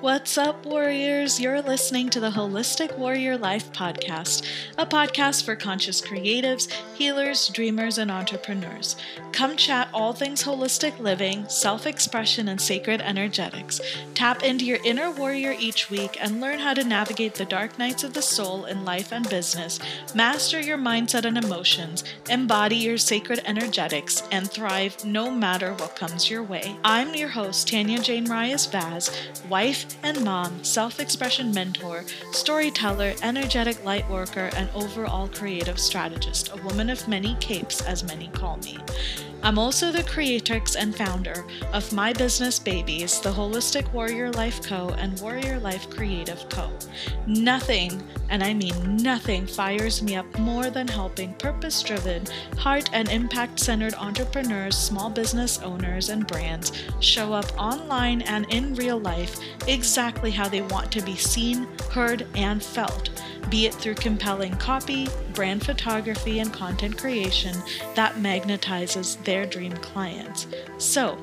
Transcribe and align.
What's 0.00 0.36
up, 0.36 0.66
warriors? 0.66 1.38
You're 1.40 1.62
listening 1.62 2.10
to 2.10 2.18
the 2.18 2.30
Holistic 2.30 2.98
Warrior 2.98 3.38
Life 3.38 3.72
podcast, 3.72 4.44
a 4.76 4.84
podcast 4.84 5.44
for 5.44 5.54
conscious 5.54 6.00
creatives, 6.00 6.68
healers, 6.96 7.48
dreamers, 7.48 7.98
and 7.98 8.10
entrepreneurs. 8.10 8.96
Come 9.30 9.56
chat 9.56 9.88
all 9.94 10.12
things 10.12 10.42
holistic 10.42 10.98
living, 10.98 11.48
self 11.48 11.86
expression, 11.86 12.48
and 12.48 12.60
sacred 12.60 13.00
energetics. 13.00 13.80
Tap 14.14 14.42
into 14.42 14.64
your 14.64 14.78
inner 14.84 15.10
warrior 15.12 15.54
each 15.58 15.88
week 15.88 16.16
and 16.20 16.40
learn 16.40 16.58
how 16.58 16.74
to 16.74 16.82
navigate 16.84 17.34
the 17.34 17.44
dark 17.44 17.78
nights 17.78 18.02
of 18.02 18.12
the 18.12 18.22
soul 18.22 18.64
in 18.64 18.84
life 18.84 19.12
and 19.12 19.28
business, 19.30 19.78
master 20.14 20.60
your 20.60 20.78
mindset 20.78 21.24
and 21.24 21.38
emotions, 21.38 22.02
embody 22.28 22.76
your 22.76 22.98
sacred 22.98 23.40
energetics, 23.44 24.22
and 24.32 24.50
thrive 24.50 25.04
no 25.04 25.30
matter 25.30 25.74
what 25.74 25.96
comes 25.96 26.28
your 26.28 26.42
way. 26.42 26.76
I'm 26.84 27.14
your 27.14 27.28
host, 27.28 27.68
Tanya 27.68 28.00
Jane 28.00 28.28
Reyes 28.28 28.66
Vaz, 28.66 29.10
wife 29.48 29.81
and 30.02 30.24
mom, 30.24 30.62
self 30.64 31.00
expression 31.00 31.52
mentor, 31.52 32.04
storyteller, 32.32 33.14
energetic 33.22 33.84
light 33.84 34.08
worker, 34.10 34.50
and 34.56 34.68
overall 34.74 35.28
creative 35.28 35.78
strategist, 35.78 36.50
a 36.52 36.62
woman 36.62 36.90
of 36.90 37.08
many 37.08 37.36
capes, 37.40 37.80
as 37.82 38.04
many 38.04 38.28
call 38.28 38.56
me. 38.58 38.78
I'm 39.44 39.58
also 39.58 39.90
the 39.90 40.04
creatrix 40.04 40.76
and 40.76 40.94
founder 40.94 41.44
of 41.72 41.92
My 41.92 42.12
Business 42.12 42.60
Babies, 42.60 43.18
the 43.20 43.32
Holistic 43.32 43.92
Warrior 43.92 44.30
Life 44.30 44.62
Co. 44.62 44.90
and 44.90 45.18
Warrior 45.20 45.58
Life 45.58 45.90
Creative 45.90 46.48
Co. 46.48 46.70
Nothing, 47.26 48.00
and 48.30 48.44
I 48.44 48.54
mean 48.54 48.98
nothing, 48.98 49.48
fires 49.48 50.00
me 50.00 50.14
up 50.14 50.38
more 50.38 50.70
than 50.70 50.86
helping 50.86 51.34
purpose 51.34 51.82
driven, 51.82 52.24
heart 52.56 52.88
and 52.92 53.08
impact 53.08 53.58
centered 53.58 53.94
entrepreneurs, 53.94 54.78
small 54.78 55.10
business 55.10 55.60
owners, 55.60 56.08
and 56.08 56.24
brands 56.24 56.70
show 57.00 57.32
up 57.32 57.46
online 57.58 58.22
and 58.22 58.46
in 58.48 58.76
real 58.76 59.00
life 59.00 59.40
exactly 59.66 60.30
how 60.30 60.48
they 60.48 60.62
want 60.62 60.90
to 60.92 61.02
be 61.02 61.16
seen, 61.16 61.66
heard, 61.90 62.26
and 62.34 62.62
felt 62.62 63.10
be 63.52 63.66
it 63.66 63.74
through 63.74 63.94
compelling 63.96 64.56
copy, 64.56 65.06
brand 65.34 65.62
photography, 65.62 66.38
and 66.38 66.54
content 66.54 66.96
creation 66.96 67.54
that 67.94 68.14
magnetizes 68.14 69.22
their 69.24 69.44
dream 69.44 69.72
clients. 69.72 70.46
So, 70.78 71.18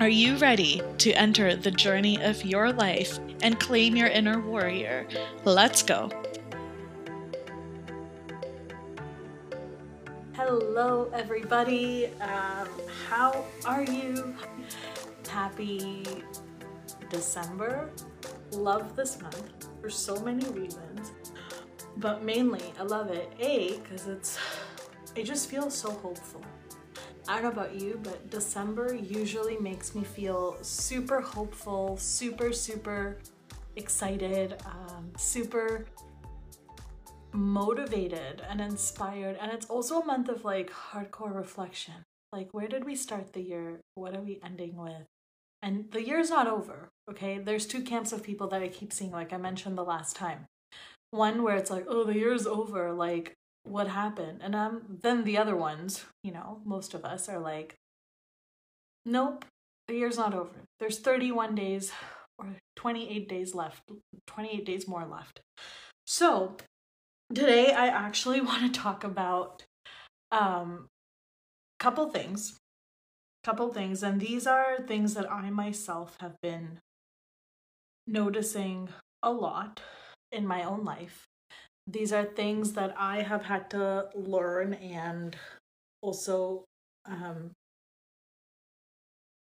are 0.00 0.08
you 0.08 0.38
ready 0.38 0.80
to 0.96 1.12
enter 1.12 1.54
the 1.54 1.70
journey 1.70 2.18
of 2.22 2.42
your 2.46 2.72
life 2.72 3.18
and 3.42 3.60
claim 3.60 3.94
your 3.94 4.08
inner 4.08 4.40
warrior? 4.40 5.06
Let's 5.44 5.82
go. 5.82 6.08
Hello, 10.32 11.10
everybody. 11.12 12.06
Um, 12.22 12.68
how 13.06 13.44
are 13.66 13.82
you? 13.82 14.34
Happy 15.28 16.06
December. 17.10 17.90
Love 18.52 18.96
this 18.96 19.20
month 19.20 19.68
for 19.80 19.90
so 19.90 20.20
many 20.22 20.46
reasons 20.50 21.12
but 22.00 22.22
mainly 22.22 22.72
I 22.78 22.82
love 22.82 23.10
it. 23.10 23.32
A, 23.38 23.78
because 23.78 24.06
it's, 24.06 24.38
it 25.14 25.24
just 25.24 25.48
feels 25.48 25.74
so 25.74 25.90
hopeful. 25.90 26.42
I 27.28 27.34
don't 27.34 27.44
know 27.44 27.62
about 27.62 27.80
you, 27.80 28.00
but 28.02 28.30
December 28.30 28.94
usually 28.94 29.58
makes 29.58 29.94
me 29.94 30.02
feel 30.02 30.56
super 30.62 31.20
hopeful, 31.20 31.96
super, 31.96 32.52
super 32.52 33.18
excited, 33.76 34.56
um, 34.66 35.12
super 35.16 35.86
motivated 37.32 38.42
and 38.48 38.60
inspired. 38.60 39.36
And 39.40 39.52
it's 39.52 39.66
also 39.66 40.00
a 40.00 40.04
month 40.04 40.28
of 40.28 40.44
like 40.44 40.70
hardcore 40.70 41.34
reflection. 41.34 41.94
Like, 42.32 42.48
where 42.52 42.68
did 42.68 42.84
we 42.84 42.96
start 42.96 43.32
the 43.32 43.42
year? 43.42 43.80
What 43.94 44.16
are 44.16 44.22
we 44.22 44.40
ending 44.44 44.76
with? 44.76 45.06
And 45.62 45.90
the 45.90 46.04
year's 46.04 46.30
not 46.30 46.46
over, 46.46 46.88
okay? 47.10 47.38
There's 47.38 47.66
two 47.66 47.82
camps 47.82 48.12
of 48.12 48.22
people 48.22 48.48
that 48.48 48.62
I 48.62 48.68
keep 48.68 48.92
seeing, 48.92 49.10
like 49.10 49.32
I 49.32 49.36
mentioned 49.36 49.76
the 49.76 49.84
last 49.84 50.16
time 50.16 50.46
one 51.10 51.42
where 51.42 51.56
it's 51.56 51.70
like, 51.70 51.84
oh, 51.88 52.04
the 52.04 52.16
year's 52.16 52.46
over, 52.46 52.92
like 52.92 53.34
what 53.64 53.88
happened? 53.88 54.40
And 54.42 54.54
um 54.54 54.98
then 55.02 55.24
the 55.24 55.38
other 55.38 55.56
ones, 55.56 56.04
you 56.22 56.32
know, 56.32 56.60
most 56.64 56.94
of 56.94 57.04
us 57.04 57.28
are 57.28 57.38
like, 57.38 57.74
nope, 59.04 59.44
the 59.88 59.94
year's 59.94 60.16
not 60.16 60.34
over. 60.34 60.64
There's 60.78 60.98
31 60.98 61.54
days 61.54 61.92
or 62.38 62.46
28 62.76 63.28
days 63.28 63.54
left, 63.54 63.82
28 64.26 64.64
days 64.64 64.88
more 64.88 65.06
left. 65.06 65.40
So 66.06 66.56
today 67.34 67.72
I 67.72 67.88
actually 67.88 68.40
want 68.50 68.72
to 68.72 68.80
talk 68.80 69.04
about 69.04 69.64
um 70.32 70.86
couple 71.78 72.10
things 72.10 72.58
couple 73.42 73.72
things 73.72 74.02
and 74.02 74.20
these 74.20 74.46
are 74.46 74.78
things 74.86 75.14
that 75.14 75.30
I 75.30 75.50
myself 75.50 76.16
have 76.20 76.34
been 76.42 76.78
noticing 78.06 78.88
a 79.22 79.32
lot 79.32 79.80
in 80.32 80.46
my 80.46 80.62
own 80.62 80.84
life. 80.84 81.26
These 81.86 82.12
are 82.12 82.24
things 82.24 82.74
that 82.74 82.94
I 82.96 83.22
have 83.22 83.44
had 83.44 83.70
to 83.70 84.08
learn 84.14 84.74
and 84.74 85.36
also 86.02 86.64
um, 87.06 87.52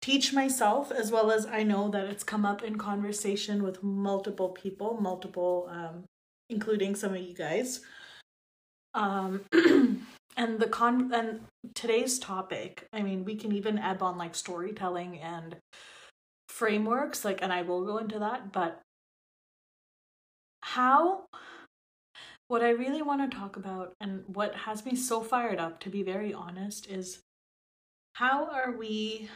teach 0.01 0.33
myself, 0.33 0.91
as 0.91 1.11
well 1.11 1.31
as 1.31 1.45
I 1.45 1.63
know 1.63 1.89
that 1.89 2.05
it's 2.05 2.23
come 2.23 2.45
up 2.45 2.63
in 2.63 2.77
conversation 2.77 3.63
with 3.63 3.83
multiple 3.83 4.49
people, 4.49 4.99
multiple, 4.99 5.67
um, 5.69 6.05
including 6.49 6.95
some 6.95 7.13
of 7.13 7.21
you 7.21 7.33
guys. 7.33 7.81
Um, 8.93 9.41
and 10.41 10.59
the 10.59 10.67
con 10.67 11.13
and 11.13 11.41
today's 11.75 12.17
topic, 12.17 12.87
I 12.91 13.03
mean, 13.03 13.25
we 13.25 13.35
can 13.35 13.51
even 13.51 13.77
ebb 13.77 14.01
on 14.01 14.17
like 14.17 14.33
storytelling 14.33 15.19
and 15.19 15.57
frameworks, 16.49 17.23
like, 17.23 17.43
and 17.43 17.53
I 17.53 17.61
will 17.61 17.85
go 17.85 17.99
into 17.99 18.17
that, 18.17 18.51
but 18.51 18.81
how 20.61 21.25
what 22.47 22.63
I 22.63 22.71
really 22.71 23.03
want 23.03 23.29
to 23.29 23.37
talk 23.37 23.55
about 23.55 23.93
and 24.01 24.23
what 24.25 24.55
has 24.55 24.83
me 24.83 24.95
so 24.95 25.21
fired 25.21 25.59
up, 25.59 25.79
to 25.81 25.89
be 25.89 26.01
very 26.01 26.33
honest, 26.33 26.89
is 26.89 27.19
how 28.13 28.47
are 28.47 28.71
we 28.71 29.29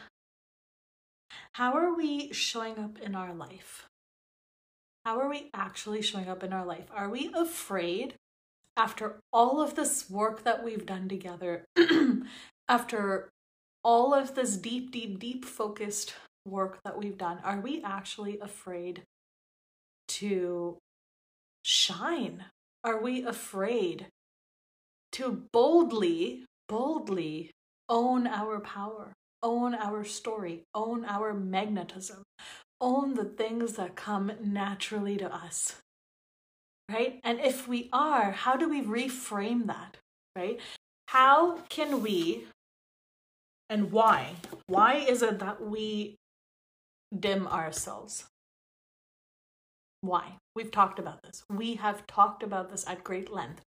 how 1.52 1.74
are 1.74 1.94
we 1.96 2.32
showing 2.32 2.80
up 2.80 2.98
in 2.98 3.14
our 3.14 3.32
life? 3.32 3.86
How 5.04 5.20
are 5.20 5.28
we 5.28 5.50
actually 5.54 6.02
showing 6.02 6.28
up 6.28 6.42
in 6.42 6.52
our 6.52 6.66
life? 6.66 6.86
Are 6.92 7.08
we 7.08 7.30
afraid 7.32 8.14
after 8.76 9.20
all 9.32 9.60
of 9.60 9.74
this 9.74 10.10
work 10.10 10.44
that 10.44 10.62
we've 10.62 10.86
done 10.86 11.08
together, 11.08 11.64
after 12.68 13.30
all 13.82 14.12
of 14.12 14.34
this 14.34 14.56
deep, 14.56 14.90
deep, 14.90 15.18
deep 15.18 15.44
focused 15.44 16.14
work 16.46 16.78
that 16.84 16.98
we've 16.98 17.18
done, 17.18 17.38
are 17.42 17.60
we 17.60 17.82
actually 17.82 18.38
afraid 18.40 19.02
to 20.08 20.76
shine? 21.62 22.44
Are 22.84 23.00
we 23.00 23.24
afraid 23.24 24.06
to 25.12 25.44
boldly, 25.52 26.44
boldly 26.68 27.50
own 27.88 28.26
our 28.26 28.60
power, 28.60 29.12
own 29.42 29.74
our 29.74 30.04
story, 30.04 30.62
own 30.74 31.04
our 31.04 31.32
magnetism, 31.32 32.22
own 32.80 33.14
the 33.14 33.24
things 33.24 33.74
that 33.74 33.96
come 33.96 34.32
naturally 34.42 35.16
to 35.16 35.34
us? 35.34 35.76
Right? 36.90 37.20
And 37.24 37.40
if 37.40 37.66
we 37.66 37.88
are, 37.92 38.30
how 38.30 38.56
do 38.56 38.68
we 38.68 38.82
reframe 38.82 39.66
that? 39.66 39.96
Right? 40.36 40.60
How 41.08 41.58
can 41.68 42.02
we 42.02 42.44
and 43.68 43.90
why? 43.90 44.36
Why 44.66 44.94
is 44.94 45.22
it 45.22 45.38
that 45.40 45.60
we 45.60 46.16
dim 47.18 47.46
ourselves? 47.48 48.26
Why? 50.00 50.36
We've 50.54 50.70
talked 50.70 50.98
about 50.98 51.22
this. 51.22 51.42
We 51.50 51.74
have 51.74 52.06
talked 52.06 52.42
about 52.42 52.70
this 52.70 52.86
at 52.86 53.02
great 53.02 53.32
length. 53.32 53.62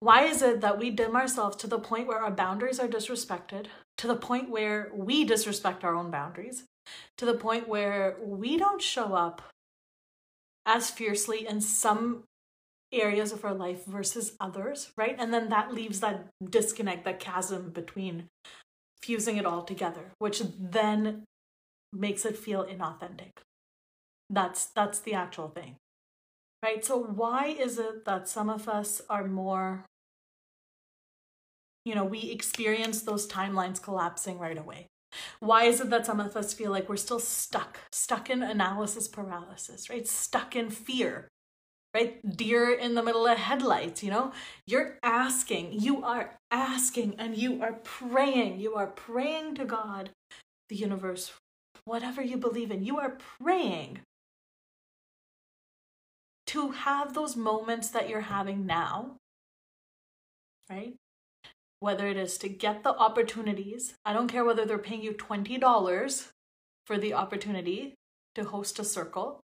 Why 0.00 0.24
is 0.24 0.42
it 0.42 0.60
that 0.60 0.78
we 0.78 0.90
dim 0.90 1.16
ourselves 1.16 1.56
to 1.56 1.66
the 1.66 1.78
point 1.78 2.06
where 2.06 2.20
our 2.20 2.30
boundaries 2.30 2.78
are 2.80 2.88
disrespected, 2.88 3.66
to 3.98 4.06
the 4.06 4.16
point 4.16 4.50
where 4.50 4.90
we 4.94 5.24
disrespect 5.24 5.84
our 5.84 5.94
own 5.94 6.10
boundaries, 6.10 6.64
to 7.18 7.24
the 7.24 7.34
point 7.34 7.68
where 7.68 8.16
we 8.22 8.56
don't 8.56 8.82
show 8.82 9.14
up 9.14 9.42
as 10.66 10.90
fiercely 10.90 11.46
in 11.46 11.60
some 11.60 12.24
areas 12.92 13.32
of 13.32 13.44
our 13.44 13.54
life 13.54 13.84
versus 13.84 14.36
others, 14.40 14.92
right? 14.96 15.16
And 15.18 15.32
then 15.32 15.48
that 15.48 15.74
leaves 15.74 16.00
that 16.00 16.28
disconnect, 16.42 17.04
that 17.04 17.20
chasm 17.20 17.70
between 17.70 18.28
fusing 19.02 19.36
it 19.36 19.46
all 19.46 19.62
together, 19.62 20.12
which 20.18 20.42
then 20.58 21.24
makes 21.92 22.24
it 22.24 22.36
feel 22.36 22.64
inauthentic. 22.64 23.32
That's 24.30 24.66
that's 24.66 25.00
the 25.00 25.14
actual 25.14 25.48
thing. 25.48 25.76
Right? 26.62 26.84
So 26.84 26.96
why 26.98 27.48
is 27.48 27.78
it 27.78 28.06
that 28.06 28.28
some 28.28 28.48
of 28.48 28.68
us 28.68 29.02
are 29.10 29.26
more 29.26 29.84
you 31.84 31.94
know, 31.94 32.04
we 32.04 32.30
experience 32.30 33.02
those 33.02 33.28
timelines 33.28 33.82
collapsing 33.82 34.38
right 34.38 34.56
away? 34.56 34.86
Why 35.40 35.64
is 35.64 35.80
it 35.80 35.90
that 35.90 36.06
some 36.06 36.20
of 36.20 36.36
us 36.36 36.52
feel 36.52 36.70
like 36.70 36.88
we're 36.88 36.96
still 36.96 37.20
stuck, 37.20 37.78
stuck 37.92 38.30
in 38.30 38.42
analysis 38.42 39.08
paralysis, 39.08 39.90
right? 39.90 40.06
Stuck 40.06 40.56
in 40.56 40.70
fear, 40.70 41.28
right? 41.94 42.36
Deer 42.36 42.72
in 42.72 42.94
the 42.94 43.02
middle 43.02 43.26
of 43.26 43.38
headlights, 43.38 44.02
you 44.02 44.10
know? 44.10 44.32
You're 44.66 44.98
asking, 45.02 45.72
you 45.72 46.04
are 46.04 46.38
asking, 46.50 47.14
and 47.18 47.36
you 47.36 47.62
are 47.62 47.74
praying. 47.84 48.60
You 48.60 48.74
are 48.74 48.88
praying 48.88 49.54
to 49.56 49.64
God, 49.64 50.10
the 50.68 50.76
universe, 50.76 51.32
whatever 51.84 52.22
you 52.22 52.36
believe 52.36 52.70
in. 52.70 52.84
You 52.84 52.98
are 52.98 53.18
praying 53.40 54.00
to 56.48 56.70
have 56.70 57.14
those 57.14 57.36
moments 57.36 57.88
that 57.90 58.08
you're 58.08 58.20
having 58.20 58.66
now, 58.66 59.16
right? 60.70 60.94
Whether 61.80 62.08
it 62.08 62.16
is 62.16 62.38
to 62.38 62.48
get 62.48 62.82
the 62.82 62.96
opportunities, 62.96 63.94
I 64.04 64.12
don't 64.12 64.28
care 64.28 64.44
whether 64.44 64.64
they're 64.64 64.78
paying 64.78 65.02
you 65.02 65.12
$20 65.12 66.28
for 66.86 66.98
the 66.98 67.14
opportunity 67.14 67.94
to 68.34 68.44
host 68.44 68.78
a 68.78 68.84
circle. 68.84 69.40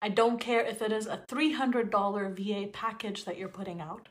I 0.00 0.08
don't 0.08 0.40
care 0.40 0.60
if 0.60 0.82
it 0.82 0.92
is 0.92 1.06
a 1.06 1.22
$300 1.28 2.36
VA 2.36 2.68
package 2.72 3.24
that 3.24 3.38
you're 3.38 3.48
putting 3.48 3.80
out. 3.80 4.08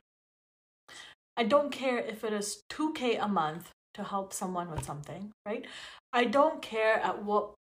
I 1.37 1.43
don't 1.43 1.71
care 1.71 1.99
if 1.99 2.23
it 2.23 2.33
is 2.33 2.61
2K 2.69 3.21
a 3.23 3.27
month 3.27 3.69
to 3.93 4.03
help 4.03 4.33
someone 4.33 4.69
with 4.69 4.83
something, 4.83 5.31
right? 5.45 5.65
I 6.13 6.25
don't 6.25 6.61
care 6.61 6.95
at 6.95 7.23
what 7.23 7.53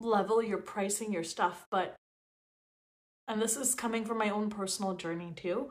level 0.00 0.42
you're 0.42 0.58
pricing 0.58 1.12
your 1.12 1.24
stuff, 1.24 1.66
but, 1.70 1.94
and 3.28 3.40
this 3.40 3.56
is 3.56 3.74
coming 3.74 4.04
from 4.04 4.18
my 4.18 4.30
own 4.30 4.50
personal 4.50 4.94
journey 4.94 5.32
too. 5.34 5.70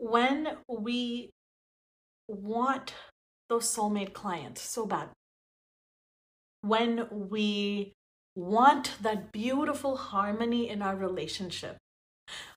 When 0.00 0.48
we 0.66 1.30
want 2.26 2.94
those 3.50 3.66
soulmate 3.66 4.14
clients 4.14 4.62
so 4.62 4.86
bad, 4.86 5.10
when 6.62 7.06
we 7.10 7.92
want 8.34 8.96
that 9.02 9.30
beautiful 9.30 9.96
harmony 9.96 10.68
in 10.68 10.80
our 10.80 10.96
relationship, 10.96 11.76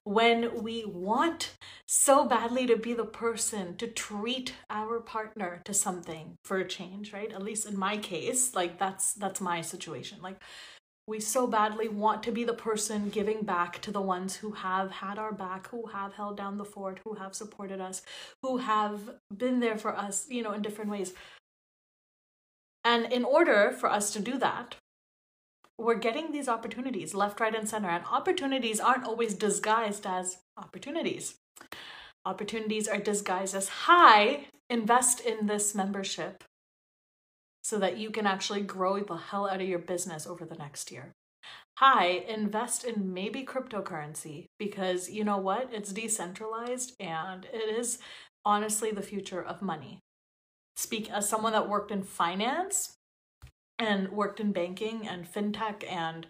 when 0.04 0.62
we 0.62 0.84
want 0.86 1.54
so 1.86 2.24
badly 2.26 2.66
to 2.66 2.76
be 2.76 2.94
the 2.94 3.04
person 3.04 3.76
to 3.76 3.88
treat 3.88 4.54
our 4.70 5.00
partner 5.00 5.60
to 5.64 5.74
something 5.74 6.36
for 6.44 6.58
a 6.58 6.68
change 6.68 7.12
right? 7.12 7.32
At 7.32 7.42
least 7.42 7.66
in 7.66 7.76
my 7.76 7.96
case 7.96 8.54
like 8.54 8.78
that's 8.78 9.12
that's 9.14 9.40
my 9.40 9.60
situation. 9.60 10.22
Like 10.22 10.40
we 11.06 11.20
so 11.20 11.46
badly 11.46 11.88
want 11.88 12.22
to 12.22 12.32
be 12.32 12.44
the 12.44 12.54
person 12.54 13.10
giving 13.10 13.42
back 13.42 13.80
to 13.82 13.90
the 13.90 14.00
ones 14.00 14.36
who 14.36 14.52
have 14.52 14.90
had 14.90 15.18
our 15.18 15.32
back 15.32 15.68
who 15.68 15.86
have 15.86 16.14
held 16.14 16.36
down 16.36 16.58
the 16.58 16.64
fort 16.64 17.00
who 17.04 17.14
have 17.14 17.34
supported 17.34 17.80
us 17.80 18.02
who 18.42 18.58
have 18.58 19.00
been 19.36 19.60
there 19.60 19.76
for 19.76 19.96
us 19.96 20.26
you 20.28 20.42
know 20.42 20.52
in 20.52 20.62
different 20.62 20.90
ways 20.90 21.12
and 22.84 23.12
in 23.12 23.24
order 23.24 23.74
for 23.78 23.90
us 23.90 24.12
to 24.12 24.20
do 24.20 24.38
that 24.38 24.76
we're 25.78 25.96
getting 25.96 26.30
these 26.30 26.48
opportunities 26.48 27.14
left, 27.14 27.40
right, 27.40 27.54
and 27.54 27.68
center. 27.68 27.88
And 27.88 28.04
opportunities 28.10 28.80
aren't 28.80 29.04
always 29.04 29.34
disguised 29.34 30.06
as 30.06 30.38
opportunities. 30.56 31.34
Opportunities 32.24 32.88
are 32.88 32.98
disguised 32.98 33.54
as 33.54 33.68
hi, 33.68 34.46
invest 34.70 35.20
in 35.20 35.46
this 35.46 35.74
membership 35.74 36.44
so 37.64 37.78
that 37.78 37.96
you 37.96 38.10
can 38.10 38.26
actually 38.26 38.60
grow 38.60 39.00
the 39.00 39.16
hell 39.16 39.48
out 39.48 39.60
of 39.60 39.68
your 39.68 39.80
business 39.80 40.26
over 40.26 40.44
the 40.44 40.54
next 40.54 40.92
year. 40.92 41.12
Hi, 41.78 42.06
invest 42.28 42.84
in 42.84 43.12
maybe 43.12 43.44
cryptocurrency 43.44 44.46
because 44.58 45.10
you 45.10 45.24
know 45.24 45.38
what? 45.38 45.70
It's 45.72 45.92
decentralized 45.92 46.94
and 47.00 47.46
it 47.52 47.76
is 47.76 47.98
honestly 48.44 48.92
the 48.92 49.02
future 49.02 49.42
of 49.42 49.60
money. 49.60 49.98
Speak 50.76 51.10
as 51.10 51.28
someone 51.28 51.52
that 51.52 51.68
worked 51.68 51.90
in 51.90 52.02
finance, 52.02 52.94
and 53.78 54.10
worked 54.10 54.40
in 54.40 54.52
banking 54.52 55.06
and 55.06 55.30
fintech 55.30 55.84
and 55.90 56.28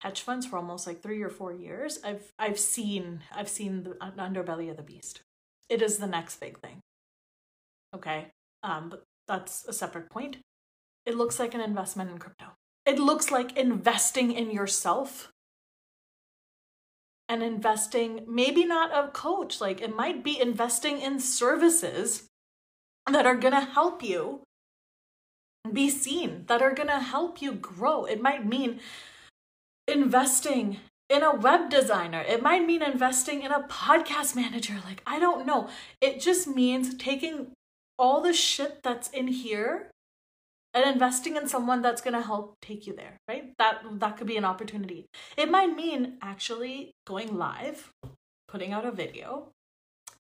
hedge 0.00 0.20
funds 0.20 0.46
for 0.46 0.56
almost 0.56 0.86
like 0.86 1.02
three 1.02 1.22
or 1.22 1.28
four 1.28 1.52
years 1.52 1.98
i've 2.04 2.32
i've 2.38 2.58
seen 2.58 3.22
i've 3.32 3.48
seen 3.48 3.82
the 3.82 3.90
underbelly 4.18 4.70
of 4.70 4.76
the 4.76 4.82
beast 4.82 5.20
it 5.68 5.82
is 5.82 5.98
the 5.98 6.06
next 6.06 6.40
big 6.40 6.58
thing 6.60 6.80
okay 7.94 8.28
um 8.62 8.88
but 8.88 9.02
that's 9.28 9.64
a 9.66 9.72
separate 9.72 10.08
point 10.10 10.38
it 11.06 11.16
looks 11.16 11.38
like 11.38 11.54
an 11.54 11.60
investment 11.60 12.10
in 12.10 12.18
crypto 12.18 12.46
it 12.84 12.98
looks 12.98 13.30
like 13.30 13.56
investing 13.56 14.32
in 14.32 14.50
yourself 14.50 15.32
and 17.28 17.42
investing 17.42 18.24
maybe 18.28 18.64
not 18.64 18.90
a 18.92 19.08
coach 19.10 19.60
like 19.60 19.80
it 19.80 19.96
might 19.96 20.22
be 20.22 20.40
investing 20.40 21.00
in 21.00 21.18
services 21.18 22.28
that 23.10 23.26
are 23.26 23.36
going 23.36 23.54
to 23.54 23.60
help 23.60 24.02
you 24.02 24.40
be 25.72 25.90
seen, 25.90 26.44
that 26.46 26.62
are 26.62 26.74
going 26.74 26.88
to 26.88 27.00
help 27.00 27.42
you 27.42 27.52
grow. 27.52 28.04
It 28.04 28.20
might 28.20 28.46
mean 28.46 28.80
investing 29.88 30.78
in 31.08 31.22
a 31.22 31.34
web 31.34 31.70
designer. 31.70 32.20
It 32.20 32.42
might 32.42 32.66
mean 32.66 32.82
investing 32.82 33.42
in 33.42 33.52
a 33.52 33.62
podcast 33.62 34.34
manager. 34.34 34.76
Like, 34.84 35.02
I 35.06 35.18
don't 35.18 35.46
know. 35.46 35.68
It 36.00 36.20
just 36.20 36.48
means 36.48 36.94
taking 36.96 37.52
all 37.98 38.20
the 38.20 38.32
shit 38.32 38.82
that's 38.82 39.08
in 39.10 39.28
here 39.28 39.90
and 40.76 40.84
investing 40.84 41.36
in 41.36 41.48
someone 41.48 41.80
that's 41.80 42.02
going 42.02 42.14
to 42.14 42.20
help 42.20 42.54
take 42.60 42.86
you 42.86 42.94
there, 42.94 43.16
right? 43.26 43.54
That 43.58 43.82
that 44.00 44.18
could 44.18 44.26
be 44.26 44.36
an 44.36 44.44
opportunity. 44.44 45.06
It 45.36 45.50
might 45.50 45.74
mean 45.74 46.18
actually 46.20 46.92
going 47.06 47.36
live, 47.38 47.90
putting 48.46 48.72
out 48.72 48.84
a 48.84 48.92
video 48.92 49.48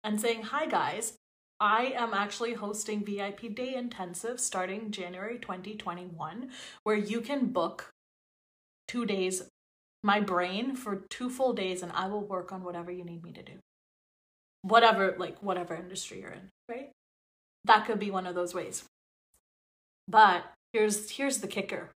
and 0.05 0.21
saying, 0.21 0.43
"Hi 0.53 0.67
guys, 0.67 1.15
I 1.59 1.95
am 1.97 2.13
actually 2.13 2.53
hosting 2.53 3.03
VIP 3.03 3.49
Day 3.49 3.75
Intensive 3.75 4.41
starting 4.41 4.91
January 4.91 5.39
2021, 5.39 6.51
where 6.83 6.97
you 6.97 7.23
can 7.23 7.47
book 7.47 7.91
two 8.87 9.07
days, 9.07 9.45
my 10.03 10.21
brain 10.21 10.77
for 10.77 10.97
two 11.09 11.31
full 11.31 11.55
days, 11.55 11.83
and 11.83 11.93
I 11.93 12.09
will 12.09 12.27
work 12.27 12.53
on 12.53 12.63
whatever 12.63 12.91
you 12.91 13.05
need 13.05 13.23
me 13.23 13.33
to 13.33 13.43
do. 13.43 13.59
Whatever, 14.63 15.15
like, 15.19 15.39
whatever 15.43 15.75
industry 15.75 16.21
you're 16.21 16.31
in, 16.31 16.51
right? 16.69 16.91
That 17.65 17.87
could 17.87 17.99
be 17.99 18.11
one 18.11 18.27
of 18.27 18.35
those 18.35 18.55
ways. 18.55 18.85
But 20.09 20.45
here's 20.73 21.11
here's 21.11 21.39
the 21.39 21.47
kicker 21.47 21.91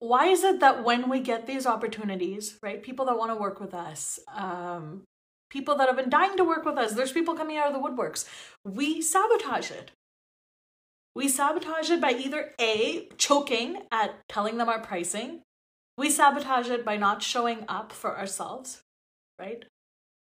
why 0.00 0.26
is 0.26 0.44
it 0.44 0.60
that 0.60 0.84
when 0.84 1.08
we 1.08 1.18
get 1.18 1.46
these 1.46 1.66
opportunities 1.66 2.56
right 2.62 2.82
people 2.82 3.06
that 3.06 3.18
want 3.18 3.32
to 3.32 3.34
work 3.34 3.58
with 3.60 3.74
us 3.74 4.20
um, 4.36 5.02
people 5.50 5.76
that 5.76 5.86
have 5.88 5.96
been 5.96 6.10
dying 6.10 6.36
to 6.36 6.44
work 6.44 6.64
with 6.64 6.78
us. 6.78 6.92
There's 6.92 7.12
people 7.12 7.34
coming 7.34 7.56
out 7.56 7.72
of 7.72 7.74
the 7.74 7.88
woodworks. 7.88 8.26
We 8.64 9.00
sabotage 9.00 9.70
it. 9.70 9.92
We 11.14 11.28
sabotage 11.28 11.90
it 11.90 12.00
by 12.00 12.12
either 12.12 12.52
A, 12.60 13.08
choking 13.16 13.82
at 13.90 14.16
telling 14.28 14.58
them 14.58 14.68
our 14.68 14.80
pricing. 14.80 15.42
We 15.96 16.10
sabotage 16.10 16.68
it 16.68 16.84
by 16.84 16.96
not 16.96 17.22
showing 17.22 17.64
up 17.66 17.92
for 17.92 18.16
ourselves, 18.16 18.82
right? 19.38 19.64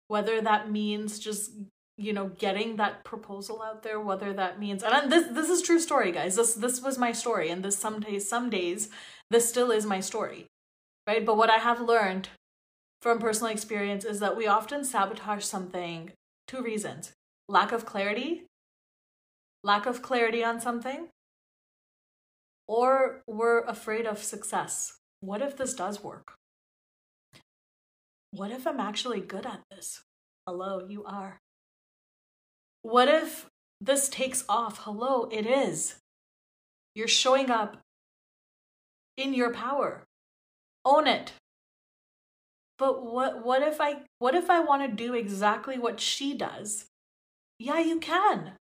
Whether 0.07 0.41
that 0.41 0.71
means 0.71 1.19
just 1.19 1.51
you 1.97 2.13
know 2.13 2.27
getting 2.37 2.75
that 2.75 3.03
proposal 3.03 3.61
out 3.61 3.81
there 3.81 3.99
whether 3.99 4.31
that 4.31 4.59
means 4.59 4.83
and 4.83 5.11
this 5.11 5.27
this 5.31 5.49
is 5.49 5.61
true 5.61 5.79
story 5.79 6.11
guys. 6.11 6.35
This 6.35 6.53
this 6.53 6.81
was 6.81 6.97
my 6.97 7.11
story 7.11 7.49
and 7.49 7.63
this 7.63 7.77
some 7.77 7.99
days 7.99 8.29
some 8.29 8.49
days 8.49 8.89
this 9.31 9.49
still 9.49 9.71
is 9.71 9.85
my 9.85 9.99
story 9.99 10.45
right? 11.07 11.25
But 11.25 11.37
what 11.37 11.49
i 11.49 11.57
have 11.57 11.81
learned 11.81 12.29
from 13.01 13.19
personal 13.19 13.51
experience 13.51 14.05
is 14.05 14.19
that 14.19 14.37
we 14.37 14.47
often 14.47 14.83
sabotage 14.83 15.43
something 15.43 16.11
two 16.47 16.61
reasons. 16.61 17.13
Lack 17.49 17.71
of 17.71 17.85
clarity 17.85 18.43
lack 19.63 19.85
of 19.85 20.01
clarity 20.01 20.43
on 20.43 20.61
something 20.61 21.07
or 22.67 23.21
we're 23.27 23.61
afraid 23.61 24.05
of 24.05 24.21
success. 24.21 24.93
What 25.21 25.41
if 25.41 25.57
this 25.57 25.73
does 25.73 26.03
work? 26.03 26.35
What 28.31 28.51
if 28.51 28.67
i'm 28.67 28.79
actually 28.79 29.21
good 29.21 29.47
at 29.47 29.61
this? 29.71 30.03
Hello 30.45 30.85
you 30.87 31.03
are 31.05 31.39
what 32.81 33.07
if 33.07 33.47
this 33.81 34.09
takes 34.09 34.43
off 34.49 34.79
hello 34.83 35.27
it 35.31 35.45
is 35.45 35.95
you're 36.95 37.07
showing 37.07 37.49
up 37.49 37.77
in 39.17 39.33
your 39.33 39.53
power 39.53 40.03
own 40.85 41.07
it 41.07 41.33
but 42.77 43.03
what 43.03 43.43
what 43.43 43.61
if 43.61 43.81
I 43.81 44.01
what 44.19 44.35
if 44.35 44.49
I 44.49 44.59
want 44.59 44.83
to 44.83 44.87
do 44.87 45.13
exactly 45.13 45.77
what 45.77 45.99
she 45.99 46.33
does? 46.35 46.85
Yeah, 47.59 47.79
you 47.79 47.99
can. 47.99 48.53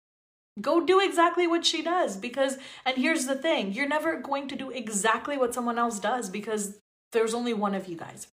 Go 0.61 0.85
do 0.85 1.01
exactly 1.01 1.47
what 1.47 1.65
she 1.65 1.81
does 1.81 2.15
because 2.15 2.57
and 2.85 2.97
here's 2.97 3.25
the 3.25 3.35
thing, 3.35 3.73
you're 3.73 3.87
never 3.87 4.19
going 4.19 4.47
to 4.47 4.55
do 4.55 4.69
exactly 4.71 5.37
what 5.37 5.53
someone 5.53 5.77
else 5.77 5.99
does 5.99 6.29
because 6.29 6.79
there's 7.11 7.33
only 7.33 7.53
one 7.53 7.75
of 7.75 7.87
you 7.87 7.97
guys. 7.97 8.27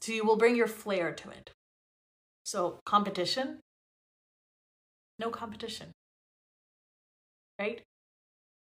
So 0.00 0.12
you 0.12 0.24
will 0.24 0.36
bring 0.36 0.56
your 0.56 0.66
flair 0.66 1.12
to 1.12 1.30
it. 1.30 1.50
So 2.44 2.78
competition? 2.86 3.58
No 5.18 5.30
competition. 5.30 5.92
Right? 7.58 7.82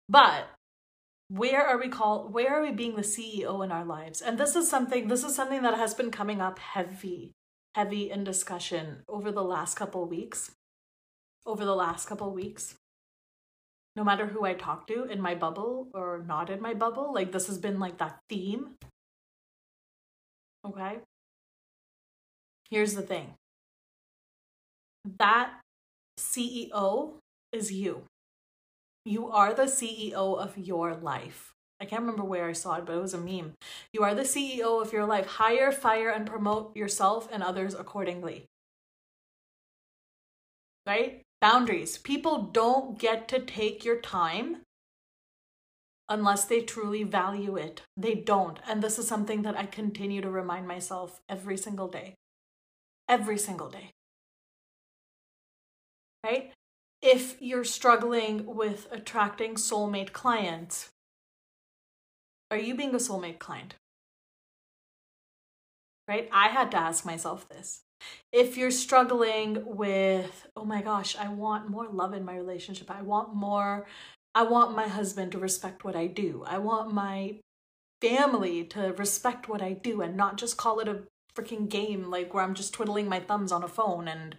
But 0.10 0.50
where 1.30 1.66
are 1.66 1.78
we 1.78 1.88
called 1.88 2.34
where 2.34 2.54
are 2.54 2.62
we 2.62 2.72
being 2.72 2.96
the 2.96 3.02
ceo 3.02 3.64
in 3.64 3.72
our 3.72 3.86
lives? 3.86 4.22
And 4.22 4.38
this 4.38 4.56
is 4.56 4.70
something 4.70 5.08
this 5.08 5.24
is 5.24 5.36
something 5.36 5.62
that 5.62 5.78
has 5.78 5.94
been 5.94 6.12
coming 6.12 6.42
up 6.42 6.60
heavy 6.60 7.32
heavy 7.76 8.12
in 8.12 8.24
discussion 8.24 9.04
over 9.08 9.32
the 9.32 9.44
last 9.44 9.76
couple 9.76 10.06
weeks. 10.06 10.52
Over 11.46 11.64
the 11.64 11.76
last 11.76 12.08
couple 12.08 12.32
weeks. 12.34 12.76
No 13.96 14.04
matter 14.04 14.28
who 14.28 14.46
i 14.46 14.54
talk 14.54 14.88
to 14.88 15.06
in 15.06 15.22
my 15.22 15.36
bubble 15.36 15.88
or 15.94 16.24
not 16.26 16.50
in 16.50 16.62
my 16.62 16.74
bubble 16.74 17.14
like 17.14 17.32
this 17.32 17.48
has 17.48 17.58
been 17.58 17.80
like 17.80 17.98
that 17.98 18.20
theme. 18.30 18.76
Okay? 20.66 21.00
Here's 22.70 22.94
the 22.94 23.02
thing. 23.02 23.36
That 25.18 25.61
ceo 26.18 27.14
is 27.52 27.72
you 27.72 28.06
you 29.06 29.32
are 29.32 29.54
the 29.54 29.64
CEO 29.64 30.38
of 30.38 30.58
your 30.58 30.94
life. 30.94 31.54
I 31.80 31.86
can't 31.86 32.02
remember 32.02 32.24
where 32.24 32.48
I 32.48 32.54
saw 32.54 32.76
it, 32.76 32.86
but 32.86 32.96
it 32.96 33.02
was 33.02 33.16
a 33.16 33.18
meme. 33.18 33.54
You 33.92 34.04
are 34.04 34.14
the 34.14 34.22
CEO 34.22 34.82
of 34.82 34.94
your 34.94 35.06
life. 35.06 35.26
Hire, 35.26 35.72
fire, 35.72 36.10
and 36.10 36.28
promote 36.28 36.76
yourself 36.76 37.28
and 37.32 37.42
others 37.42 37.74
accordingly. 37.74 38.46
Right? 40.86 41.24
Boundaries. 41.40 41.98
People 41.98 42.44
don't 42.44 43.00
get 43.00 43.28
to 43.30 43.40
take 43.40 43.84
your 43.84 44.00
time 44.00 44.58
unless 46.08 46.46
they 46.46 46.62
truly 46.62 47.04
value 47.04 47.56
it. 47.56 47.82
They 47.98 48.14
don't. 48.14 48.60
And 48.68 48.84
this 48.84 49.00
is 49.00 49.08
something 49.08 49.42
that 49.42 49.58
I 49.58 49.66
continue 49.66 50.22
to 50.22 50.30
remind 50.30 50.68
myself 50.68 51.22
every 51.28 51.58
single 51.58 51.88
day. 51.88 52.14
Every 53.10 53.40
single 53.40 53.70
day. 53.70 53.92
Right? 56.24 56.54
If 57.02 57.42
you're 57.42 57.64
struggling 57.64 58.46
with 58.46 58.88
attracting 58.92 59.56
soulmate 59.56 60.14
clients, 60.14 60.90
are 62.52 62.58
you 62.58 62.76
being 62.76 62.94
a 62.94 63.00
soulmate 63.00 63.40
client? 63.40 63.76
Right? 66.08 66.30
I 66.32 66.50
had 66.50 66.72
to 66.72 66.78
ask 66.78 67.06
myself 67.06 67.48
this. 67.50 67.82
If 68.32 68.58
you're 68.58 68.72
struggling 68.72 69.64
with, 69.66 70.48
oh 70.56 70.66
my 70.66 70.82
gosh, 70.82 71.16
I 71.16 71.30
want 71.30 71.70
more 71.70 71.88
love 71.88 72.14
in 72.14 72.26
my 72.26 72.36
relationship, 72.36 72.92
I 72.92 73.02
want 73.02 73.34
more, 73.34 73.86
I 74.36 74.44
want 74.44 74.76
my 74.76 74.88
husband 74.88 75.32
to 75.32 75.40
respect 75.40 75.84
what 75.84 75.96
I 75.96 76.08
do, 76.08 76.44
I 76.46 76.58
want 76.58 76.94
my 76.94 77.36
family 78.02 78.64
to 78.66 78.94
respect 78.98 79.48
what 79.48 79.62
I 79.62 79.74
do 79.74 80.02
and 80.02 80.18
not 80.18 80.38
just 80.38 80.58
call 80.58 80.80
it 80.80 80.88
a 80.88 81.04
freaking 81.36 81.70
game 81.70 82.10
like 82.10 82.34
where 82.34 82.44
I'm 82.44 82.56
just 82.56 82.74
twiddling 82.74 83.08
my 83.08 83.20
thumbs 83.20 83.52
on 83.52 83.64
a 83.64 83.68
phone 83.68 84.08
and 84.08 84.36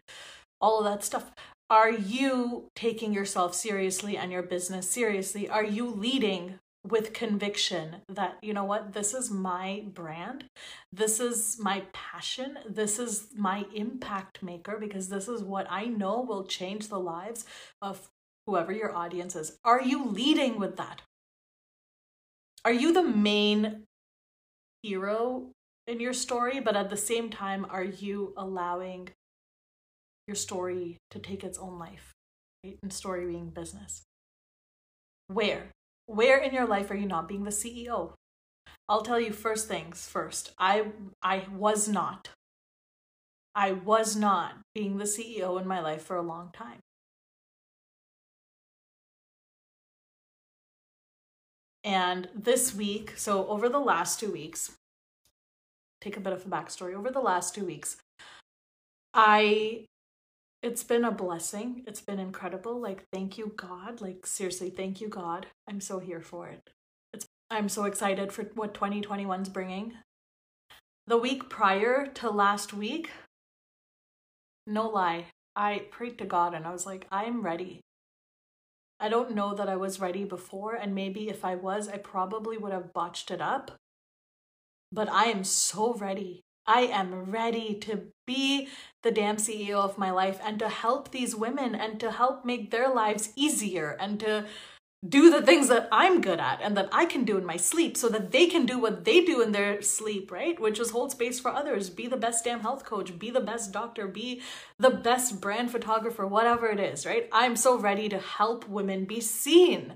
all 0.60 0.78
of 0.78 0.84
that 0.84 1.04
stuff. 1.04 1.32
Are 1.72 1.90
you 1.90 2.68
taking 2.76 3.14
yourself 3.14 3.54
seriously 3.54 4.18
and 4.18 4.30
your 4.30 4.42
business 4.42 4.90
seriously? 4.90 5.48
Are 5.48 5.64
you 5.64 5.88
leading 5.88 6.58
with 6.86 7.14
conviction 7.14 8.02
that, 8.10 8.36
you 8.42 8.52
know 8.52 8.64
what, 8.64 8.92
this 8.92 9.14
is 9.14 9.30
my 9.30 9.84
brand, 9.86 10.44
this 10.92 11.18
is 11.18 11.56
my 11.58 11.84
passion, 11.94 12.58
this 12.68 12.98
is 12.98 13.28
my 13.34 13.64
impact 13.74 14.42
maker, 14.42 14.76
because 14.78 15.08
this 15.08 15.28
is 15.28 15.42
what 15.42 15.66
I 15.70 15.86
know 15.86 16.20
will 16.20 16.44
change 16.44 16.88
the 16.88 17.00
lives 17.00 17.46
of 17.80 18.10
whoever 18.46 18.70
your 18.70 18.94
audience 18.94 19.34
is. 19.34 19.56
Are 19.64 19.80
you 19.80 20.04
leading 20.04 20.60
with 20.60 20.76
that? 20.76 21.00
Are 22.66 22.72
you 22.72 22.92
the 22.92 23.02
main 23.02 23.84
hero 24.82 25.46
in 25.86 26.00
your 26.00 26.12
story, 26.12 26.60
but 26.60 26.76
at 26.76 26.90
the 26.90 26.98
same 26.98 27.30
time, 27.30 27.64
are 27.70 27.82
you 27.82 28.34
allowing 28.36 29.08
your 30.26 30.34
story 30.34 30.98
to 31.10 31.18
take 31.18 31.44
its 31.44 31.58
own 31.58 31.78
life? 31.78 32.12
Right? 32.64 32.78
And 32.82 32.92
story 32.92 33.26
being 33.26 33.50
business. 33.50 34.02
Where? 35.28 35.68
Where 36.06 36.38
in 36.38 36.52
your 36.52 36.66
life 36.66 36.90
are 36.90 36.96
you 36.96 37.06
not 37.06 37.28
being 37.28 37.44
the 37.44 37.50
CEO? 37.50 38.12
I'll 38.88 39.02
tell 39.02 39.20
you 39.20 39.32
first 39.32 39.68
things 39.68 40.06
first. 40.06 40.52
I 40.58 40.86
I 41.22 41.46
was 41.50 41.88
not. 41.88 42.30
I 43.54 43.72
was 43.72 44.16
not 44.16 44.54
being 44.74 44.98
the 44.98 45.04
CEO 45.04 45.60
in 45.60 45.66
my 45.66 45.80
life 45.80 46.02
for 46.02 46.16
a 46.16 46.22
long 46.22 46.50
time. 46.52 46.80
And 51.84 52.28
this 52.34 52.74
week, 52.74 53.14
so 53.16 53.46
over 53.48 53.68
the 53.68 53.80
last 53.80 54.20
two 54.20 54.30
weeks, 54.30 54.72
take 56.00 56.16
a 56.16 56.20
bit 56.20 56.32
of 56.32 56.46
a 56.46 56.48
backstory. 56.48 56.94
Over 56.94 57.10
the 57.10 57.20
last 57.20 57.54
two 57.54 57.64
weeks, 57.64 57.96
I 59.12 59.86
it's 60.62 60.84
been 60.84 61.04
a 61.04 61.10
blessing. 61.10 61.82
It's 61.86 62.00
been 62.00 62.20
incredible. 62.20 62.80
Like, 62.80 63.04
thank 63.12 63.36
you, 63.36 63.52
God. 63.56 64.00
Like, 64.00 64.24
seriously, 64.26 64.70
thank 64.70 65.00
you, 65.00 65.08
God. 65.08 65.46
I'm 65.68 65.80
so 65.80 65.98
here 65.98 66.20
for 66.20 66.48
it. 66.48 66.70
It's, 67.12 67.26
I'm 67.50 67.68
so 67.68 67.84
excited 67.84 68.32
for 68.32 68.44
what 68.54 68.74
2021's 68.74 69.48
bringing. 69.48 69.94
The 71.06 71.18
week 71.18 71.48
prior 71.48 72.06
to 72.06 72.30
last 72.30 72.72
week, 72.72 73.10
no 74.66 74.88
lie, 74.88 75.26
I 75.56 75.86
prayed 75.90 76.18
to 76.18 76.24
God 76.24 76.54
and 76.54 76.64
I 76.64 76.70
was 76.70 76.86
like, 76.86 77.06
I'm 77.10 77.42
ready. 77.42 77.80
I 79.00 79.08
don't 79.08 79.34
know 79.34 79.52
that 79.54 79.68
I 79.68 79.74
was 79.74 79.98
ready 79.98 80.22
before, 80.22 80.76
and 80.76 80.94
maybe 80.94 81.28
if 81.28 81.44
I 81.44 81.56
was, 81.56 81.88
I 81.88 81.96
probably 81.96 82.56
would 82.56 82.70
have 82.70 82.92
botched 82.92 83.32
it 83.32 83.40
up. 83.40 83.72
But 84.92 85.08
I 85.08 85.24
am 85.24 85.42
so 85.42 85.94
ready. 85.94 86.42
I 86.66 86.82
am 86.82 87.30
ready 87.30 87.74
to 87.80 88.02
be 88.26 88.68
the 89.02 89.10
damn 89.10 89.36
CEO 89.36 89.76
of 89.76 89.98
my 89.98 90.10
life 90.10 90.40
and 90.44 90.58
to 90.58 90.68
help 90.68 91.10
these 91.10 91.34
women 91.34 91.74
and 91.74 91.98
to 92.00 92.10
help 92.10 92.44
make 92.44 92.70
their 92.70 92.92
lives 92.92 93.32
easier 93.36 93.96
and 93.98 94.20
to 94.20 94.46
do 95.06 95.30
the 95.30 95.42
things 95.42 95.68
that 95.68 95.88
I'm 95.90 96.20
good 96.20 96.38
at 96.38 96.60
and 96.62 96.76
that 96.76 96.88
I 96.92 97.06
can 97.06 97.24
do 97.24 97.36
in 97.36 97.44
my 97.44 97.56
sleep 97.56 97.96
so 97.96 98.08
that 98.10 98.30
they 98.30 98.46
can 98.46 98.66
do 98.66 98.78
what 98.78 99.04
they 99.04 99.24
do 99.24 99.40
in 99.40 99.50
their 99.50 99.82
sleep, 99.82 100.30
right? 100.30 100.60
Which 100.60 100.78
is 100.78 100.90
hold 100.90 101.10
space 101.10 101.40
for 101.40 101.50
others, 101.50 101.90
be 101.90 102.06
the 102.06 102.16
best 102.16 102.44
damn 102.44 102.60
health 102.60 102.84
coach, 102.84 103.18
be 103.18 103.30
the 103.30 103.40
best 103.40 103.72
doctor, 103.72 104.06
be 104.06 104.42
the 104.78 104.90
best 104.90 105.40
brand 105.40 105.72
photographer, 105.72 106.24
whatever 106.24 106.68
it 106.68 106.78
is, 106.78 107.04
right? 107.04 107.28
I'm 107.32 107.56
so 107.56 107.76
ready 107.76 108.08
to 108.10 108.18
help 108.18 108.68
women 108.68 109.04
be 109.04 109.20
seen. 109.20 109.94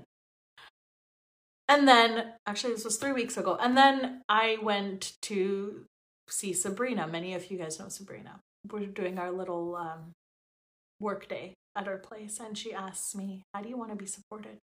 And 1.69 1.87
then, 1.87 2.33
actually, 2.45 2.73
this 2.73 2.85
was 2.85 2.97
three 2.97 3.11
weeks 3.11 3.37
ago. 3.37 3.57
And 3.59 3.77
then 3.77 4.21
I 4.29 4.57
went 4.61 5.13
to 5.23 5.85
see 6.27 6.53
Sabrina. 6.53 7.07
Many 7.07 7.33
of 7.33 7.49
you 7.51 7.57
guys 7.57 7.79
know 7.79 7.89
Sabrina. 7.89 8.39
We're 8.69 8.85
doing 8.85 9.17
our 9.17 9.31
little 9.31 9.75
um, 9.75 10.13
work 10.99 11.27
day 11.27 11.53
at 11.75 11.87
our 11.87 11.97
place, 11.97 12.39
and 12.39 12.57
she 12.57 12.73
asks 12.73 13.15
me, 13.15 13.43
How 13.53 13.61
do 13.61 13.69
you 13.69 13.77
want 13.77 13.91
to 13.91 13.95
be 13.95 14.05
supported? 14.05 14.57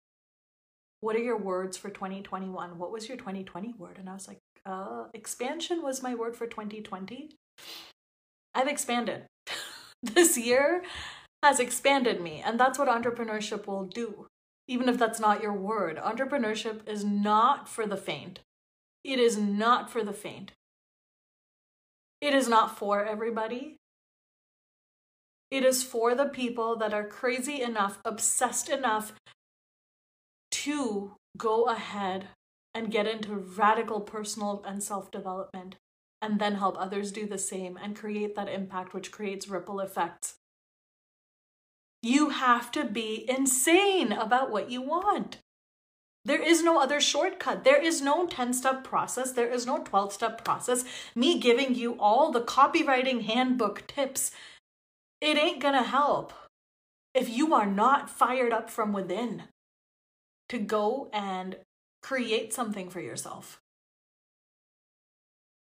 What 1.01 1.17
are 1.17 1.21
your 1.21 1.37
words 1.37 1.77
for 1.77 1.91
2021? 1.91 2.79
What 2.79 2.91
was 2.91 3.09
your 3.09 3.19
2020 3.19 3.75
word? 3.79 3.99
And 3.99 4.09
I 4.09 4.15
was 4.15 4.27
like, 4.27 4.39
uh, 4.67 5.05
Expansion 5.13 5.83
was 5.83 6.03
my 6.03 6.15
word 6.15 6.37
for 6.37 6.47
2020. 6.47 7.31
I've 8.55 8.69
expanded. 8.69 9.25
this 10.03 10.39
year 10.39 10.83
has 11.43 11.61
expanded 11.61 12.21
me, 12.21 12.43
and 12.45 12.59
that's 12.59 12.79
what 12.79 12.89
entrepreneurship 12.89 13.67
will 13.67 13.85
do. 13.85 14.27
Even 14.67 14.89
if 14.89 14.97
that's 14.97 15.21
not 15.21 15.43
your 15.43 15.53
word, 15.53 15.99
entrepreneurship 15.99 16.89
is 16.89 17.05
not 17.05 17.69
for 17.69 17.87
the 17.87 17.99
faint. 17.99 18.41
It 19.05 19.19
is 19.19 19.37
not 19.37 19.91
for 19.91 20.03
the 20.03 20.15
faint. 20.15 20.53
It 22.25 22.33
is 22.33 22.49
not 22.49 22.79
for 22.79 23.05
everybody. 23.05 23.77
It 25.51 25.63
is 25.63 25.83
for 25.83 26.15
the 26.15 26.25
people 26.25 26.75
that 26.77 26.95
are 26.95 27.07
crazy 27.07 27.61
enough, 27.61 27.99
obsessed 28.03 28.71
enough 28.71 29.13
to 30.53 31.17
go 31.37 31.65
ahead 31.65 32.29
and 32.73 32.91
get 32.91 33.07
into 33.07 33.35
radical 33.35 34.01
personal 34.01 34.65
and 34.67 34.83
self 34.83 35.11
development 35.11 35.77
and 36.23 36.41
then 36.41 36.55
help 36.55 36.79
others 36.79 37.13
do 37.13 37.27
the 37.27 37.37
same 37.37 37.77
and 37.77 37.95
create 37.95 38.35
that 38.37 38.49
impact, 38.49 38.95
which 38.95 39.13
creates 39.13 39.47
ripple 39.47 39.79
effects. 39.79 40.37
You 42.03 42.31
have 42.31 42.73
to 42.73 42.85
be 42.85 43.27
insane 43.29 44.13
about 44.13 44.51
what 44.51 44.71
you 44.71 44.81
want. 44.81 45.41
There 46.27 46.43
is 46.43 46.63
no 46.63 46.81
other 46.81 47.01
shortcut. 47.01 47.65
There 47.65 47.81
is 47.81 48.01
no 48.01 48.27
10 48.27 48.55
step 48.55 48.83
process. 48.83 49.33
There 49.33 49.51
is 49.51 49.67
no 49.67 49.83
12 49.85 50.13
step 50.13 50.43
process. 50.43 50.85
Me 51.15 51.39
giving 51.39 51.75
you 51.75 51.97
all 51.99 52.33
the 52.33 52.41
copywriting 52.41 53.25
handbook 53.25 53.87
tips, 53.87 54.31
it 55.21 55.37
ain't 55.37 55.61
gonna 55.61 55.83
help 55.83 56.33
if 57.13 57.29
you 57.29 57.55
are 57.55 57.67
not 57.67 58.09
fired 58.09 58.53
up 58.53 58.71
from 58.71 58.93
within 58.93 59.45
to 60.49 60.59
go 60.59 61.11
and 61.13 61.57
create 62.03 62.55
something 62.55 62.89
for 62.89 63.01
yourself. 63.01 63.61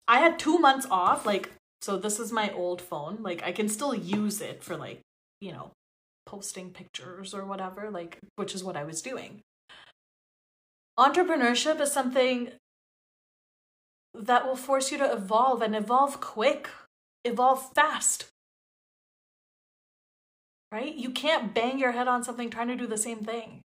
I 0.08 0.20
had 0.20 0.38
two 0.38 0.60
months 0.60 0.86
off, 0.92 1.25
like, 1.25 1.52
so 1.82 1.98
this 1.98 2.20
is 2.20 2.32
my 2.32 2.52
old 2.52 2.82
phone. 2.82 3.18
Like, 3.22 3.44
I 3.44 3.52
can 3.52 3.68
still 3.68 3.96
use 3.96 4.40
it 4.42 4.64
for, 4.64 4.78
like, 4.78 5.02
you 5.42 5.52
know, 5.52 5.72
posting 6.28 6.70
pictures 6.70 7.34
or 7.34 7.46
whatever, 7.46 7.90
like, 7.90 8.20
which 8.36 8.54
is 8.54 8.64
what 8.64 8.78
I 8.78 8.84
was 8.84 9.02
doing 9.02 9.42
entrepreneurship 10.98 11.80
is 11.82 11.92
something 11.92 12.52
that 14.14 14.46
will 14.46 14.56
force 14.56 14.92
you 14.92 14.98
to 14.98 15.12
evolve 15.12 15.62
and 15.62 15.75
evolve 15.75 16.22
quick, 16.22 16.70
evolve 17.24 17.74
fast. 17.74 18.28
Right? 20.72 20.96
You 20.96 21.10
can't 21.12 21.54
bang 21.54 21.80
your 21.80 21.92
head 21.92 22.08
on 22.08 22.24
something 22.24 22.50
trying 22.50 22.68
to 22.70 22.75
do 22.75 22.88
the 22.88 22.98
same 22.98 23.20
thing. 23.20 23.62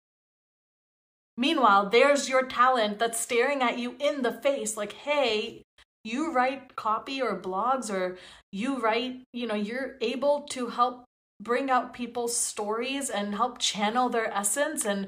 Meanwhile, 1.37 1.89
there's 1.89 2.29
your 2.29 2.47
talent 2.47 2.99
that's 2.99 3.19
staring 3.19 3.63
at 3.63 3.79
you 3.79 3.97
in 3.99 4.23
the 4.23 4.33
face 4.33 4.77
like, 4.77 4.93
hey, 4.93 5.63
you 6.05 6.33
write 6.33 6.77
copy 6.77 7.21
or 7.21 7.41
blogs 7.41 7.91
or 7.91 8.19
you 8.53 8.79
write, 8.79 9.23
you 9.33 9.47
know, 9.47 9.55
you're 9.55 9.97
able 10.01 10.43
to 10.51 10.69
help 10.69 11.05
bring 11.41 11.71
out 11.71 11.95
people's 11.95 12.37
stories 12.37 13.09
and 13.09 13.35
help 13.35 13.59
channel 13.59 14.09
their 14.09 14.33
essence 14.33 14.85
and 14.85 15.07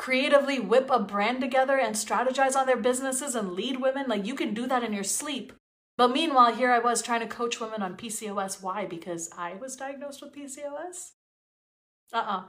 creatively 0.00 0.58
whip 0.58 0.88
a 0.90 0.98
brand 0.98 1.42
together 1.42 1.78
and 1.78 1.94
strategize 1.94 2.56
on 2.56 2.64
their 2.64 2.78
businesses 2.78 3.34
and 3.34 3.52
lead 3.52 3.78
women. 3.78 4.06
Like 4.08 4.26
you 4.26 4.34
can 4.34 4.54
do 4.54 4.66
that 4.66 4.82
in 4.82 4.94
your 4.94 5.04
sleep. 5.04 5.52
But 5.98 6.08
meanwhile, 6.08 6.54
here 6.54 6.70
I 6.70 6.78
was 6.78 7.02
trying 7.02 7.20
to 7.20 7.26
coach 7.26 7.60
women 7.60 7.82
on 7.82 7.98
PCOS. 7.98 8.62
Why? 8.62 8.86
Because 8.86 9.28
I 9.36 9.56
was 9.56 9.76
diagnosed 9.76 10.22
with 10.22 10.34
PCOS? 10.34 11.10
Uh 12.14 12.16
uh 12.16 12.42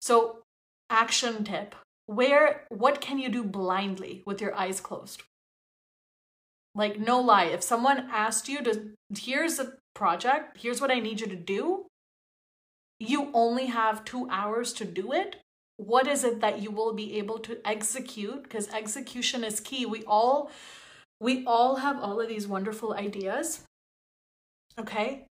So, 0.00 0.42
action 0.90 1.44
tip 1.44 1.76
where 2.06 2.64
what 2.70 3.00
can 3.00 3.20
you 3.20 3.28
do 3.28 3.44
blindly 3.44 4.24
with 4.26 4.40
your 4.40 4.56
eyes 4.56 4.80
closed? 4.80 5.22
Like 6.74 6.98
no 6.98 7.20
lie, 7.20 7.44
if 7.44 7.62
someone 7.62 8.08
asked 8.10 8.48
you 8.48 8.60
to 8.64 8.90
here's 9.16 9.60
a 9.60 9.74
project, 9.94 10.58
here's 10.62 10.80
what 10.80 10.90
I 10.90 10.98
need 10.98 11.20
you 11.20 11.28
to 11.28 11.36
do, 11.36 11.86
you 12.98 13.30
only 13.34 13.66
have 13.66 14.04
2 14.04 14.28
hours 14.30 14.72
to 14.72 14.84
do 14.84 15.12
it. 15.12 15.36
What 15.78 16.06
is 16.06 16.24
it 16.24 16.40
that 16.40 16.60
you 16.60 16.70
will 16.70 16.92
be 16.92 17.18
able 17.18 17.38
to 17.38 17.58
execute 17.66 18.42
because 18.42 18.68
execution 18.68 19.44
is 19.44 19.60
key. 19.60 19.86
We 19.86 20.04
all 20.04 20.50
we 21.20 21.44
all 21.46 21.76
have 21.76 22.00
all 22.00 22.20
of 22.20 22.28
these 22.28 22.46
wonderful 22.46 22.94
ideas. 22.94 23.64
Okay? 24.78 25.24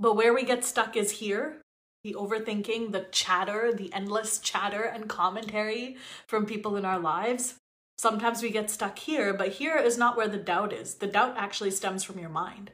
But 0.00 0.16
where 0.16 0.34
we 0.34 0.44
get 0.44 0.64
stuck 0.64 0.96
is 0.96 1.12
here 1.12 1.60
the 2.04 2.14
overthinking, 2.14 2.92
the 2.92 3.06
chatter, 3.10 3.72
the 3.72 3.92
endless 3.92 4.38
chatter 4.38 4.82
and 4.82 5.08
commentary 5.08 5.96
from 6.26 6.46
people 6.46 6.76
in 6.76 6.84
our 6.84 6.98
lives. 6.98 7.56
Sometimes 7.98 8.40
we 8.40 8.50
get 8.50 8.70
stuck 8.70 8.98
here, 8.98 9.34
but 9.34 9.48
here 9.54 9.76
is 9.76 9.98
not 9.98 10.16
where 10.16 10.28
the 10.28 10.38
doubt 10.38 10.72
is. 10.72 10.94
The 10.94 11.08
doubt 11.08 11.34
actually 11.36 11.72
stems 11.72 12.04
from 12.04 12.18
your 12.18 12.30
mind. 12.30 12.70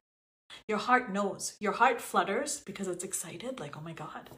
Your 0.69 0.79
heart 0.79 1.11
knows. 1.11 1.57
Your 1.59 1.73
heart 1.73 2.01
flutters 2.01 2.61
because 2.61 2.87
it's 2.87 3.03
excited, 3.03 3.59
like, 3.59 3.77
oh 3.77 3.81
my 3.81 3.95
God, 3.95 4.29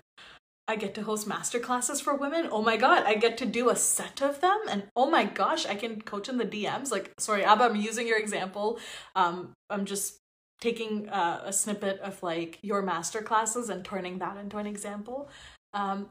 I 0.69 0.77
get 0.77 0.95
to 0.97 1.03
host 1.03 1.27
master 1.27 1.61
classes 1.61 2.01
for 2.01 2.15
women. 2.15 2.49
Oh 2.51 2.63
my 2.63 2.77
God, 2.77 3.05
I 3.05 3.15
get 3.15 3.39
to 3.39 3.47
do 3.47 3.71
a 3.71 3.77
set 3.77 4.21
of 4.21 4.41
them. 4.41 4.59
And 4.69 4.85
oh 4.97 5.09
my 5.09 5.25
gosh, 5.25 5.65
I 5.65 5.75
can 5.77 6.01
coach 6.01 6.29
in 6.29 6.39
the 6.39 6.45
DMs. 6.45 6.91
Like, 6.91 7.13
sorry, 7.19 7.45
Abba, 7.45 7.65
I'm 7.65 7.77
using 7.77 8.09
your 8.09 8.19
example. 8.19 8.81
Um, 9.15 9.53
I'm 9.71 9.85
just 9.85 10.19
taking 10.61 11.09
uh, 11.09 11.43
a 11.45 11.53
snippet 11.53 12.01
of 12.01 12.23
like 12.23 12.59
your 12.63 12.83
master 12.83 13.23
classes 13.23 13.69
and 13.69 13.85
turning 13.85 14.19
that 14.19 14.37
into 14.37 14.59
an 14.59 14.67
example 14.67 15.29
um, 15.75 16.09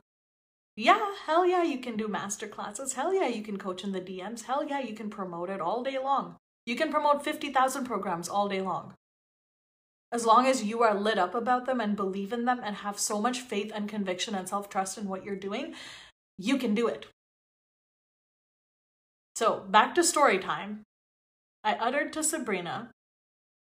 yeah 0.76 1.14
hell 1.26 1.48
yeah 1.48 1.64
you 1.64 1.80
can 1.80 1.98
do 1.98 2.08
master 2.08 2.48
classes 2.48 2.94
hell 2.94 3.14
yeah 3.14 3.28
you 3.28 3.42
can 3.42 3.58
coach 3.58 3.84
in 3.84 3.92
the 3.92 4.02
dms 4.02 4.44
hell 4.44 4.64
yeah 4.68 4.80
you 4.80 4.94
can 4.94 5.10
promote 5.10 5.50
it 5.50 5.62
all 5.62 5.84
day 5.84 5.98
long 5.98 6.36
you 6.66 6.76
can 6.76 6.92
promote 6.92 7.24
50000 7.24 7.86
programs 7.86 8.30
all 8.30 8.48
day 8.48 8.62
long 8.62 8.94
as 10.16 10.26
long 10.26 10.48
as 10.48 10.64
you 10.64 10.82
are 10.82 11.04
lit 11.08 11.20
up 11.26 11.36
about 11.36 11.66
them 11.66 11.80
and 11.86 11.96
believe 11.96 12.34
in 12.34 12.46
them 12.46 12.62
and 12.64 12.78
have 12.78 12.98
so 12.98 13.22
much 13.22 13.42
faith 13.42 13.72
and 13.76 13.90
conviction 13.96 14.34
and 14.34 14.50
self-trust 14.50 14.98
in 14.98 15.08
what 15.08 15.24
you're 15.26 15.44
doing 15.48 15.74
you 16.38 16.58
can 16.58 16.74
do 16.74 16.88
it 16.88 17.06
so 19.36 19.64
back 19.78 19.94
to 19.94 20.04
story 20.04 20.40
time 20.40 20.82
i 21.64 21.74
uttered 21.90 22.12
to 22.14 22.24
sabrina 22.24 22.90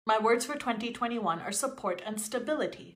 my 0.05 0.17
words 0.17 0.45
for 0.45 0.55
2021 0.55 1.39
are 1.39 1.51
support 1.51 2.01
and 2.05 2.19
stability. 2.19 2.95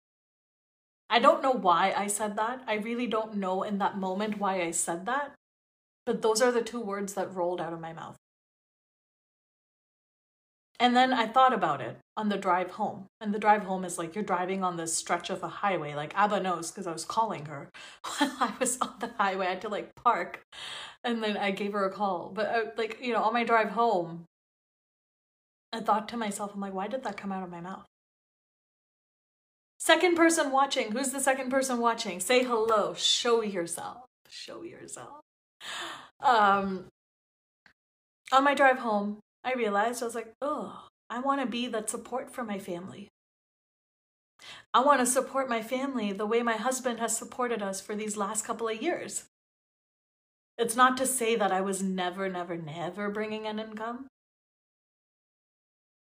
I 1.10 1.20
don't 1.20 1.44
know 1.44 1.52
why 1.52 1.94
I 1.96 2.08
said 2.08 2.36
that. 2.38 2.64
I 2.68 2.76
really 2.76 3.06
don't 3.06 3.36
know 3.36 3.62
in 3.62 3.78
that 3.78 3.98
moment 3.98 4.40
why 4.40 4.62
I 4.62 4.72
said 4.72 5.06
that. 5.06 5.36
But 6.06 6.22
those 6.22 6.42
are 6.42 6.52
the 6.52 6.64
two 6.64 6.82
words 6.82 7.14
that 7.14 7.34
rolled 7.34 7.62
out 7.62 7.74
of 7.74 7.80
my 7.80 7.94
mouth. 7.94 8.18
And 10.80 10.96
then 10.96 11.14
I 11.14 11.26
thought 11.26 11.54
about 11.54 11.80
it 11.80 11.98
on 12.18 12.30
the 12.30 12.38
drive 12.38 12.72
home. 12.72 13.06
And 13.22 13.34
the 13.34 13.40
drive 13.40 13.64
home 13.64 13.86
is 13.86 13.98
like 13.98 14.14
you're 14.14 14.24
driving 14.24 14.64
on 14.64 14.76
this 14.76 14.94
stretch 14.94 15.30
of 15.30 15.42
a 15.42 15.48
highway. 15.48 15.96
Like 15.96 16.14
Abba 16.16 16.42
knows 16.42 16.70
because 16.70 16.86
I 16.86 16.92
was 16.92 17.06
calling 17.06 17.46
her 17.46 17.70
while 18.18 18.36
I 18.40 18.54
was 18.60 18.78
on 18.82 18.96
the 19.00 19.12
highway. 19.18 19.48
I 19.48 19.52
had 19.52 19.62
to 19.62 19.70
like 19.70 19.96
park. 19.96 20.42
And 21.04 21.24
then 21.24 21.38
I 21.38 21.52
gave 21.52 21.74
her 21.74 21.86
a 21.86 21.92
call. 21.92 22.32
But 22.34 22.48
uh, 22.48 22.62
like, 22.78 23.00
you 23.02 23.14
know, 23.14 23.24
on 23.24 23.34
my 23.34 23.44
drive 23.44 23.70
home, 23.70 24.26
I 25.72 25.80
thought 25.80 26.10
to 26.10 26.18
myself, 26.18 26.52
I'm 26.54 26.62
like, 26.62 26.74
why 26.74 26.88
did 26.88 27.04
that 27.04 27.18
come 27.18 27.32
out 27.32 27.44
of 27.44 27.50
my 27.50 27.62
mouth? 27.62 27.86
Second 29.80 30.16
person 30.16 30.52
watching. 30.52 30.92
Who's 30.92 31.12
the 31.12 31.20
second 31.20 31.50
person 31.50 31.80
watching? 31.80 32.20
Say 32.20 32.44
hello. 32.44 32.96
Show 32.96 33.42
yourself. 33.42 34.06
Show 34.30 34.64
yourself. 34.64 35.22
Um, 36.22 36.86
on 38.32 38.44
my 38.44 38.56
drive 38.56 38.80
home, 38.80 39.20
I 39.46 39.54
realized 39.54 40.02
I 40.02 40.06
was 40.06 40.16
like, 40.16 40.34
oh, 40.42 40.88
I 41.10 41.20
want 41.20 41.40
to 41.40 41.48
be 41.48 41.68
that 41.68 41.90
support 41.90 42.34
for 42.34 42.44
my 42.44 42.58
family. 42.58 43.10
I 44.74 44.82
want 44.82 45.00
to 45.00 45.06
support 45.06 45.48
my 45.48 45.62
family 45.62 46.12
the 46.12 46.26
way 46.26 46.42
my 46.42 46.58
husband 46.58 47.00
has 47.00 47.16
supported 47.16 47.62
us 47.62 47.80
for 47.80 47.96
these 47.96 48.18
last 48.18 48.44
couple 48.44 48.68
of 48.68 48.82
years. 48.82 49.26
It's 50.58 50.76
not 50.76 50.98
to 50.98 51.06
say 51.06 51.36
that 51.36 51.52
I 51.52 51.62
was 51.62 51.84
never, 51.84 52.28
never, 52.28 52.58
never 52.58 53.10
bringing 53.10 53.46
an 53.46 53.60
income. 53.60 54.08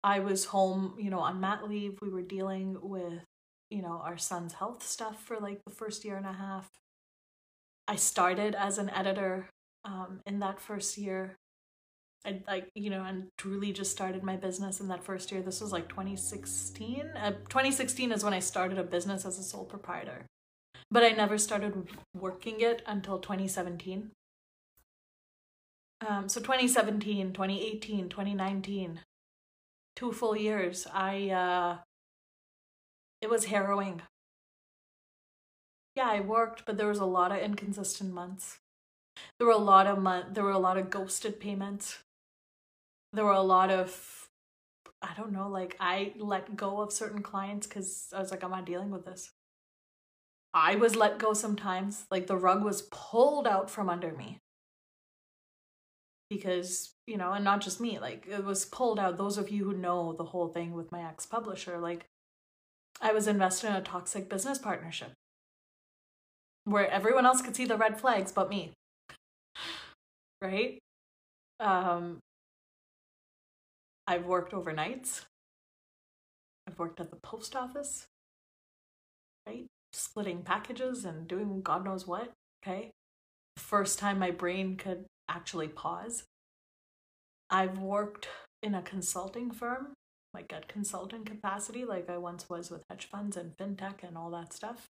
I 0.04 0.20
was 0.20 0.46
home, 0.46 0.96
you 0.98 1.10
know, 1.10 1.20
on 1.20 1.40
mat 1.40 1.68
leave. 1.68 2.00
We 2.02 2.10
were 2.10 2.22
dealing 2.22 2.78
with, 2.82 3.24
you 3.70 3.82
know, 3.82 4.02
our 4.04 4.18
son's 4.18 4.54
health 4.54 4.84
stuff 4.84 5.22
for 5.22 5.38
like 5.38 5.60
the 5.66 5.74
first 5.74 6.04
year 6.04 6.18
and 6.18 6.26
a 6.26 6.34
half. 6.34 6.68
I 7.88 7.98
started 7.98 8.56
as 8.56 8.78
an 8.78 8.90
editor 8.90 9.50
um, 9.86 10.22
in 10.26 10.40
that 10.40 10.60
first 10.60 10.98
year. 10.98 11.36
I 12.28 12.42
like, 12.46 12.70
you 12.76 12.90
know, 12.90 13.06
and 13.06 13.28
truly 13.38 13.72
just 13.72 13.92
started 13.92 14.22
my 14.22 14.36
business 14.36 14.82
in 14.82 14.90
that 14.90 15.04
first 15.04 15.32
year. 15.32 15.42
This 15.42 15.62
was 15.62 15.72
like 15.72 15.88
2016. 15.88 17.12
Uh, 17.16 17.32
2016 17.32 18.12
is 18.12 18.24
when 18.24 18.34
I 18.34 18.40
started 18.40 18.78
a 18.78 18.84
business 18.84 19.26
as 19.26 19.40
a 19.40 19.44
sole 19.44 19.64
proprietor. 19.64 20.26
But 20.92 21.04
I 21.04 21.12
never 21.12 21.38
started 21.38 21.88
working 22.14 22.60
it 22.60 22.82
until 22.86 23.20
2017. 23.20 24.12
Um, 26.06 26.30
so 26.30 26.42
2017, 26.42 27.32
2018, 27.34 28.10
2019, 28.10 29.00
two 29.96 30.12
full 30.12 30.36
years. 30.36 30.86
I 30.94 31.30
uh 31.30 31.78
it 33.22 33.30
was 33.30 33.46
harrowing. 33.46 34.02
Yeah, 35.96 36.08
I 36.08 36.20
worked, 36.20 36.66
but 36.66 36.78
there 36.78 36.88
was 36.88 37.00
a 37.00 37.06
lot 37.06 37.32
of 37.32 37.40
inconsistent 37.40 38.14
months. 38.14 38.60
There 39.40 39.48
were 39.48 39.54
a 39.54 39.58
lot 39.58 39.88
of 39.88 39.98
month 39.98 40.36
there 40.36 40.44
were 40.44 40.52
a 40.52 40.60
lot 40.60 40.78
of 40.78 40.92
ghosted 40.92 41.40
payments. 41.40 42.00
There 43.14 43.26
were 43.26 43.32
a 43.32 43.42
lot 43.42 43.70
of 43.72 44.30
I 45.02 45.14
don't 45.16 45.32
know, 45.32 45.48
like 45.48 45.76
I 45.80 46.14
let 46.18 46.56
go 46.56 46.82
of 46.82 46.92
certain 46.92 47.22
clients 47.22 47.68
cuz 47.68 48.10
I 48.14 48.20
was 48.20 48.32
like 48.32 48.44
I'm 48.44 48.52
not 48.52 48.66
dealing 48.66 48.92
with 48.92 49.06
this. 49.06 49.32
I 50.54 50.76
was 50.76 50.96
let 50.96 51.20
go 51.20 51.34
sometimes, 51.34 52.06
like 52.12 52.28
the 52.28 52.38
rug 52.38 52.64
was 52.64 52.84
pulled 52.92 53.48
out 53.48 53.70
from 53.70 53.90
under 53.90 54.12
me. 54.12 54.40
Because 56.30 56.94
you 57.08 57.18
know 57.18 57.32
and 57.34 57.44
not 57.46 57.62
just 57.62 57.80
me 57.80 58.00
like 58.00 58.28
it 58.28 58.44
was 58.44 58.66
pulled 58.66 59.00
out. 59.00 59.18
Those 59.18 59.38
of 59.38 59.50
you 59.50 59.64
who 59.66 59.74
know 59.74 60.14
the 60.14 60.26
whole 60.26 60.48
thing 60.50 60.74
with 60.74 60.92
my 60.92 61.02
ex 61.08 61.26
publisher 61.26 61.78
like 61.80 62.06
i 63.02 63.14
was 63.14 63.28
invested 63.28 63.68
in 63.70 63.76
a 63.76 63.82
toxic 63.82 64.30
business 64.30 64.58
partnership. 64.60 65.12
Where 66.66 66.90
everyone 66.90 67.26
else 67.26 67.42
could 67.42 67.56
see 67.56 67.66
the 67.66 67.78
red 67.78 68.00
flags 68.00 68.32
but 68.32 68.50
me. 68.50 68.74
Right? 70.42 70.80
Um 71.60 72.20
i've 74.08 74.26
worked 74.26 74.54
overnights 74.54 75.26
i've 76.68 76.80
worked 76.80 77.00
at 77.00 77.10
the 77.10 77.18
post 77.18 77.56
office 77.56 78.08
right 79.46 79.68
splitting 79.94 80.42
packages 80.42 81.06
and 81.06 81.28
doing 81.28 81.62
god 81.62 81.84
knows 81.84 82.08
what 82.08 82.32
okay 82.64 82.92
first 83.58 84.00
time 84.00 84.20
my 84.20 84.32
brain 84.32 84.76
could 84.76 85.06
actually 85.30 85.68
pause. 85.68 86.24
I've 87.50 87.80
worked 87.80 88.28
in 88.62 88.76
a 88.76 88.82
consulting 88.82 89.52
firm, 89.52 89.94
like 90.34 90.52
at 90.54 90.68
consultant 90.68 91.26
capacity, 91.26 91.86
like 91.86 92.10
I 92.10 92.18
once 92.18 92.50
was 92.50 92.70
with 92.70 92.84
hedge 92.90 93.08
funds 93.10 93.38
and 93.38 93.56
fintech 93.58 94.04
and 94.04 94.18
all 94.18 94.30
that 94.32 94.54
stuff. 94.54 94.88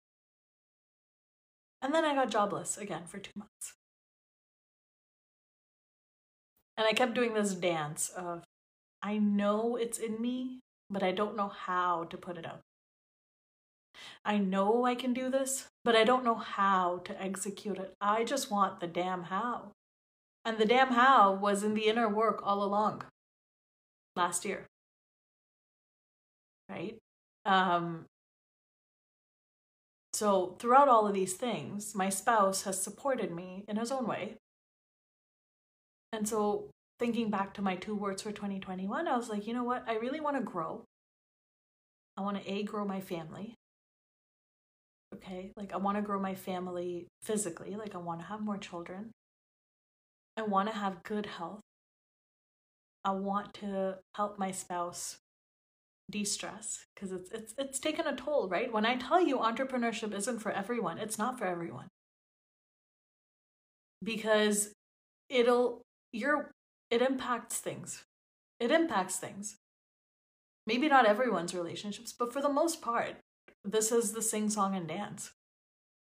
And 1.80 1.94
then 1.94 2.04
I 2.04 2.14
got 2.14 2.30
jobless 2.30 2.78
again 2.78 3.06
for 3.06 3.18
two 3.18 3.32
months. 3.36 3.74
And 6.76 6.86
I 6.86 6.92
kept 6.92 7.14
doing 7.14 7.34
this 7.34 7.54
dance 7.54 8.08
of, 8.10 8.44
I 9.02 9.18
know 9.18 9.76
it's 9.76 9.98
in 9.98 10.20
me, 10.20 10.60
but 10.88 11.02
I 11.02 11.12
don't 11.12 11.36
know 11.36 11.48
how 11.48 12.04
to 12.04 12.16
put 12.16 12.38
it 12.38 12.46
out. 12.46 12.60
I 14.24 14.38
know 14.38 14.84
I 14.84 14.94
can 14.94 15.12
do 15.12 15.30
this, 15.30 15.66
but 15.84 15.96
I 15.96 16.04
don't 16.04 16.24
know 16.24 16.36
how 16.36 17.00
to 17.04 17.22
execute 17.22 17.78
it. 17.78 17.94
I 18.00 18.24
just 18.24 18.50
want 18.50 18.80
the 18.80 18.86
damn 18.86 19.24
how. 19.24 19.72
And 20.44 20.58
the 20.58 20.64
damn 20.64 20.92
how 20.92 21.32
was 21.34 21.62
in 21.62 21.74
the 21.74 21.88
inner 21.88 22.08
work 22.08 22.40
all 22.42 22.62
along 22.62 23.04
last 24.16 24.44
year. 24.44 24.66
Right? 26.68 26.96
Um, 27.44 28.06
so, 30.12 30.56
throughout 30.58 30.88
all 30.88 31.06
of 31.06 31.14
these 31.14 31.34
things, 31.34 31.94
my 31.94 32.08
spouse 32.08 32.62
has 32.62 32.80
supported 32.80 33.32
me 33.32 33.64
in 33.66 33.76
his 33.76 33.90
own 33.90 34.06
way. 34.06 34.36
And 36.12 36.28
so, 36.28 36.68
thinking 37.02 37.30
back 37.30 37.54
to 37.54 37.62
my 37.62 37.76
two 37.76 37.96
words 37.96 38.22
for 38.22 38.32
2021, 38.32 39.08
I 39.08 39.16
was 39.16 39.28
like, 39.28 39.46
you 39.48 39.54
know 39.54 39.64
what? 39.64 39.84
I 39.88 39.96
really 39.96 40.20
want 40.20 40.36
to 40.38 40.42
grow. 40.44 40.84
I 42.16 42.22
want 42.22 42.42
to 42.42 42.50
A, 42.52 42.62
grow 42.64 42.84
my 42.84 43.00
family. 43.00 43.56
Okay. 45.14 45.52
Like, 45.56 45.72
I 45.72 45.78
want 45.78 45.98
to 45.98 46.02
grow 46.02 46.20
my 46.20 46.34
family 46.34 47.08
physically. 47.22 47.76
Like, 47.76 47.94
I 47.94 47.98
want 47.98 48.20
to 48.20 48.26
have 48.26 48.40
more 48.40 48.58
children. 48.58 49.12
I 50.36 50.42
want 50.42 50.70
to 50.70 50.74
have 50.76 51.02
good 51.04 51.26
health. 51.26 51.60
I 53.04 53.12
want 53.12 53.54
to 53.54 53.98
help 54.16 54.38
my 54.38 54.50
spouse 54.52 55.18
de-stress 56.10 56.86
because 56.94 57.12
it's 57.12 57.30
it's 57.32 57.54
it's 57.58 57.78
taken 57.80 58.06
a 58.06 58.16
toll, 58.16 58.48
right? 58.48 58.72
When 58.72 58.86
I 58.86 58.96
tell 58.96 59.20
you 59.20 59.38
entrepreneurship 59.38 60.14
isn't 60.14 60.40
for 60.40 60.52
everyone, 60.52 60.98
it's 60.98 61.18
not 61.18 61.38
for 61.38 61.46
everyone. 61.46 61.88
because 64.02 64.72
it'll 65.28 65.82
you're 66.12 66.51
it 66.92 67.00
impacts 67.00 67.56
things. 67.56 68.04
It 68.60 68.70
impacts 68.70 69.16
things. 69.16 69.56
Maybe 70.66 70.88
not 70.88 71.06
everyone's 71.06 71.54
relationships, 71.54 72.12
but 72.12 72.34
for 72.34 72.42
the 72.42 72.52
most 72.52 72.82
part, 72.82 73.16
this 73.64 73.90
is 73.90 74.12
the 74.12 74.20
sing 74.20 74.50
song 74.50 74.76
and 74.76 74.86
dance. 74.86 75.30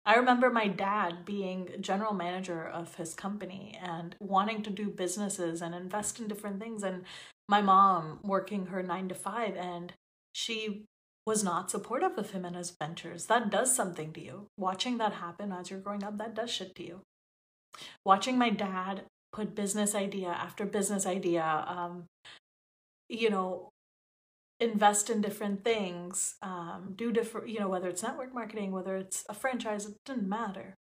I 0.05 0.13
remember 0.13 0.51
my 0.51 0.67
dad 0.67 1.25
being 1.25 1.69
general 1.81 2.13
manager 2.13 2.63
of 2.63 2.95
his 2.95 3.15
company 3.15 3.75
and 3.81 4.15
wanting 4.19 4.61
to 4.61 4.69
do 4.69 4.89
businesses 4.89 5.59
and 5.59 5.73
invest 5.73 6.19
in 6.19 6.27
different 6.27 6.61
things 6.61 6.83
and 6.83 7.03
my 7.49 7.63
mom 7.63 8.19
working 8.23 8.67
her 8.67 8.83
9 8.83 9.09
to 9.09 9.15
5 9.15 9.55
and 9.55 9.93
she 10.33 10.85
was 11.25 11.43
not 11.43 11.71
supportive 11.71 12.15
of 12.19 12.29
him 12.29 12.45
and 12.45 12.55
his 12.55 12.69
ventures. 12.79 13.25
That 13.25 13.49
does 13.49 13.75
something 13.75 14.13
to 14.13 14.21
you. 14.21 14.45
Watching 14.55 14.99
that 14.99 15.13
happen 15.13 15.51
as 15.51 15.71
you're 15.71 15.79
growing 15.79 16.03
up, 16.03 16.19
that 16.19 16.35
does 16.35 16.51
shit 16.51 16.75
to 16.75 16.83
you. 16.85 17.01
Watching 18.05 18.37
my 18.37 18.51
dad 18.51 19.05
put 19.35 19.53
business 19.53 19.93
idea 19.93 20.29
after 20.29 20.65
business 20.65 21.05
idea, 21.05 21.65
um, 21.67 22.05
you 23.09 23.29
know, 23.29 23.69
invest 24.61 25.09
in 25.09 25.19
different 25.21 25.63
things, 25.63 26.35
um, 26.41 26.93
do 26.95 27.11
different, 27.11 27.49
you 27.49 27.59
know, 27.59 27.67
whether 27.67 27.89
it's 27.89 28.01
network 28.01 28.33
marketing, 28.33 28.71
whether 28.71 28.95
it's 28.95 29.25
a 29.27 29.33
franchise, 29.33 29.85
it 29.85 29.95
didn't 30.05 30.29
matter. 30.29 30.75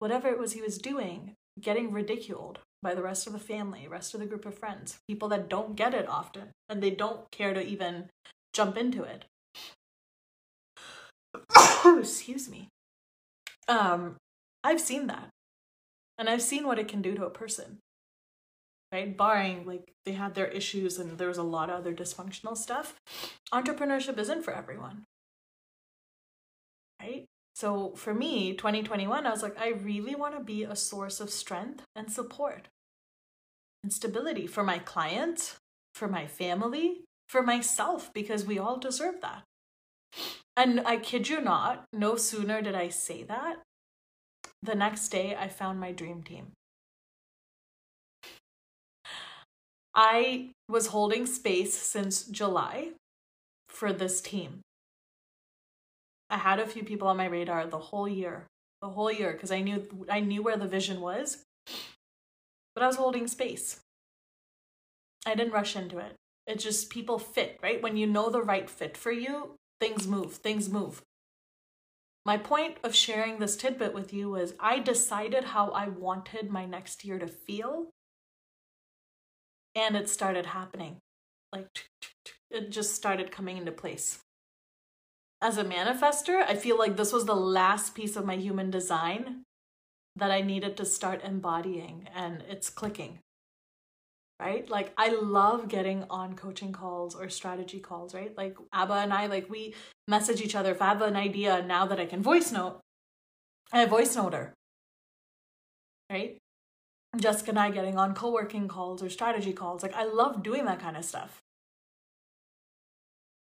Whatever 0.00 0.28
it 0.28 0.40
was 0.40 0.52
he 0.52 0.60
was 0.60 0.76
doing, 0.76 1.34
getting 1.60 1.92
ridiculed 1.92 2.58
by 2.82 2.96
the 2.96 3.02
rest 3.02 3.28
of 3.28 3.32
the 3.32 3.38
family, 3.38 3.86
rest 3.86 4.12
of 4.12 4.20
the 4.20 4.26
group 4.26 4.44
of 4.44 4.58
friends, 4.58 4.98
people 5.08 5.28
that 5.28 5.48
don't 5.48 5.76
get 5.76 5.94
it 5.94 6.08
often 6.08 6.50
and 6.68 6.82
they 6.82 6.90
don't 6.90 7.30
care 7.30 7.54
to 7.54 7.64
even 7.64 8.10
jump 8.52 8.76
into 8.76 9.04
it. 9.04 9.24
Excuse 11.98 12.48
me. 12.48 12.68
Um, 13.68 14.16
I've 14.64 14.80
seen 14.80 15.06
that. 15.06 15.28
And 16.18 16.28
I've 16.28 16.42
seen 16.42 16.66
what 16.66 16.78
it 16.78 16.88
can 16.88 17.02
do 17.02 17.14
to 17.14 17.26
a 17.26 17.30
person. 17.30 17.78
Right? 18.92 19.16
Barring 19.16 19.66
like 19.66 19.92
they 20.04 20.12
had 20.12 20.34
their 20.34 20.46
issues 20.46 20.98
and 20.98 21.18
there 21.18 21.28
was 21.28 21.38
a 21.38 21.42
lot 21.42 21.68
of 21.68 21.76
other 21.76 21.92
dysfunctional 21.92 22.56
stuff. 22.56 22.94
Entrepreneurship 23.52 24.18
isn't 24.18 24.44
for 24.44 24.54
everyone. 24.54 25.04
Right? 27.00 27.26
So 27.54 27.92
for 27.96 28.14
me, 28.14 28.54
2021, 28.54 29.26
I 29.26 29.30
was 29.30 29.42
like, 29.42 29.58
I 29.60 29.70
really 29.70 30.14
want 30.14 30.36
to 30.36 30.42
be 30.42 30.64
a 30.64 30.76
source 30.76 31.20
of 31.20 31.30
strength 31.30 31.82
and 31.94 32.10
support 32.10 32.68
and 33.82 33.92
stability 33.92 34.46
for 34.46 34.64
my 34.64 34.78
clients, 34.78 35.56
for 35.94 36.08
my 36.08 36.26
family, 36.26 37.02
for 37.28 37.42
myself, 37.42 38.12
because 38.12 38.44
we 38.44 38.58
all 38.58 38.78
deserve 38.78 39.20
that. 39.20 39.42
And 40.56 40.80
I 40.86 40.96
kid 40.96 41.28
you 41.28 41.40
not, 41.40 41.84
no 41.92 42.16
sooner 42.16 42.62
did 42.62 42.74
I 42.74 42.88
say 42.88 43.22
that, 43.24 43.56
the 44.64 44.74
next 44.74 45.08
day 45.08 45.36
I 45.38 45.48
found 45.48 45.78
my 45.78 45.92
dream 45.92 46.22
team. 46.22 46.52
I 49.94 50.50
was 50.68 50.88
holding 50.88 51.26
space 51.26 51.74
since 51.74 52.24
July 52.24 52.92
for 53.68 53.92
this 53.92 54.20
team. 54.20 54.60
I 56.30 56.38
had 56.38 56.58
a 56.58 56.66
few 56.66 56.82
people 56.82 57.06
on 57.06 57.16
my 57.16 57.26
radar 57.26 57.66
the 57.66 57.78
whole 57.78 58.08
year, 58.08 58.46
the 58.80 58.88
whole 58.88 59.12
year 59.12 59.32
because 59.32 59.52
I 59.52 59.60
knew 59.60 59.86
I 60.10 60.20
knew 60.20 60.42
where 60.42 60.56
the 60.56 60.66
vision 60.66 61.00
was. 61.00 61.44
But 62.74 62.82
I 62.82 62.86
was 62.86 62.96
holding 62.96 63.28
space. 63.28 63.80
I 65.26 65.34
didn't 65.34 65.52
rush 65.52 65.76
into 65.76 65.98
it. 65.98 66.14
It 66.46 66.58
just 66.58 66.90
people 66.90 67.18
fit, 67.18 67.58
right? 67.62 67.80
When 67.80 67.96
you 67.96 68.06
know 68.06 68.30
the 68.30 68.42
right 68.42 68.68
fit 68.68 68.96
for 68.96 69.12
you, 69.12 69.54
things 69.80 70.08
move, 70.08 70.34
things 70.34 70.68
move. 70.68 71.02
My 72.26 72.38
point 72.38 72.78
of 72.82 72.94
sharing 72.94 73.38
this 73.38 73.56
tidbit 73.56 73.92
with 73.92 74.12
you 74.12 74.30
was 74.30 74.54
I 74.58 74.78
decided 74.78 75.44
how 75.44 75.70
I 75.70 75.88
wanted 75.88 76.50
my 76.50 76.64
next 76.64 77.04
year 77.04 77.18
to 77.18 77.26
feel. 77.26 77.90
And 79.74 79.94
it 79.96 80.08
started 80.08 80.46
happening. 80.46 80.98
Like, 81.52 81.66
it 82.50 82.70
just 82.70 82.94
started 82.94 83.30
coming 83.30 83.58
into 83.58 83.72
place. 83.72 84.20
As 85.42 85.58
a 85.58 85.64
manifester, 85.64 86.42
I 86.42 86.54
feel 86.54 86.78
like 86.78 86.96
this 86.96 87.12
was 87.12 87.26
the 87.26 87.34
last 87.34 87.94
piece 87.94 88.16
of 88.16 88.24
my 88.24 88.36
human 88.36 88.70
design 88.70 89.42
that 90.16 90.30
I 90.30 90.40
needed 90.40 90.76
to 90.78 90.84
start 90.86 91.22
embodying, 91.22 92.08
and 92.14 92.42
it's 92.48 92.70
clicking 92.70 93.18
right? 94.40 94.68
Like 94.68 94.92
I 94.96 95.08
love 95.08 95.68
getting 95.68 96.04
on 96.10 96.34
coaching 96.34 96.72
calls 96.72 97.14
or 97.14 97.28
strategy 97.28 97.80
calls, 97.80 98.14
right? 98.14 98.36
Like 98.36 98.56
Abba 98.72 98.94
and 98.94 99.12
I, 99.12 99.26
like 99.26 99.48
we 99.48 99.74
message 100.08 100.40
each 100.40 100.54
other. 100.54 100.72
If 100.72 100.82
I 100.82 100.86
have 100.86 101.02
an 101.02 101.16
idea 101.16 101.62
now 101.62 101.86
that 101.86 102.00
I 102.00 102.06
can 102.06 102.22
voice 102.22 102.52
note, 102.52 102.80
I 103.72 103.84
voice 103.86 104.14
note 104.16 104.34
her, 104.34 104.54
right? 106.10 106.38
Jessica 107.16 107.50
and 107.50 107.58
I 107.58 107.70
getting 107.70 107.96
on 107.96 108.14
co-working 108.14 108.68
calls 108.68 109.02
or 109.02 109.08
strategy 109.08 109.52
calls. 109.52 109.82
Like 109.82 109.94
I 109.94 110.04
love 110.04 110.42
doing 110.42 110.64
that 110.64 110.80
kind 110.80 110.96
of 110.96 111.04
stuff. 111.04 111.40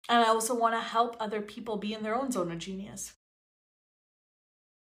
And 0.10 0.20
I 0.20 0.28
also 0.28 0.54
want 0.54 0.76
to 0.76 0.82
help 0.82 1.16
other 1.20 1.42
people 1.42 1.78
be 1.78 1.94
in 1.94 2.04
their 2.04 2.16
own 2.16 2.32
zone 2.32 2.52
of 2.52 2.58
genius. 2.58 3.14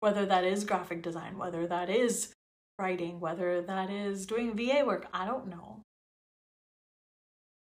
Whether 0.01 0.25
that 0.25 0.43
is 0.43 0.65
graphic 0.65 1.01
design, 1.01 1.37
whether 1.37 1.65
that 1.65 1.89
is 1.89 2.33
writing, 2.79 3.19
whether 3.19 3.61
that 3.61 3.89
is 3.89 4.25
doing 4.25 4.55
VA 4.55 4.83
work, 4.85 5.07
I 5.13 5.25
don't 5.25 5.47
know. 5.47 5.81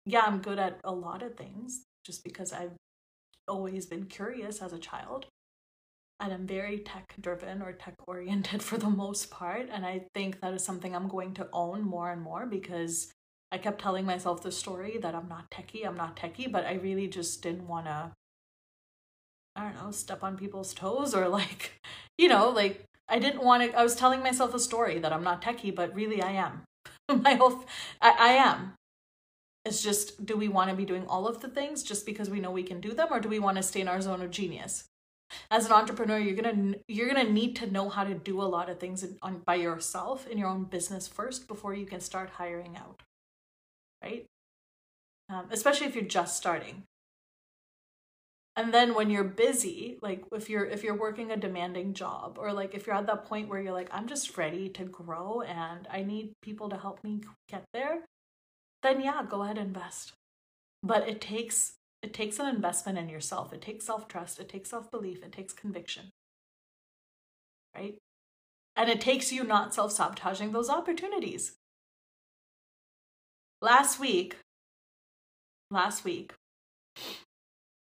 Yeah, 0.04 0.22
I'm 0.26 0.40
good 0.40 0.58
at 0.58 0.78
a 0.84 0.92
lot 0.92 1.22
of 1.22 1.36
things 1.36 1.84
just 2.04 2.24
because 2.24 2.52
I've 2.52 2.76
always 3.46 3.86
been 3.86 4.06
curious 4.06 4.62
as 4.62 4.72
a 4.72 4.78
child. 4.78 5.26
And 6.20 6.32
I'm 6.32 6.46
very 6.46 6.78
tech 6.78 7.14
driven 7.20 7.62
or 7.62 7.72
tech 7.72 7.94
oriented 8.06 8.62
for 8.68 8.78
the 8.78 8.90
most 8.90 9.30
part. 9.30 9.68
And 9.72 9.84
I 9.84 10.06
think 10.14 10.40
that 10.40 10.54
is 10.54 10.64
something 10.64 10.94
I'm 10.94 11.08
going 11.08 11.34
to 11.34 11.48
own 11.52 11.82
more 11.82 12.10
and 12.10 12.22
more 12.22 12.46
because 12.46 13.10
I 13.50 13.58
kept 13.58 13.80
telling 13.80 14.06
myself 14.06 14.42
the 14.42 14.52
story 14.52 14.98
that 14.98 15.14
I'm 15.14 15.28
not 15.28 15.50
techie, 15.50 15.86
I'm 15.86 15.96
not 15.96 16.16
techie, 16.16 16.50
but 16.50 16.64
I 16.64 16.74
really 16.74 17.06
just 17.06 17.42
didn't 17.42 17.68
want 17.68 17.86
to, 17.86 18.12
I 19.56 19.64
don't 19.64 19.74
know, 19.74 19.90
step 19.90 20.22
on 20.22 20.38
people's 20.38 20.72
toes 20.72 21.14
or 21.14 21.28
like, 21.40 21.72
you 22.16 22.28
know, 22.28 22.48
like 22.50 22.84
I 23.12 23.18
didn't 23.18 23.44
want 23.44 23.62
to, 23.62 23.78
I 23.78 23.82
was 23.82 23.94
telling 23.94 24.22
myself 24.22 24.54
a 24.54 24.58
story 24.58 24.98
that 24.98 25.12
I'm 25.12 25.22
not 25.22 25.42
techie, 25.42 25.74
but 25.74 25.94
really 25.94 26.22
I 26.22 26.30
am. 26.30 26.62
My 27.22 27.34
whole, 27.34 27.62
I, 28.00 28.16
I 28.18 28.32
am. 28.32 28.72
It's 29.66 29.82
just, 29.82 30.24
do 30.24 30.34
we 30.34 30.48
want 30.48 30.70
to 30.70 30.76
be 30.76 30.86
doing 30.86 31.06
all 31.06 31.28
of 31.28 31.40
the 31.40 31.48
things 31.48 31.82
just 31.82 32.06
because 32.06 32.30
we 32.30 32.40
know 32.40 32.50
we 32.50 32.62
can 32.62 32.80
do 32.80 32.94
them, 32.94 33.08
or 33.10 33.20
do 33.20 33.28
we 33.28 33.38
want 33.38 33.58
to 33.58 33.62
stay 33.62 33.82
in 33.82 33.86
our 33.86 34.00
zone 34.00 34.22
of 34.22 34.30
genius? 34.30 34.84
As 35.50 35.66
an 35.66 35.72
entrepreneur, 35.72 36.18
you're 36.18 36.36
gonna 36.36 36.74
you're 36.88 37.08
gonna 37.08 37.30
need 37.30 37.56
to 37.56 37.70
know 37.70 37.88
how 37.88 38.04
to 38.04 38.12
do 38.12 38.42
a 38.42 38.44
lot 38.44 38.68
of 38.68 38.78
things 38.78 39.02
in, 39.02 39.16
on 39.22 39.38
by 39.46 39.54
yourself 39.54 40.26
in 40.26 40.36
your 40.36 40.48
own 40.48 40.64
business 40.64 41.08
first 41.08 41.48
before 41.48 41.72
you 41.72 41.86
can 41.86 42.00
start 42.00 42.28
hiring 42.28 42.76
out, 42.76 43.02
right? 44.02 44.26
Um, 45.30 45.46
especially 45.50 45.86
if 45.86 45.94
you're 45.94 46.04
just 46.04 46.36
starting 46.36 46.82
and 48.56 48.72
then 48.72 48.94
when 48.94 49.10
you're 49.10 49.24
busy 49.24 49.98
like 50.02 50.24
if 50.32 50.50
you're 50.50 50.66
if 50.66 50.84
you're 50.84 50.98
working 50.98 51.30
a 51.30 51.36
demanding 51.36 51.94
job 51.94 52.36
or 52.38 52.52
like 52.52 52.74
if 52.74 52.86
you're 52.86 52.96
at 52.96 53.06
that 53.06 53.24
point 53.24 53.48
where 53.48 53.60
you're 53.60 53.72
like 53.72 53.88
i'm 53.92 54.06
just 54.06 54.36
ready 54.36 54.68
to 54.68 54.84
grow 54.84 55.42
and 55.42 55.88
i 55.90 56.02
need 56.02 56.32
people 56.42 56.68
to 56.68 56.76
help 56.76 57.02
me 57.02 57.20
get 57.48 57.64
there 57.72 58.00
then 58.82 59.00
yeah 59.00 59.22
go 59.28 59.42
ahead 59.42 59.58
and 59.58 59.68
invest. 59.68 60.12
But 60.82 61.08
it 61.08 61.20
takes 61.20 61.74
it 62.02 62.12
takes 62.12 62.38
an 62.38 62.48
investment 62.48 62.98
in 62.98 63.08
yourself. 63.08 63.52
It 63.52 63.62
takes 63.62 63.86
self-trust. 63.86 64.40
It 64.40 64.48
takes 64.48 64.70
self-belief. 64.70 65.22
It 65.22 65.30
takes 65.30 65.52
conviction. 65.52 66.10
Right? 67.76 67.94
And 68.74 68.90
it 68.90 69.00
takes 69.00 69.30
you 69.30 69.44
not 69.44 69.72
self-sabotaging 69.72 70.50
those 70.50 70.68
opportunities. 70.68 71.52
Last 73.60 74.00
week 74.00 74.36
last 75.70 76.04
week 76.04 76.34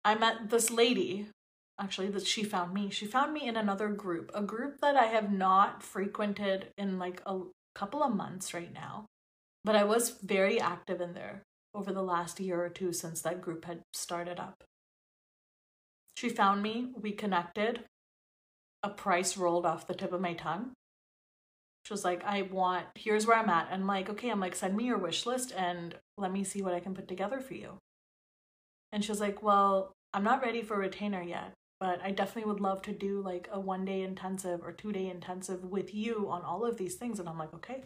I 0.05 0.13
met 0.13 0.51
this 0.51 0.69
lady, 0.69 1.25
actually, 1.81 2.09
that 2.09 2.27
she 2.27 2.43
found 2.43 2.75
me. 2.75 2.91
She 2.91 3.07
found 3.07 3.33
me 3.33 3.47
in 3.47 3.57
another 3.57 3.89
group, 3.89 4.29
a 4.35 4.43
group 4.43 4.79
that 4.81 4.95
I 4.95 5.05
have 5.05 5.31
not 5.31 5.81
frequented 5.81 6.67
in 6.77 6.99
like 6.99 7.23
a 7.25 7.39
couple 7.73 8.03
of 8.03 8.15
months 8.15 8.53
right 8.53 8.71
now. 8.71 9.07
But 9.63 9.75
I 9.75 9.83
was 9.83 10.11
very 10.21 10.61
active 10.61 11.01
in 11.01 11.15
there 11.15 11.41
over 11.73 11.91
the 11.91 12.03
last 12.03 12.39
year 12.39 12.63
or 12.63 12.69
two 12.69 12.93
since 12.93 13.21
that 13.21 13.41
group 13.41 13.65
had 13.65 13.81
started 13.93 14.39
up. 14.39 14.63
She 16.15 16.29
found 16.29 16.61
me, 16.61 16.91
we 16.95 17.11
connected, 17.11 17.85
a 18.83 18.89
price 18.89 19.35
rolled 19.35 19.65
off 19.65 19.87
the 19.87 19.95
tip 19.95 20.13
of 20.13 20.21
my 20.21 20.35
tongue. 20.35 20.73
She 21.83 21.93
was 21.93 22.05
like, 22.05 22.23
I 22.23 22.43
want, 22.43 22.85
here's 22.93 23.25
where 23.25 23.37
I'm 23.37 23.49
at. 23.49 23.69
And 23.71 23.81
I'm 23.81 23.87
like, 23.87 24.09
okay, 24.11 24.29
I'm 24.29 24.39
like, 24.39 24.55
send 24.55 24.77
me 24.77 24.85
your 24.85 24.99
wish 24.99 25.25
list 25.25 25.51
and 25.57 25.95
let 26.15 26.31
me 26.31 26.43
see 26.43 26.61
what 26.61 26.75
I 26.75 26.79
can 26.79 26.93
put 26.93 27.07
together 27.07 27.39
for 27.39 27.55
you. 27.55 27.79
And 28.95 29.03
she 29.03 29.11
was 29.11 29.19
like, 29.19 29.43
Well, 29.43 29.91
I'm 30.15 30.23
not 30.23 30.41
ready 30.41 30.61
for 30.63 30.77
retainer 30.77 31.21
yet, 31.21 31.53
but 31.79 31.99
I 32.01 32.11
definitely 32.11 32.51
would 32.51 32.61
love 32.61 32.81
to 32.83 32.91
do 32.93 33.21
like 33.21 33.49
a 33.51 33.59
one 33.59 33.85
day 33.85 34.01
intensive 34.01 34.61
or 34.63 34.71
two 34.71 34.91
day 34.93 35.07
intensive 35.09 35.65
with 35.65 35.93
you 35.93 36.29
on 36.29 36.41
all 36.43 36.65
of 36.65 36.77
these 36.77 36.95
things. 36.95 37.19
And 37.19 37.29
I'm 37.29 37.37
like, 37.37 37.53
Okay. 37.53 37.83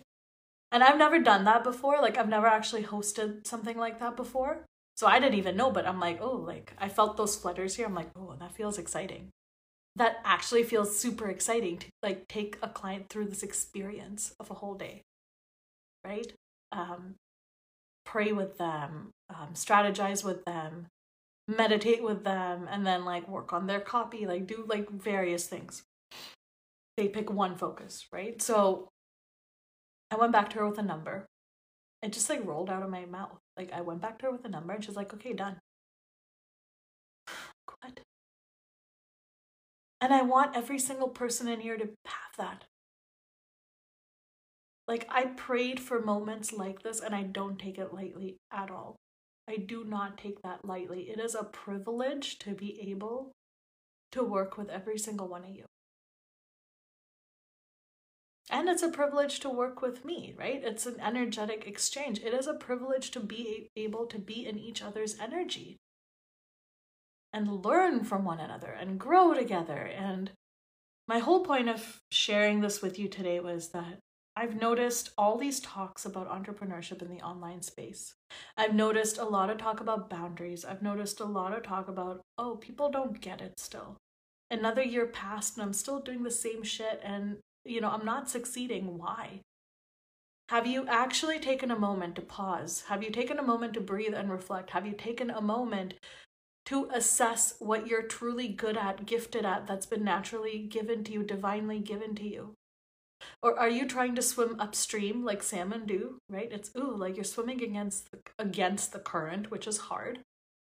And 0.71 0.83
I've 0.83 0.99
never 0.99 1.19
done 1.19 1.45
that 1.45 1.63
before. 1.63 1.99
Like, 2.01 2.17
I've 2.17 2.29
never 2.29 2.47
actually 2.47 2.83
hosted 2.83 3.47
something 3.47 3.77
like 3.77 3.99
that 3.99 4.15
before. 4.15 4.65
So 4.97 5.07
I 5.07 5.19
didn't 5.19 5.39
even 5.39 5.57
know, 5.57 5.71
but 5.71 5.87
I'm 5.87 5.99
like, 5.99 6.19
Oh, 6.21 6.35
like 6.35 6.73
I 6.77 6.89
felt 6.89 7.17
those 7.17 7.35
flutters 7.35 7.75
here. 7.75 7.87
I'm 7.87 7.95
like, 7.95 8.11
Oh, 8.15 8.35
that 8.39 8.53
feels 8.55 8.77
exciting. 8.77 9.31
that 9.95 10.17
actually 10.23 10.63
feels 10.63 10.97
super 10.97 11.27
exciting 11.29 11.77
to 11.79 11.87
like 12.03 12.27
take 12.27 12.57
a 12.61 12.69
client 12.69 13.09
through 13.09 13.27
this 13.27 13.43
experience 13.43 14.33
of 14.39 14.51
a 14.51 14.53
whole 14.55 14.75
day 14.75 15.01
right 16.05 16.31
um, 16.71 17.15
pray 18.05 18.31
with 18.31 18.57
them 18.57 19.09
um, 19.35 19.49
strategize 19.53 20.23
with 20.23 20.45
them 20.45 20.87
meditate 21.49 22.03
with 22.03 22.23
them 22.23 22.67
and 22.69 22.85
then 22.85 23.05
like 23.05 23.27
work 23.27 23.53
on 23.53 23.67
their 23.67 23.79
copy 23.79 24.25
like 24.25 24.47
do 24.47 24.65
like 24.67 24.89
various 24.89 25.47
things. 25.47 25.83
They 26.97 27.07
pick 27.07 27.31
one 27.31 27.55
focus 27.55 28.05
right? 28.11 28.41
So 28.41 28.89
i 30.11 30.15
went 30.15 30.31
back 30.31 30.49
to 30.51 30.59
her 30.59 30.69
with 30.69 30.79
a 30.79 30.83
number. 30.83 31.27
It 32.01 32.13
just 32.13 32.29
like 32.29 32.45
rolled 32.45 32.69
out 32.69 32.83
of 32.83 32.89
my 32.89 33.05
mouth. 33.05 33.39
Like 33.57 33.71
i 33.73 33.81
went 33.81 34.01
back 34.01 34.19
to 34.19 34.27
her 34.27 34.31
with 34.31 34.45
a 34.45 34.49
number 34.49 34.73
and 34.73 34.83
she's 34.83 34.95
like 34.95 35.13
okay 35.13 35.33
done. 35.33 35.57
What? 37.81 38.01
And 40.01 40.13
I 40.13 40.21
want 40.21 40.55
every 40.55 40.79
single 40.79 41.09
person 41.09 41.47
in 41.47 41.59
here 41.59 41.77
to 41.77 41.89
have 42.05 42.37
that. 42.37 42.65
Like, 44.89 45.05
I 45.07 45.25
prayed 45.25 45.79
for 45.79 46.01
moments 46.01 46.51
like 46.51 46.81
this, 46.81 46.99
and 46.99 47.13
I 47.13 47.21
don't 47.21 47.59
take 47.59 47.77
it 47.77 47.93
lightly 47.93 48.37
at 48.51 48.71
all. 48.71 48.95
I 49.49 49.57
do 49.57 49.83
not 49.83 50.17
take 50.17 50.43
that 50.43 50.63
lightly. 50.63 51.09
It 51.09 51.19
is 51.19 51.33
a 51.33 51.43
privilege 51.43 52.37
to 52.39 52.51
be 52.51 52.79
able 52.91 53.31
to 54.11 54.23
work 54.23 54.57
with 54.57 54.69
every 54.69 54.99
single 54.99 55.27
one 55.27 55.43
of 55.43 55.49
you. 55.49 55.65
And 58.51 58.69
it's 58.69 58.83
a 58.83 58.89
privilege 58.89 59.39
to 59.41 59.49
work 59.49 59.81
with 59.81 60.05
me, 60.05 60.35
right? 60.37 60.61
It's 60.63 60.85
an 60.85 60.99
energetic 60.99 61.65
exchange. 61.65 62.19
It 62.19 62.33
is 62.33 62.45
a 62.45 62.53
privilege 62.53 63.09
to 63.11 63.19
be 63.19 63.69
able 63.75 64.05
to 64.07 64.19
be 64.19 64.45
in 64.45 64.59
each 64.59 64.83
other's 64.83 65.19
energy 65.19 65.77
and 67.33 67.65
learn 67.65 68.03
from 68.03 68.25
one 68.25 68.39
another 68.39 68.71
and 68.71 68.99
grow 68.99 69.33
together. 69.33 69.77
And 69.77 70.31
my 71.07 71.19
whole 71.19 71.43
point 71.43 71.69
of 71.69 72.01
sharing 72.11 72.61
this 72.61 72.81
with 72.83 72.99
you 72.99 73.07
today 73.07 73.39
was 73.39 73.69
that 73.69 73.99
I've 74.39 74.55
noticed 74.55 75.09
all 75.17 75.37
these 75.37 75.59
talks 75.59 76.05
about 76.05 76.31
entrepreneurship 76.31 77.01
in 77.01 77.09
the 77.09 77.21
online 77.21 77.61
space. 77.61 78.13
I've 78.55 78.73
noticed 78.73 79.17
a 79.17 79.25
lot 79.25 79.49
of 79.49 79.57
talk 79.57 79.81
about 79.81 80.09
boundaries. 80.09 80.63
I've 80.63 80.81
noticed 80.81 81.19
a 81.19 81.25
lot 81.25 81.53
of 81.53 81.61
talk 81.61 81.89
about, 81.89 82.21
oh, 82.37 82.55
people 82.55 82.89
don't 82.89 83.19
get 83.19 83.41
it 83.41 83.59
still. 83.59 83.97
Another 84.49 84.81
year 84.81 85.07
passed 85.07 85.57
and 85.57 85.65
I'm 85.65 85.73
still 85.73 85.99
doing 85.99 86.23
the 86.23 86.31
same 86.31 86.63
shit 86.63 87.01
and, 87.03 87.39
you 87.65 87.81
know, 87.81 87.89
I'm 87.89 88.05
not 88.05 88.29
succeeding. 88.29 88.97
Why? 88.97 89.41
Have 90.47 90.65
you 90.65 90.87
actually 90.87 91.39
taken 91.39 91.69
a 91.69 91.77
moment 91.77 92.15
to 92.15 92.21
pause? 92.21 92.85
Have 92.87 93.03
you 93.03 93.09
taken 93.09 93.39
a 93.39 93.43
moment 93.43 93.73
to 93.73 93.81
breathe 93.81 94.13
and 94.13 94.31
reflect? 94.31 94.69
Have 94.69 94.87
you 94.87 94.93
taken 94.93 95.29
a 95.29 95.41
moment 95.41 95.95
to 96.67 96.89
assess 96.93 97.55
what 97.59 97.87
you're 97.87 98.03
truly 98.03 98.47
good 98.47 98.77
at, 98.77 99.05
gifted 99.05 99.43
at, 99.43 99.67
that's 99.67 99.85
been 99.85 100.05
naturally 100.05 100.59
given 100.59 101.03
to 101.03 101.11
you, 101.11 101.23
divinely 101.23 101.79
given 101.79 102.15
to 102.15 102.23
you? 102.23 102.55
Or 103.41 103.57
are 103.57 103.69
you 103.69 103.87
trying 103.87 104.15
to 104.15 104.21
swim 104.21 104.59
upstream 104.59 105.23
like 105.23 105.43
salmon 105.43 105.85
do, 105.85 106.19
right? 106.29 106.51
It's 106.51 106.71
ooh, 106.77 106.95
like 106.95 107.15
you're 107.15 107.23
swimming 107.23 107.61
against 107.63 108.11
the, 108.11 108.19
against 108.37 108.91
the 108.91 108.99
current, 108.99 109.51
which 109.51 109.67
is 109.67 109.77
hard 109.77 110.19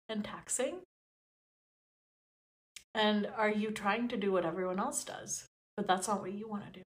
and 0.10 0.24
taxing. 0.24 0.80
And 2.94 3.28
are 3.38 3.52
you 3.52 3.72
trying 3.72 4.08
to 4.10 4.18
do 4.18 4.32
what 4.32 4.46
everyone 4.46 4.80
else 4.80 5.04
does? 5.04 5.46
But 5.76 5.88
that's 5.88 6.08
not 6.08 6.22
what 6.22 6.34
you 6.34 6.48
want 6.48 6.66
to 6.66 6.80
do. 6.80 6.84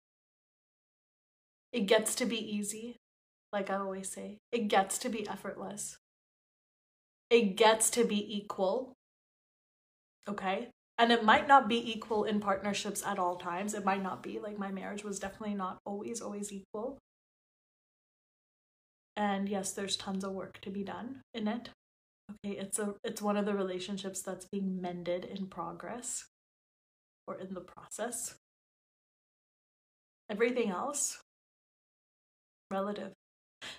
It 1.72 1.86
gets 1.86 2.14
to 2.16 2.26
be 2.26 2.38
easy, 2.38 2.96
like 3.52 3.70
I 3.70 3.76
always 3.76 4.10
say. 4.10 4.38
It 4.50 4.68
gets 4.68 4.98
to 4.98 5.08
be 5.08 5.28
effortless. 5.28 5.96
It 7.30 7.54
gets 7.56 7.90
to 7.90 8.04
be 8.04 8.36
equal 8.36 8.94
Okay. 10.30 10.68
And 11.00 11.10
it 11.10 11.24
might 11.24 11.48
not 11.48 11.66
be 11.66 11.90
equal 11.90 12.24
in 12.24 12.40
partnerships 12.40 13.02
at 13.06 13.18
all 13.18 13.36
times. 13.36 13.72
It 13.72 13.86
might 13.86 14.02
not 14.02 14.22
be. 14.22 14.38
Like 14.38 14.58
my 14.58 14.70
marriage 14.70 15.02
was 15.02 15.18
definitely 15.18 15.54
not 15.54 15.78
always, 15.86 16.20
always 16.20 16.52
equal. 16.52 16.98
And 19.16 19.48
yes, 19.48 19.72
there's 19.72 19.96
tons 19.96 20.24
of 20.24 20.32
work 20.32 20.60
to 20.60 20.68
be 20.68 20.84
done 20.84 21.22
in 21.32 21.48
it. 21.48 21.70
Okay, 22.30 22.54
it's 22.54 22.78
a 22.78 22.96
it's 23.02 23.22
one 23.22 23.38
of 23.38 23.46
the 23.46 23.54
relationships 23.54 24.20
that's 24.20 24.46
being 24.52 24.78
mended 24.82 25.24
in 25.24 25.46
progress 25.46 26.26
or 27.26 27.34
in 27.34 27.54
the 27.54 27.62
process. 27.62 28.34
Everything 30.28 30.68
else 30.68 31.18
relative. 32.70 33.12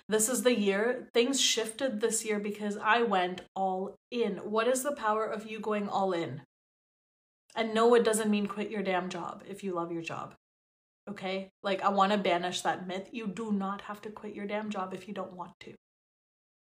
This 0.08 0.28
is 0.28 0.42
the 0.42 0.58
year 0.58 1.08
things 1.14 1.40
shifted 1.40 2.00
this 2.00 2.24
year 2.24 2.40
because 2.40 2.76
I 2.76 3.04
went 3.04 3.42
all 3.54 3.94
in. 4.10 4.38
What 4.38 4.66
is 4.66 4.82
the 4.82 4.96
power 4.96 5.24
of 5.24 5.46
you 5.46 5.60
going 5.60 5.88
all 5.88 6.12
in? 6.12 6.42
And 7.54 7.74
no, 7.74 7.94
it 7.94 8.04
doesn't 8.04 8.30
mean 8.30 8.46
quit 8.46 8.70
your 8.70 8.82
damn 8.82 9.08
job 9.08 9.42
if 9.48 9.62
you 9.62 9.74
love 9.74 9.92
your 9.92 10.02
job. 10.02 10.34
Okay? 11.08 11.50
Like, 11.62 11.82
I 11.82 11.90
want 11.90 12.12
to 12.12 12.18
banish 12.18 12.62
that 12.62 12.86
myth. 12.86 13.08
You 13.12 13.26
do 13.26 13.52
not 13.52 13.82
have 13.82 14.00
to 14.02 14.10
quit 14.10 14.34
your 14.34 14.46
damn 14.46 14.70
job 14.70 14.94
if 14.94 15.06
you 15.06 15.14
don't 15.14 15.34
want 15.34 15.52
to. 15.60 15.74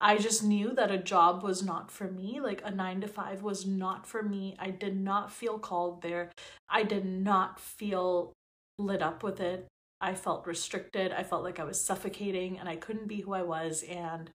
I 0.01 0.19
just 0.19 0.43
knew 0.43 0.75
that 0.75 0.91
a 0.91 0.99
job 0.99 1.43
was 1.43 1.63
not 1.63 1.91
for 1.91 2.11
me. 2.11 2.41
Like, 2.41 2.63
a 2.65 2.71
nine 2.71 3.01
to 3.03 3.09
five 3.09 3.43
was 3.43 3.67
not 3.67 4.07
for 4.07 4.23
me. 4.23 4.57
I 4.59 4.71
did 4.71 5.01
not 5.01 5.33
feel 5.33 5.59
called 5.59 6.03
there. 6.03 6.33
I 6.69 6.83
did 6.83 7.05
not 7.05 7.61
feel 7.61 8.33
lit 8.79 9.03
up 9.03 9.23
with 9.23 9.41
it. 9.41 9.67
I 10.01 10.15
felt 10.15 10.47
restricted. 10.47 11.13
I 11.13 11.23
felt 11.23 11.45
like 11.45 11.61
I 11.61 11.65
was 11.65 11.81
suffocating 11.81 12.59
and 12.59 12.69
I 12.69 12.77
couldn't 12.77 13.09
be 13.09 13.21
who 13.21 13.33
I 13.33 13.43
was. 13.43 13.83
And 13.85 14.31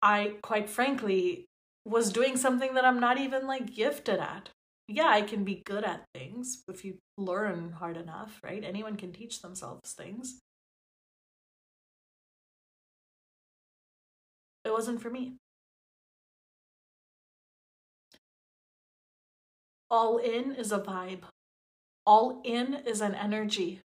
I, 0.00 0.34
quite 0.42 0.70
frankly, 0.70 1.46
was 1.84 2.12
doing 2.12 2.36
something 2.36 2.74
that 2.74 2.84
I'm 2.84 3.00
not 3.00 3.18
even 3.18 3.46
like 3.46 3.74
gifted 3.74 4.20
at. 4.20 4.50
Yeah, 4.86 5.08
I 5.08 5.22
can 5.22 5.44
be 5.44 5.62
good 5.64 5.84
at 5.84 6.04
things 6.14 6.62
if 6.68 6.84
you 6.84 6.98
learn 7.16 7.72
hard 7.72 7.96
enough, 7.96 8.40
right? 8.42 8.62
Anyone 8.62 8.96
can 8.96 9.12
teach 9.12 9.40
themselves 9.40 9.92
things. 9.92 10.40
It 14.64 14.72
wasn't 14.72 15.00
for 15.00 15.10
me. 15.10 15.36
All 19.90 20.18
in 20.18 20.54
is 20.54 20.72
a 20.72 20.78
vibe. 20.78 21.22
All 22.06 22.42
in 22.44 22.74
is 22.74 23.00
an 23.00 23.14
energy 23.14 23.80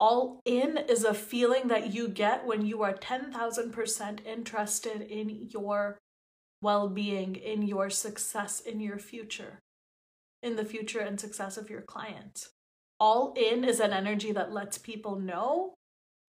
all 0.00 0.40
in 0.44 0.76
is 0.76 1.04
a 1.04 1.14
feeling 1.14 1.68
that 1.68 1.92
you 1.92 2.08
get 2.08 2.46
when 2.46 2.64
you 2.64 2.82
are 2.82 2.92
10,000% 2.92 4.24
interested 4.24 5.02
in 5.02 5.48
your 5.50 5.98
well 6.62 6.88
being, 6.88 7.34
in 7.36 7.62
your 7.62 7.90
success, 7.90 8.60
in 8.60 8.80
your 8.80 8.98
future, 8.98 9.58
in 10.42 10.56
the 10.56 10.64
future 10.64 11.00
and 11.00 11.20
success 11.20 11.56
of 11.56 11.70
your 11.70 11.82
clients. 11.82 12.50
All 13.00 13.32
in 13.36 13.64
is 13.64 13.80
an 13.80 13.92
energy 13.92 14.32
that 14.32 14.52
lets 14.52 14.78
people 14.78 15.18
know 15.18 15.74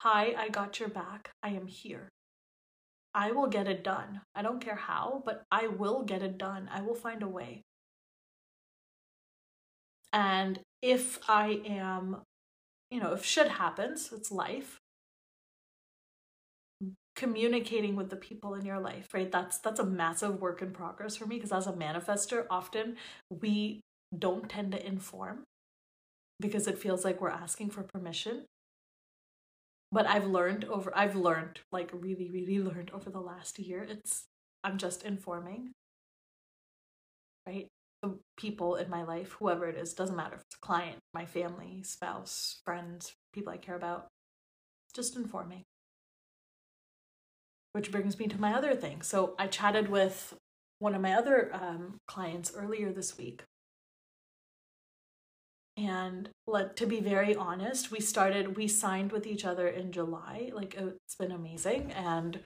Hi, 0.02 0.34
I 0.38 0.48
got 0.48 0.80
your 0.80 0.88
back. 0.88 1.32
I 1.43 1.50
am 1.50 1.67
here. 1.67 2.08
I 3.13 3.34
will 3.34 3.48
get 3.48 3.67
it 3.67 3.84
done. 3.84 4.22
I 4.34 4.41
don't 4.41 4.63
care 4.63 4.78
how, 4.78 5.22
but 5.26 5.43
I 5.52 5.67
will 5.67 6.04
get 6.04 6.22
it 6.22 6.38
done. 6.38 6.69
I 6.72 6.82
will 6.82 6.95
find 6.95 7.22
a 7.22 7.28
way. 7.28 7.63
And 10.13 10.62
if 10.82 11.19
I 11.28 11.60
am 11.65 12.22
you 12.89 13.00
know, 13.00 13.13
if 13.13 13.24
shit 13.24 13.48
happens, 13.48 14.12
it's 14.12 14.32
life. 14.32 14.80
Communicating 17.15 17.95
with 17.95 18.10
the 18.10 18.15
people 18.15 18.56
in 18.56 18.65
your 18.65 18.80
life, 18.80 19.10
right? 19.13 19.32
That's 19.32 19.58
that's 19.60 19.80
a 19.80 19.86
massive 19.86 20.39
work 20.39 20.62
in 20.62 20.72
progress 20.72 21.17
for 21.17 21.26
me 21.26 21.36
because 21.36 21.52
as 21.52 21.67
a 21.67 21.74
manifester, 21.74 22.45
often 22.50 22.95
we 23.30 23.82
don't 24.17 24.50
tend 24.50 24.72
to 24.72 24.86
inform 24.86 25.43
because 26.39 26.67
it 26.67 26.78
feels 26.78 27.04
like 27.04 27.22
we're 27.22 27.30
asking 27.30 27.69
for 27.69 27.84
permission. 27.84 28.45
But 29.91 30.08
I've 30.08 30.28
learned 30.28 30.65
over 30.65 30.91
I've 30.95 31.15
learned 31.15 31.60
like 31.72 31.89
really 31.93 32.30
really 32.30 32.60
learned 32.60 32.91
over 32.91 33.10
the 33.10 33.19
last 33.19 33.60
year. 33.60 33.84
It's 33.84 34.26
I'm 34.63 34.78
just 34.78 35.04
informing. 35.04 35.72
Right? 37.48 37.67
the 38.02 38.17
people 38.38 38.76
in 38.76 38.89
my 38.89 39.04
life, 39.04 39.34
whoever 39.39 39.67
it 39.67 39.76
is, 39.76 39.93
doesn't 39.93 40.15
matter 40.15 40.36
if 40.36 40.41
it's 40.41 40.56
a 40.56 40.65
client, 40.65 41.00
my 41.13 41.26
family, 41.26 41.84
spouse, 41.84 42.62
friends, 42.63 43.13
people 43.34 43.52
I 43.52 43.58
care 43.58 43.76
about, 43.76 44.08
just 44.93 45.15
informing. 45.15 45.63
Which 47.74 47.91
brings 47.91 48.17
me 48.17 48.28
to 48.28 48.39
my 48.39 48.54
other 48.54 48.76
thing. 48.76 49.02
So 49.02 49.36
I 49.38 49.48
chatted 49.48 49.89
with 49.89 50.34
one 50.80 50.95
of 50.95 51.02
my 51.02 51.13
other 51.13 51.52
um, 51.54 51.98
clients 52.08 52.54
earlier 52.56 52.91
this 52.91 53.17
week. 53.17 53.43
And 55.85 56.29
let, 56.45 56.75
to 56.77 56.85
be 56.85 56.99
very 56.99 57.35
honest, 57.35 57.91
we 57.91 58.01
started, 58.01 58.57
we 58.57 58.67
signed 58.67 59.11
with 59.11 59.25
each 59.25 59.45
other 59.45 59.67
in 59.67 59.91
July. 59.91 60.51
Like 60.53 60.75
it's 60.75 61.15
been 61.15 61.31
amazing. 61.31 61.91
And 61.93 62.41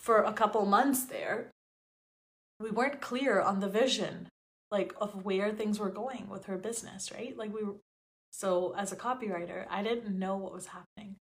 for 0.00 0.22
a 0.22 0.32
couple 0.32 0.64
months 0.64 1.04
there, 1.04 1.50
we 2.58 2.70
weren't 2.70 3.00
clear 3.00 3.40
on 3.40 3.60
the 3.60 3.68
vision 3.68 4.28
like 4.70 4.94
of 5.00 5.24
where 5.24 5.52
things 5.52 5.78
were 5.78 5.90
going 5.90 6.28
with 6.30 6.46
her 6.46 6.56
business, 6.56 7.12
right? 7.12 7.36
Like 7.36 7.52
we 7.54 7.62
were 7.62 7.76
so 8.30 8.74
as 8.78 8.90
a 8.90 8.96
copywriter, 8.96 9.66
I 9.68 9.82
didn't 9.82 10.18
know 10.18 10.36
what 10.36 10.54
was 10.54 10.68
happening. 10.68 11.16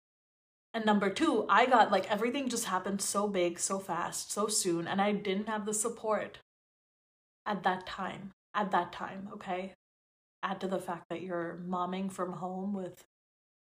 And 0.73 0.85
number 0.85 1.09
two, 1.09 1.45
I 1.49 1.65
got 1.65 1.91
like 1.91 2.09
everything 2.09 2.47
just 2.47 2.65
happened 2.65 3.01
so 3.01 3.27
big, 3.27 3.59
so 3.59 3.77
fast, 3.77 4.31
so 4.31 4.47
soon, 4.47 4.87
and 4.87 5.01
I 5.01 5.11
didn't 5.11 5.49
have 5.49 5.65
the 5.65 5.73
support 5.73 6.37
at 7.45 7.63
that 7.63 7.85
time. 7.85 8.31
At 8.53 8.71
that 8.71 8.91
time, 8.91 9.29
okay? 9.33 9.73
Add 10.43 10.59
to 10.61 10.67
the 10.67 10.79
fact 10.79 11.05
that 11.09 11.21
you're 11.21 11.59
momming 11.67 12.11
from 12.11 12.33
home 12.33 12.73
with 12.73 13.03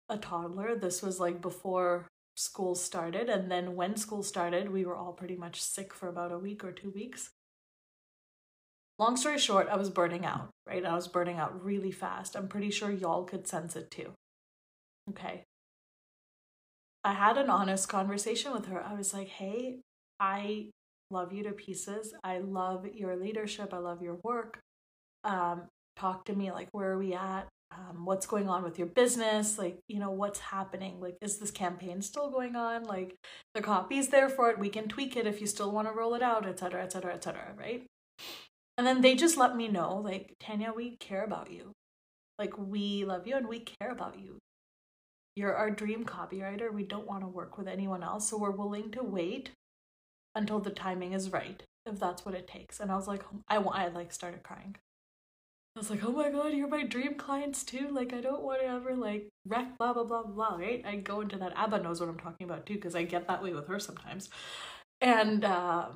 a 0.08 0.16
toddler. 0.16 0.74
This 0.74 1.02
was 1.02 1.20
like 1.20 1.40
before 1.40 2.08
school 2.34 2.74
started. 2.74 3.28
And 3.28 3.50
then 3.50 3.74
when 3.76 3.96
school 3.96 4.22
started, 4.22 4.70
we 4.70 4.84
were 4.84 4.96
all 4.96 5.12
pretty 5.12 5.36
much 5.36 5.62
sick 5.62 5.92
for 5.92 6.08
about 6.08 6.32
a 6.32 6.38
week 6.38 6.64
or 6.64 6.72
two 6.72 6.90
weeks. 6.90 7.30
Long 8.98 9.16
story 9.16 9.38
short, 9.38 9.68
I 9.68 9.76
was 9.76 9.90
burning 9.90 10.24
out, 10.24 10.50
right? 10.66 10.84
I 10.84 10.94
was 10.94 11.08
burning 11.08 11.38
out 11.38 11.64
really 11.64 11.90
fast. 11.90 12.36
I'm 12.36 12.48
pretty 12.48 12.70
sure 12.70 12.90
y'all 12.90 13.24
could 13.24 13.46
sense 13.46 13.74
it 13.74 13.90
too. 13.90 14.12
Okay. 15.10 15.44
I 17.04 17.14
had 17.14 17.36
an 17.36 17.50
honest 17.50 17.88
conversation 17.88 18.52
with 18.52 18.66
her. 18.66 18.80
I 18.82 18.94
was 18.94 19.12
like, 19.12 19.28
hey, 19.28 19.80
I 20.20 20.70
love 21.10 21.32
you 21.32 21.42
to 21.44 21.52
pieces. 21.52 22.14
I 22.22 22.38
love 22.38 22.86
your 22.94 23.16
leadership. 23.16 23.74
I 23.74 23.78
love 23.78 24.02
your 24.02 24.18
work. 24.22 24.60
Um, 25.24 25.62
talk 25.96 26.24
to 26.26 26.34
me 26.34 26.50
like, 26.50 26.68
where 26.72 26.92
are 26.92 26.98
we 26.98 27.14
at? 27.14 27.48
um, 27.76 28.04
what's 28.04 28.26
going 28.26 28.48
on 28.48 28.62
with 28.62 28.78
your 28.78 28.86
business? 28.86 29.58
Like 29.58 29.78
you 29.88 29.98
know 29.98 30.10
what's 30.10 30.38
happening? 30.38 31.00
Like 31.00 31.16
is 31.20 31.38
this 31.38 31.50
campaign 31.50 32.02
still 32.02 32.30
going 32.30 32.56
on? 32.56 32.84
Like 32.84 33.16
the 33.54 33.62
copy's 33.62 34.08
there 34.08 34.28
for 34.28 34.50
it. 34.50 34.58
We 34.58 34.68
can 34.68 34.88
tweak 34.88 35.16
it 35.16 35.26
if 35.26 35.40
you 35.40 35.46
still 35.46 35.70
want 35.70 35.88
to 35.88 35.94
roll 35.94 36.14
it 36.14 36.22
out 36.22 36.46
etc 36.46 36.82
etc 36.82 37.14
etc 37.14 37.52
right? 37.56 37.84
And 38.78 38.86
then 38.86 39.00
they 39.00 39.14
just 39.14 39.36
let 39.36 39.56
me 39.56 39.68
know 39.68 39.98
like 39.98 40.34
tanya 40.40 40.72
we 40.74 40.96
care 40.96 41.24
about 41.24 41.50
you. 41.50 41.72
Like 42.38 42.56
we 42.58 43.04
love 43.04 43.26
you 43.26 43.36
and 43.36 43.48
we 43.48 43.60
care 43.60 43.90
about 43.90 44.18
you. 44.18 44.38
You're 45.36 45.54
our 45.54 45.70
dream 45.70 46.04
copywriter. 46.04 46.72
We 46.72 46.84
don't 46.84 47.06
want 47.06 47.22
to 47.22 47.28
work 47.28 47.56
with 47.56 47.68
anyone 47.68 48.02
else 48.02 48.28
so 48.28 48.36
we're 48.36 48.50
willing 48.50 48.90
to 48.92 49.02
wait 49.02 49.50
until 50.34 50.60
the 50.60 50.70
timing 50.70 51.12
is 51.12 51.30
right 51.32 51.62
if 51.86 51.98
that's 51.98 52.24
what 52.24 52.34
it 52.34 52.46
takes. 52.46 52.80
And 52.80 52.90
i 52.90 52.96
was 52.96 53.08
like 53.08 53.22
i, 53.48 53.56
I 53.56 53.88
like 53.88 54.12
started 54.12 54.42
crying 54.42 54.76
I 55.74 55.78
was 55.78 55.88
like, 55.88 56.04
oh 56.04 56.12
my 56.12 56.28
god, 56.28 56.52
you're 56.52 56.68
my 56.68 56.84
dream 56.84 57.14
clients 57.14 57.64
too. 57.64 57.88
Like, 57.90 58.12
I 58.12 58.20
don't 58.20 58.42
want 58.42 58.60
to 58.60 58.66
ever 58.66 58.94
like 58.94 59.28
wreck 59.46 59.78
blah 59.78 59.94
blah 59.94 60.04
blah 60.04 60.24
blah. 60.24 60.56
Right? 60.56 60.84
I 60.86 60.96
go 60.96 61.22
into 61.22 61.38
that. 61.38 61.54
Abba 61.56 61.82
knows 61.82 61.98
what 61.98 62.10
I'm 62.10 62.18
talking 62.18 62.46
about 62.46 62.66
too, 62.66 62.74
because 62.74 62.94
I 62.94 63.04
get 63.04 63.26
that 63.28 63.42
way 63.42 63.54
with 63.54 63.68
her 63.68 63.78
sometimes. 63.78 64.28
And 65.00 65.44
uh, 65.44 65.88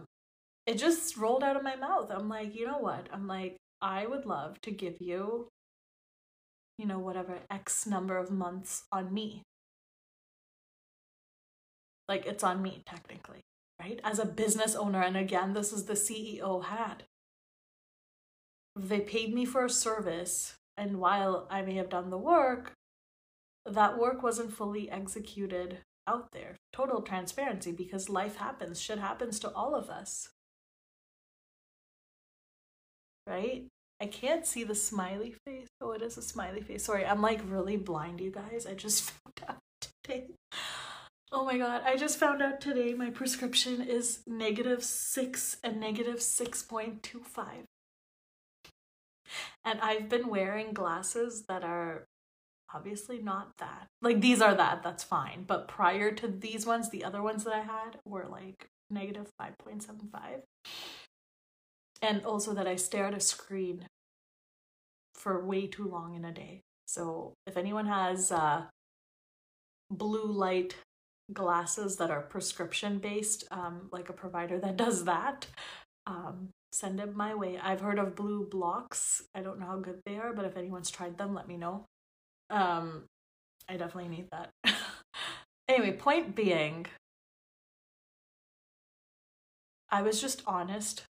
it 0.67 0.79
just 0.79 1.17
rolled 1.17 1.45
out 1.45 1.57
of 1.57 1.63
my 1.63 1.77
mouth. 1.77 2.11
I'm 2.11 2.29
like, 2.29 2.55
you 2.55 2.67
know 2.67 2.79
what? 2.79 3.09
I'm 3.13 3.27
like, 3.27 3.57
I 3.83 4.07
would 4.07 4.25
love 4.25 4.61
to 4.63 4.71
give 4.71 4.97
you, 5.01 5.49
you 6.79 6.87
know, 6.87 6.99
whatever 6.99 7.41
X 7.51 7.87
number 7.87 8.17
of 8.17 8.31
months 8.31 8.85
on 8.91 9.13
me. 9.13 9.43
Like, 12.09 12.25
it's 12.25 12.43
on 12.43 12.63
me 12.63 12.83
technically, 12.87 13.41
right? 13.81 14.01
As 14.03 14.19
a 14.19 14.25
business 14.25 14.75
owner, 14.75 15.03
and 15.03 15.17
again, 15.17 15.53
this 15.53 15.73
is 15.73 15.85
the 15.85 15.95
CEO 15.95 16.65
hat 16.65 17.03
they 18.77 19.01
paid 19.01 19.35
me 19.35 19.45
for 19.45 19.65
a 19.65 19.71
service 19.71 20.55
and 20.77 20.99
while 20.99 21.47
i 21.51 21.63
may 21.63 21.75
have 21.75 21.89
done 21.89 22.11
the 22.11 22.19
work 22.19 22.73
that 23.65 23.99
work 23.99 24.23
wasn't 24.23 24.53
fully 24.53 24.91
executed 24.91 25.79
out 26.07 26.33
there. 26.33 26.57
Total 26.73 27.03
transparency 27.03 27.73
because 27.73 28.09
life 28.09 28.37
happens. 28.37 28.81
Shit 28.81 28.99
happens 28.99 29.39
to 29.41 29.51
all 29.53 29.75
of 29.75 29.91
us. 29.91 30.29
Right? 33.27 33.67
I 34.01 34.07
can't 34.07 34.47
see 34.47 34.63
the 34.63 34.75
smiley 34.75 35.35
face. 35.45 35.67
Oh 35.81 35.93
it 35.93 36.03
is 36.03 36.17
a 36.17 36.23
smiley 36.23 36.61
face. 36.61 36.85
Sorry 36.85 37.05
i'm 37.05 37.23
like 37.23 37.41
really 37.49 37.77
blind 37.77 38.21
you 38.21 38.31
guys. 38.31 38.67
I 38.67 38.75
just 38.75 39.11
found 39.11 39.41
out 39.49 39.59
today. 39.81 40.27
Oh 41.33 41.45
my 41.45 41.59
god, 41.59 41.83
I 41.85 41.97
just 41.97 42.19
found 42.19 42.41
out 42.41 42.61
today 42.61 42.95
my 42.95 43.11
prescription 43.11 43.83
is 43.83 44.21
negative 44.27 44.85
6 44.85 45.57
and 45.65 45.81
negative 45.81 46.17
6.25 46.17 47.65
and 49.65 49.81
I've 49.81 50.09
been 50.09 50.29
wearing 50.29 50.73
glasses 50.73 51.45
that 51.49 51.65
are 51.65 52.07
obviously 52.75 53.19
not 53.19 53.57
that. 53.59 53.87
Like 54.03 54.21
these 54.21 54.41
are 54.41 54.55
that, 54.55 54.83
that's 54.83 55.05
fine. 55.05 55.45
But 55.47 55.69
prior 55.69 56.13
to 56.13 56.29
these 56.29 56.67
ones, 56.67 56.91
the 56.91 57.05
other 57.05 57.23
ones 57.23 57.45
that 57.45 57.55
I 57.55 57.61
had 57.61 57.99
were 58.05 58.27
like 58.29 58.69
negative 58.91 59.31
5.75. 59.41 60.43
And 62.03 62.25
also 62.25 62.53
that 62.55 62.67
I 62.67 62.77
stare 62.77 63.07
at 63.07 63.15
a 63.15 63.21
screen 63.21 63.87
for 65.15 65.45
way 65.45 65.67
too 65.67 65.89
long 65.89 66.15
in 66.15 66.25
a 66.25 66.33
day. 66.33 66.61
So 66.87 67.35
if 67.47 67.57
anyone 67.57 67.87
has 67.87 68.31
uh, 68.31 68.65
blue 69.91 70.27
light 70.27 70.77
glasses 71.33 71.97
that 71.97 72.11
are 72.11 72.21
prescription 72.21 72.99
based, 72.99 73.45
um, 73.51 73.89
like 73.91 74.09
a 74.09 74.13
provider 74.13 74.59
that 74.59 74.77
does 74.77 75.05
that, 75.05 75.47
um, 76.07 76.51
send 76.73 77.01
it 77.01 77.17
my 77.17 77.35
way. 77.35 77.59
I've 77.63 77.81
heard 77.81 77.99
of 77.99 78.15
BluBlox. 78.15 79.23
I 79.35 79.41
don't 79.41 79.59
know 79.59 79.67
how 79.67 79.79
good 79.79 80.01
they 80.05 80.17
are, 80.17 80.33
but 80.33 80.45
if 80.45 80.57
anyone's 80.57 80.91
tried 80.91 81.19
them, 81.19 81.35
let 81.35 81.49
me 81.49 81.57
know. 81.57 81.87
Um, 82.51 83.05
I 83.69 83.77
definitely 83.77 84.11
need 84.11 84.29
that. 84.31 84.51
anyway, 85.69 85.93
point 85.93 86.35
being, 86.35 86.87
I 89.91 90.03
was 90.03 90.21
just 90.21 90.43
honest 90.47 91.05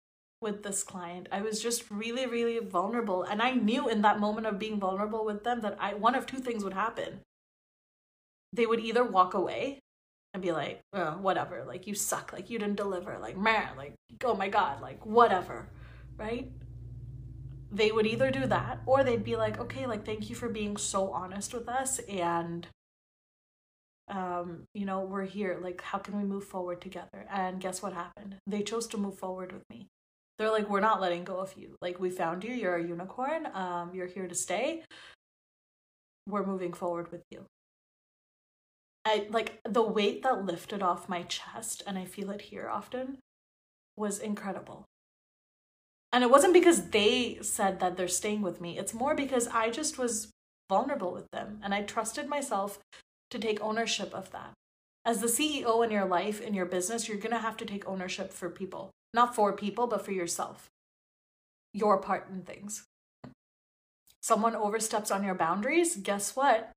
with 0.41 0.63
this 0.63 0.83
client. 0.83 1.29
I 1.31 1.41
was 1.41 1.63
just 1.63 1.91
really, 1.91 2.27
really 2.27 2.59
vulnerable. 2.59 3.23
And 3.23 3.41
I 3.41 3.53
knew 3.53 3.89
in 3.89 4.03
that 4.03 4.21
moment 4.21 4.47
of 4.47 4.59
being 4.59 4.81
vulnerable 4.81 5.25
with 5.25 5.45
them 5.45 5.61
that 5.61 5.77
I 5.81 5.95
one 5.95 6.15
of 6.15 6.27
two 6.27 6.39
things 6.39 6.65
would 6.65 6.75
happen. 6.75 7.21
They 8.53 8.67
would 8.67 8.81
either 8.81 9.05
walk 9.05 9.33
away 9.33 9.79
and 10.35 10.43
be 10.43 10.53
like, 10.53 10.81
oh, 10.93 11.19
whatever, 11.21 11.65
like 11.67 11.87
you 11.87 11.95
suck, 11.95 12.33
like 12.33 12.51
you 12.51 12.59
didn't 12.59 12.77
deliver, 12.77 13.19
like 13.19 13.37
man, 13.37 13.77
like 13.77 13.95
oh 14.25 14.35
my 14.35 14.49
god, 14.49 14.81
like 14.81 15.05
whatever, 15.05 15.69
right? 16.17 16.51
They 17.71 17.91
would 17.91 18.07
either 18.07 18.31
do 18.31 18.47
that 18.47 18.81
or 18.87 19.03
they'd 19.03 19.25
be 19.25 19.37
like, 19.37 19.59
okay, 19.59 19.87
like 19.87 20.05
thank 20.05 20.29
you 20.29 20.37
for 20.37 20.49
being 20.49 20.77
so 20.77 21.11
honest 21.11 21.55
with 21.55 21.69
us 21.69 21.99
and 22.01 22.67
um, 24.09 24.65
you 24.75 24.85
know, 24.85 25.01
we're 25.01 25.25
here. 25.25 25.59
Like, 25.61 25.81
how 25.81 25.99
can 25.99 26.17
we 26.17 26.25
move 26.25 26.45
forward 26.45 26.81
together? 26.81 27.27
And 27.31 27.61
guess 27.61 27.83
what 27.83 27.93
happened? 27.93 28.37
They 28.47 28.63
chose 28.63 28.87
to 28.89 28.99
move 28.99 29.19
forward 29.19 29.53
with 29.53 29.63
me. 29.71 29.89
They're 30.39 30.51
like, 30.51 30.69
we're 30.69 30.81
not 30.81 31.01
letting 31.01 31.25
go 31.25 31.37
of 31.39 31.55
you. 31.57 31.77
Like, 31.81 32.01
we 32.01 32.11
found 32.11 32.45
you. 32.45 32.53
You're 32.53 32.77
a 32.77 32.87
unicorn. 32.87 33.47
Um, 33.55 33.93
you're 33.95 34.07
here 34.07 34.29
to 34.29 34.35
stay. 34.35 34.83
We're 36.29 36.45
moving 36.45 36.73
forward 36.73 37.11
with 37.11 37.23
you. 37.31 37.45
I 39.05 39.27
like 39.31 39.61
the 39.69 39.83
weight 39.83 40.23
that 40.23 40.45
lifted 40.45 40.83
off 40.83 41.09
my 41.09 41.23
chest, 41.23 41.83
and 41.87 41.99
I 41.99 42.05
feel 42.05 42.31
it 42.31 42.43
here 42.43 42.69
often, 42.69 43.19
was 43.97 44.19
incredible. 44.19 44.85
And 46.13 46.23
it 46.23 46.31
wasn't 46.31 46.53
because 46.53 46.91
they 46.91 47.39
said 47.41 47.81
that 47.81 47.97
they're 47.97 48.09
staying 48.09 48.43
with 48.43 48.61
me, 48.61 48.79
it's 48.79 48.93
more 48.93 49.15
because 49.15 49.49
I 49.49 49.71
just 49.71 49.99
was 49.99 50.31
vulnerable 50.69 51.13
with 51.13 51.31
them 51.33 51.61
and 51.63 51.75
I 51.75 51.83
trusted 51.83 52.29
myself 52.29 52.79
to 53.31 53.39
take 53.39 53.61
ownership 53.61 54.15
of 54.15 54.31
that. 54.33 54.53
As 55.05 55.21
the 55.21 55.27
CEO 55.27 55.85
in 55.85 55.91
your 55.91 56.05
life, 56.05 56.41
in 56.41 56.55
your 56.55 56.67
business, 56.67 57.09
you're 57.09 57.19
to 57.19 57.39
have 57.39 57.57
to 57.59 57.67
take 57.67 57.89
ownership 57.89 58.33
for 58.33 58.49
people, 58.49 58.91
not 59.13 59.35
for 59.35 59.53
people, 59.53 59.87
but 59.87 60.05
for 60.05 60.13
yourself, 60.13 60.69
your 61.75 61.99
part 61.99 62.29
in 62.31 62.43
things. 62.43 62.85
Someone 64.23 64.55
oversteps 64.55 65.11
on 65.11 65.25
your 65.25 65.35
boundaries, 65.35 65.97
guess 65.97 66.37
what? 66.37 66.71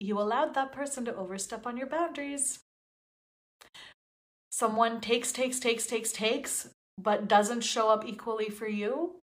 You 0.00 0.18
allowed 0.18 0.54
that 0.54 0.72
person 0.72 1.04
to 1.04 1.14
overstep 1.14 1.66
on 1.66 1.76
your 1.76 1.86
boundaries. 1.86 2.60
Someone 4.50 5.00
takes, 5.00 5.32
takes, 5.32 5.58
takes, 5.58 5.86
takes, 5.86 6.12
takes, 6.12 6.68
but 6.96 7.28
doesn't 7.28 7.60
show 7.62 7.90
up 7.90 8.04
equally 8.06 8.48
for 8.48 8.68
you. 8.68 9.20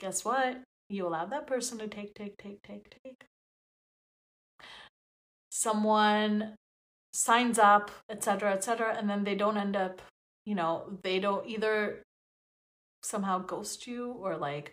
Guess 0.00 0.24
what? 0.24 0.62
You 0.88 1.06
allowed 1.06 1.30
that 1.30 1.46
person 1.46 1.78
to 1.78 1.88
take, 1.88 2.14
take, 2.14 2.36
take, 2.36 2.62
take, 2.62 2.94
take. 3.02 3.24
Someone 5.50 6.54
signs 7.12 7.58
up, 7.58 7.90
etc., 8.10 8.52
etc., 8.52 8.94
and 8.96 9.08
then 9.08 9.24
they 9.24 9.34
don't 9.34 9.56
end 9.56 9.74
up, 9.74 10.02
you 10.44 10.54
know, 10.54 10.98
they 11.02 11.18
don't 11.18 11.48
either 11.48 12.02
somehow 13.02 13.38
ghost 13.38 13.86
you 13.86 14.12
or 14.12 14.36
like 14.36 14.72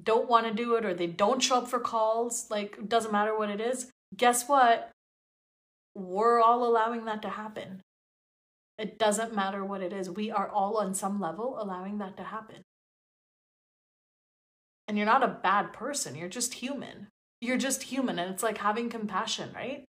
don't 0.00 0.28
want 0.28 0.46
to 0.46 0.54
do 0.54 0.74
it 0.74 0.84
or 0.84 0.94
they 0.94 1.06
don't 1.06 1.42
show 1.42 1.56
up 1.58 1.68
for 1.68 1.80
calls 1.80 2.46
like 2.50 2.88
doesn't 2.88 3.12
matter 3.12 3.36
what 3.36 3.50
it 3.50 3.60
is 3.60 3.90
guess 4.16 4.48
what? 4.48 4.90
We're 5.94 6.40
all 6.40 6.66
allowing 6.66 7.04
that 7.04 7.22
to 7.22 7.28
happen. 7.28 7.82
It 8.78 8.98
doesn't 8.98 9.34
matter 9.34 9.64
what 9.64 9.82
it 9.82 9.92
is. 9.92 10.10
We 10.10 10.30
are 10.30 10.48
all 10.48 10.78
on 10.78 10.94
some 10.94 11.20
level 11.20 11.56
allowing 11.60 11.98
that 11.98 12.16
to 12.16 12.24
happen. 12.24 12.62
And 14.88 14.96
you're 14.96 15.06
not 15.06 15.22
a 15.22 15.38
bad 15.42 15.72
person, 15.72 16.14
you're 16.14 16.28
just 16.28 16.54
human. 16.54 17.08
You're 17.40 17.58
just 17.58 17.84
human 17.84 18.18
and 18.18 18.32
it's 18.32 18.42
like 18.42 18.58
having 18.58 18.88
compassion, 18.88 19.50
right? 19.54 19.84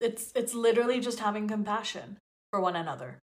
It's 0.00 0.32
it's 0.34 0.54
literally 0.54 1.00
just 1.00 1.18
having 1.18 1.48
compassion 1.48 2.18
for 2.50 2.60
one 2.60 2.76
another. 2.76 3.18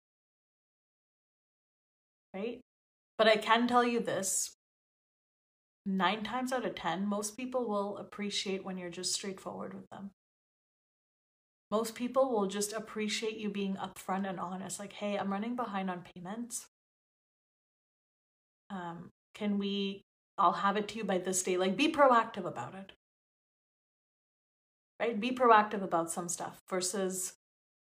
Right? 2.33 2.61
But 3.17 3.27
I 3.27 3.35
can 3.35 3.67
tell 3.67 3.83
you 3.83 3.99
this 3.99 4.55
nine 5.85 6.23
times 6.23 6.51
out 6.51 6.65
of 6.65 6.75
ten, 6.75 7.05
most 7.05 7.37
people 7.37 7.67
will 7.67 7.97
appreciate 7.97 8.63
when 8.63 8.77
you're 8.77 8.89
just 8.89 9.13
straightforward 9.13 9.73
with 9.73 9.89
them. 9.89 10.11
Most 11.69 11.95
people 11.95 12.31
will 12.31 12.47
just 12.47 12.73
appreciate 12.73 13.37
you 13.37 13.49
being 13.49 13.75
upfront 13.75 14.29
and 14.29 14.39
honest, 14.39 14.79
like, 14.79 14.93
hey, 14.93 15.17
I'm 15.17 15.31
running 15.31 15.55
behind 15.55 15.89
on 15.89 16.03
payments. 16.13 16.67
Um, 18.69 19.09
can 19.33 19.57
we 19.57 20.03
I'll 20.41 20.53
have 20.53 20.75
it 20.75 20.87
to 20.89 20.97
you 20.97 21.03
by 21.03 21.19
this 21.19 21.43
day. 21.43 21.57
Like, 21.57 21.77
be 21.77 21.91
proactive 21.91 22.45
about 22.45 22.73
it. 22.73 22.93
Right? 24.99 25.19
Be 25.19 25.31
proactive 25.31 25.83
about 25.83 26.11
some 26.11 26.27
stuff 26.27 26.59
versus 26.67 27.33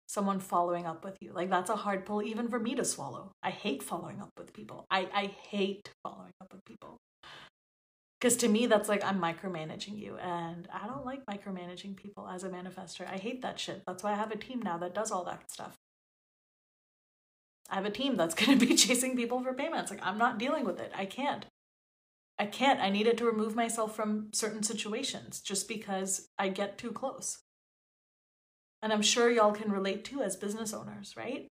someone 0.07 0.39
following 0.39 0.87
up 0.87 1.05
with 1.05 1.17
you. 1.21 1.33
Like, 1.33 1.51
that's 1.51 1.69
a 1.69 1.75
hard 1.75 2.05
pull 2.05 2.23
even 2.23 2.47
for 2.47 2.59
me 2.59 2.73
to 2.75 2.83
swallow. 2.83 3.31
I 3.43 3.51
hate 3.51 3.83
following 3.83 4.21
up 4.21 4.31
with 4.37 4.53
people. 4.53 4.85
I, 4.89 5.07
I 5.13 5.25
hate 5.49 5.91
following 6.03 6.31
up 6.41 6.51
with 6.51 6.65
people. 6.65 6.97
Because 8.21 8.37
to 8.37 8.47
me, 8.47 8.67
that's 8.67 8.87
like 8.87 9.03
I'm 9.03 9.19
micromanaging 9.19 9.97
you. 9.97 10.15
And 10.17 10.67
I 10.71 10.85
don't 10.85 11.05
like 11.05 11.25
micromanaging 11.25 11.95
people 11.95 12.27
as 12.27 12.43
a 12.43 12.49
manifester. 12.49 13.11
I 13.11 13.17
hate 13.17 13.41
that 13.41 13.59
shit. 13.59 13.81
That's 13.87 14.03
why 14.03 14.11
I 14.11 14.15
have 14.15 14.31
a 14.31 14.37
team 14.37 14.61
now 14.61 14.77
that 14.77 14.93
does 14.93 15.11
all 15.11 15.25
that 15.25 15.49
stuff. 15.49 15.75
I 17.67 17.75
have 17.75 17.85
a 17.85 17.89
team 17.89 18.17
that's 18.17 18.35
going 18.45 18.59
to 18.59 18.65
be 18.65 18.75
chasing 18.75 19.15
people 19.15 19.41
for 19.41 19.53
payments. 19.53 19.89
Like, 19.89 20.05
I'm 20.05 20.19
not 20.19 20.37
dealing 20.37 20.65
with 20.65 20.79
it. 20.79 20.91
I 20.95 21.05
can't. 21.05 21.47
I 22.37 22.45
can't. 22.45 22.79
I 22.79 22.91
needed 22.91 23.17
to 23.17 23.25
remove 23.25 23.55
myself 23.55 23.95
from 23.95 24.27
certain 24.33 24.61
situations 24.61 25.41
just 25.41 25.67
because 25.67 26.27
I 26.37 26.49
get 26.49 26.77
too 26.77 26.91
close. 26.91 27.39
And 28.83 28.93
I'm 28.93 29.01
sure 29.01 29.31
y'all 29.31 29.51
can 29.51 29.71
relate 29.71 30.05
to 30.05 30.21
as 30.21 30.35
business 30.35 30.73
owners, 30.73 31.15
right? 31.17 31.47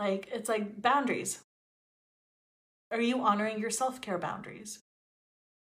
Like, 0.00 0.28
it's 0.32 0.48
like 0.48 0.82
boundaries. 0.82 1.44
Are 2.90 3.00
you 3.00 3.20
honoring 3.20 3.60
your 3.60 3.70
self 3.70 4.00
care 4.00 4.18
boundaries? 4.18 4.80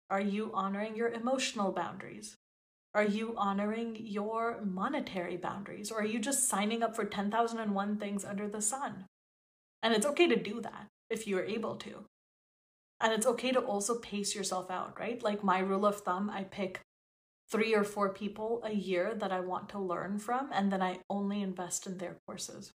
Are 0.10 0.22
you 0.22 0.51
honoring 0.54 0.95
your 0.95 1.10
emotional 1.10 1.72
boundaries? 1.72 2.38
Are 2.95 3.04
you 3.04 3.34
honoring 3.38 3.97
your 3.99 4.62
monetary 4.64 5.38
boundaries? 5.38 5.91
Or 5.91 6.01
are 6.01 6.06
you 6.06 6.20
just 6.20 6.47
signing 6.47 6.84
up 6.84 6.95
for 6.95 7.06
10,001 7.06 7.97
things 7.97 8.24
under 8.24 8.47
the 8.47 8.62
sun? 8.62 9.06
And 9.82 9.93
it's 9.93 10.06
okay 10.06 10.28
to 10.28 10.36
do 10.36 10.62
that 10.62 10.88
if 11.10 11.28
you're 11.28 11.43
able 11.43 11.76
to. 11.78 12.06
And 13.01 13.12
it's 13.12 13.26
okay 13.26 13.51
to 13.51 13.60
also 13.60 13.99
pace 13.99 14.36
yourself 14.36 14.70
out, 14.70 14.99
right? 14.99 15.22
Like 15.22 15.43
my 15.43 15.60
rule 15.60 15.86
of 15.86 16.01
thumb, 16.01 16.30
I 16.30 16.43
pick 16.43 16.80
three 17.49 17.76
or 17.76 17.84
four 17.84 18.10
people 18.14 18.62
a 18.64 18.74
year 18.74 19.14
that 19.16 19.32
I 19.32 19.39
want 19.41 19.70
to 19.70 19.80
learn 19.80 20.20
from, 20.20 20.49
and 20.54 20.72
then 20.72 20.82
I 20.82 20.99
only 21.10 21.41
invest 21.41 21.86
in 21.86 21.97
their 21.97 22.18
courses. 22.26 22.72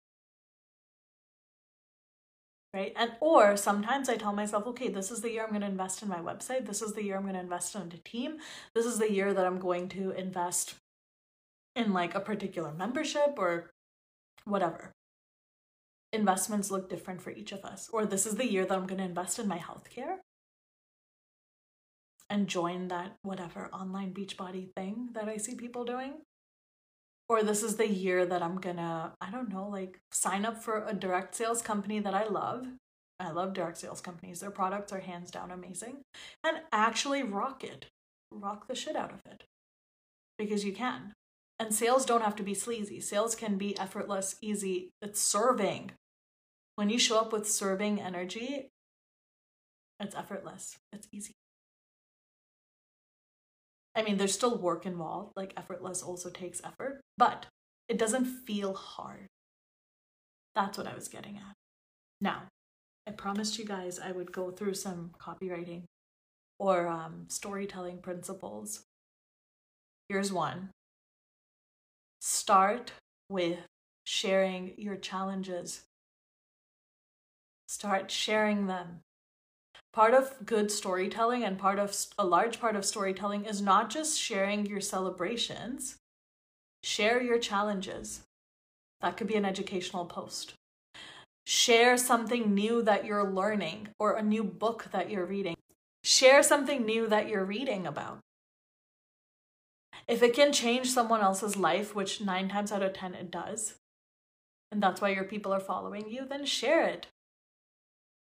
Right? 2.75 2.93
And 2.97 3.13
or 3.21 3.57
sometimes 3.57 4.09
I 4.09 4.17
tell 4.17 4.35
myself, 4.35 4.67
okay, 4.67 4.89
this 4.89 5.11
is 5.11 5.23
the 5.23 5.31
year 5.31 5.43
I'm 5.43 5.51
going 5.51 5.63
to 5.63 5.67
invest 5.67 6.03
in 6.03 6.09
my 6.09 6.19
website. 6.19 6.67
This 6.67 6.83
is 6.83 6.93
the 6.93 7.03
year 7.03 7.17
I'm 7.17 7.23
going 7.23 7.35
to 7.35 7.41
invest 7.41 7.75
in 7.75 7.83
a 7.83 8.09
team. 8.09 8.37
This 8.75 8.85
is 8.85 8.99
the 8.99 9.11
year 9.11 9.33
that 9.33 9.47
I'm 9.47 9.59
going 9.59 9.89
to 9.91 10.11
invest 10.11 10.75
in 11.75 11.95
like 11.95 12.15
a 12.15 12.21
particular 12.21 12.73
membership 12.73 13.35
or 13.39 13.71
whatever 14.45 14.95
investments 16.13 16.71
look 16.71 16.89
different 16.89 17.23
for 17.23 17.31
each 17.31 17.53
of 17.53 17.65
us. 17.65 17.89
Or 17.93 18.05
this 18.07 18.27
is 18.27 18.37
the 18.37 18.51
year 18.51 18.65
that 18.65 18.77
I'm 18.77 18.87
going 18.87 18.99
to 18.99 19.05
invest 19.05 19.39
in 19.39 19.49
my 19.49 19.59
healthcare 19.59 20.17
and 22.31 22.49
join 22.49 22.89
that 22.89 23.17
whatever 23.23 23.69
online 23.73 24.13
Beachbody 24.13 24.73
thing 24.75 25.11
that 25.15 25.29
I 25.29 25.37
see 25.37 25.55
people 25.55 25.85
doing. 25.85 26.15
Or 27.29 27.43
this 27.43 27.63
is 27.63 27.77
the 27.77 27.89
year 27.89 28.25
that 28.25 28.43
I'm 28.43 28.57
gonna, 28.57 29.13
I 29.21 29.31
don't 29.31 29.51
know, 29.51 29.69
like 29.69 29.99
sign 30.13 30.47
up 30.47 30.63
for 30.63 30.87
a 30.87 30.95
direct 30.95 31.35
sales 31.35 31.61
company 31.61 32.01
that 32.01 32.15
I 32.15 32.27
love. 32.27 32.67
I 33.21 33.31
love 33.31 33.53
direct 33.53 33.79
sales 33.79 34.01
companies. 34.01 34.41
Their 34.41 34.51
products 34.51 34.93
are 34.93 35.01
hands 35.01 35.31
down 35.31 35.51
amazing. 35.51 35.99
And 36.45 36.59
actually 36.73 37.23
rock 37.23 37.65
it. 37.65 37.87
Rock 38.31 38.69
the 38.69 38.75
shit 38.75 38.97
out 38.97 39.13
of 39.13 39.21
it. 39.31 39.45
Because 40.39 40.65
you 40.65 40.73
can. 40.73 41.13
And 41.59 41.75
sales 41.75 42.07
don't 42.07 42.23
have 42.23 42.37
to 42.37 42.43
be 42.43 42.55
sleazy. 42.55 43.01
Sales 43.01 43.35
can 43.35 43.59
be 43.59 43.77
effortless, 43.77 44.37
easy. 44.41 44.91
It's 45.03 45.21
serving. 45.21 45.91
When 46.77 46.89
you 46.89 46.99
show 46.99 47.19
up 47.19 47.33
with 47.33 47.51
serving 47.51 48.01
energy, 48.01 48.69
it's 49.99 50.15
effortless. 50.15 50.79
It's 50.93 51.09
easy. 51.13 51.35
I 53.99 54.03
mean, 54.03 54.17
there's 54.17 54.33
still 54.33 54.57
work 54.57 54.87
involved, 54.87 55.33
like 55.35 55.53
effortless 55.57 56.05
also 56.05 56.31
takes 56.31 56.63
effort, 56.63 57.01
but 57.17 57.47
it 57.89 57.99
doesn't 57.99 58.27
feel 58.27 58.73
hard. 58.73 59.27
That's 60.55 60.79
what 60.79 60.87
I 60.87 60.95
was 60.95 61.09
getting 61.09 61.37
at. 61.37 61.55
Now, 62.21 62.45
I 63.09 63.11
promised 63.11 63.59
you 63.59 63.65
guys 63.65 63.99
I 63.99 64.13
would 64.13 64.31
go 64.31 64.53
through 64.53 64.75
some 64.75 65.11
copywriting 65.21 65.83
or 66.61 66.87
um, 66.87 67.25
storytelling 67.27 67.99
principles. 67.99 68.83
Here's 70.09 70.33
one 70.33 70.71
start 72.21 72.93
with 73.29 73.59
sharing 74.05 74.75
your 74.77 74.97
challenges. 74.97 75.83
Start 77.67 78.13
sharing 78.13 78.69
them. 78.69 79.01
Part 79.99 80.15
of 80.15 80.47
good 80.47 80.71
storytelling 80.71 81.43
and 81.43 81.59
part 81.59 81.81
of 81.81 81.93
a 82.17 82.25
large 82.25 82.61
part 82.61 82.77
of 82.77 82.85
storytelling 82.85 83.47
is 83.47 83.61
not 83.61 83.91
just 83.91 84.17
sharing 84.17 84.65
your 84.65 84.81
celebrations, 84.81 85.97
share 86.85 87.21
your 87.21 87.41
challenges. 87.41 88.21
That 89.01 89.17
could 89.17 89.27
be 89.27 89.35
an 89.35 89.45
educational 89.45 90.05
post. 90.05 90.55
Share 91.49 91.97
something 91.97 92.55
new 92.55 92.81
that 92.83 93.07
you're 93.07 93.29
learning 93.29 93.89
or 93.99 94.13
a 94.13 94.23
new 94.23 94.45
book 94.45 94.87
that 94.93 95.11
you're 95.11 95.27
reading. 95.27 95.57
Share 96.05 96.45
something 96.45 96.87
new 96.87 97.09
that 97.09 97.29
you're 97.29 97.45
reading 97.45 97.85
about. 97.85 98.21
If 100.07 100.23
it 100.23 100.33
can 100.33 100.53
change 100.53 100.91
someone 100.91 101.23
else's 101.23 101.57
life, 101.57 101.97
which 101.97 102.21
nine 102.21 102.49
times 102.49 102.71
out 102.71 102.85
of 102.85 102.93
10 102.93 103.15
it 103.15 103.33
does, 103.33 103.75
and 104.71 104.81
that's 104.81 105.01
why 105.01 105.09
your 105.09 105.25
people 105.25 105.53
are 105.53 105.59
following 105.59 106.09
you, 106.09 106.25
then 106.25 106.45
share 106.45 106.87
it. 106.87 107.09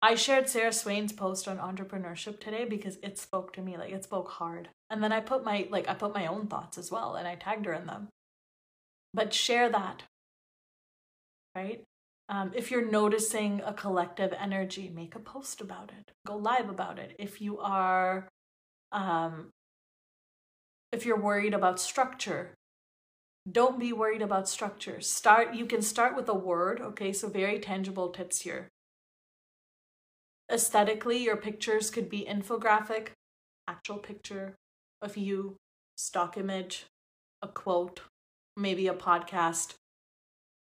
I 0.06 0.14
shared 0.14 0.48
Sarah 0.48 0.72
Swain's 0.72 1.12
post 1.12 1.48
on 1.48 1.58
entrepreneurship 1.58 2.40
today 2.40 2.64
because 2.64 3.00
it 3.02 3.18
spoke 3.18 3.54
to 3.54 3.62
me, 3.64 3.76
like 3.76 3.92
it 3.92 4.04
spoke 4.04 4.30
hard. 4.30 4.70
And 4.92 5.02
then 5.02 5.12
I 5.12 5.20
put 5.20 5.44
my 5.44 5.68
like 5.72 5.90
I 5.90 5.96
put 5.96 6.14
my 6.14 6.28
own 6.28 6.46
thoughts 6.46 6.78
as 6.78 6.92
well 6.92 7.16
and 7.16 7.28
I 7.28 7.34
tagged 7.34 7.66
her 7.66 7.74
in 7.74 7.88
them. 7.88 8.10
But 9.16 9.34
share 9.34 9.68
that. 9.68 10.04
Right? 11.56 11.82
Um, 12.30 12.52
if 12.56 12.70
you're 12.70 12.88
noticing 12.88 13.64
a 13.66 13.74
collective 13.74 14.32
energy, 14.40 14.92
make 14.94 15.16
a 15.16 15.20
post 15.20 15.60
about 15.60 15.90
it. 15.90 16.12
Go 16.28 16.38
live 16.38 16.70
about 16.70 17.00
it. 17.00 17.16
If 17.18 17.42
you 17.42 17.58
are 17.58 18.30
um, 18.92 19.50
if 20.92 21.04
you're 21.08 21.20
worried 21.20 21.56
about 21.56 21.80
structure, 21.80 22.54
don't 23.52 23.80
be 23.80 23.92
worried 23.92 24.22
about 24.22 24.48
structure. 24.48 25.02
Start 25.02 25.56
you 25.56 25.66
can 25.66 25.82
start 25.82 26.16
with 26.16 26.30
a 26.30 26.36
word, 26.36 26.80
okay? 26.80 27.12
So 27.12 27.28
very 27.28 27.58
tangible 27.58 28.10
tips 28.10 28.42
here. 28.42 28.70
Aesthetically, 30.52 31.18
your 31.18 31.38
pictures 31.38 31.90
could 31.90 32.10
be 32.10 32.26
infographic, 32.30 33.10
actual 33.68 33.98
picture 33.98 34.56
of 35.02 35.18
you, 35.18 35.56
stock 35.98 36.38
image, 36.38 36.86
a 37.42 37.48
quote, 37.48 38.02
maybe 38.56 38.88
a 38.88 38.94
podcast, 38.94 39.74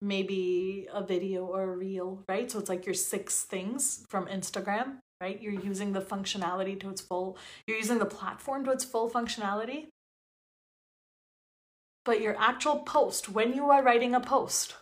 maybe 0.00 0.86
a 0.92 1.02
video 1.02 1.46
or 1.46 1.62
a 1.62 1.76
reel, 1.76 2.22
right? 2.28 2.50
So 2.50 2.58
it's 2.58 2.68
like 2.68 2.84
your 2.84 2.94
six 2.94 3.44
things 3.44 4.04
from 4.08 4.26
Instagram, 4.26 4.98
right? 5.20 5.40
You're 5.40 5.52
using 5.52 5.92
the 5.92 6.00
functionality 6.02 6.78
to 6.80 6.90
its 6.90 7.00
full, 7.00 7.38
you're 7.66 7.78
using 7.78 7.98
the 7.98 8.04
platform 8.06 8.64
to 8.64 8.72
its 8.72 8.84
full 8.84 9.08
functionality. 9.10 9.86
But 12.04 12.20
your 12.20 12.36
actual 12.36 12.80
post, 12.80 13.28
when 13.28 13.54
you 13.54 13.70
are 13.70 13.82
writing 13.82 14.14
a 14.14 14.20
post, 14.20 14.74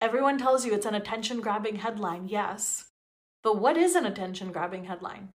everyone 0.00 0.38
tells 0.38 0.64
you 0.64 0.72
it's 0.72 0.86
an 0.86 0.94
attention 0.94 1.40
grabbing 1.40 1.76
headline, 1.76 2.28
yes. 2.28 2.86
But 3.44 3.60
what 3.60 3.76
is 3.76 3.94
an 3.94 4.06
attention 4.06 4.50
grabbing 4.52 4.84
headline? 4.86 5.28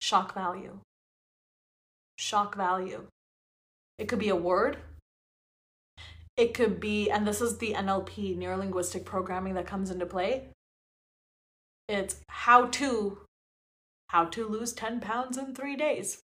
Shock 0.00 0.34
value. 0.34 0.78
Shock 2.16 2.56
value. 2.56 3.06
It 3.98 4.08
could 4.08 4.18
be 4.18 4.30
a 4.30 4.36
word. 4.36 4.78
It 6.36 6.54
could 6.54 6.80
be, 6.80 7.10
and 7.10 7.28
this 7.28 7.42
is 7.42 7.58
the 7.58 7.74
NLP, 7.74 8.36
neuro 8.36 8.56
linguistic 8.56 9.04
programming, 9.04 9.52
that 9.54 9.66
comes 9.66 9.90
into 9.90 10.06
play. 10.06 10.48
It's 11.86 12.20
how 12.28 12.66
to, 12.66 13.18
how 14.08 14.24
to 14.24 14.48
lose 14.48 14.72
10 14.72 15.00
pounds 15.00 15.36
in 15.36 15.54
three 15.54 15.76
days. 15.76 16.20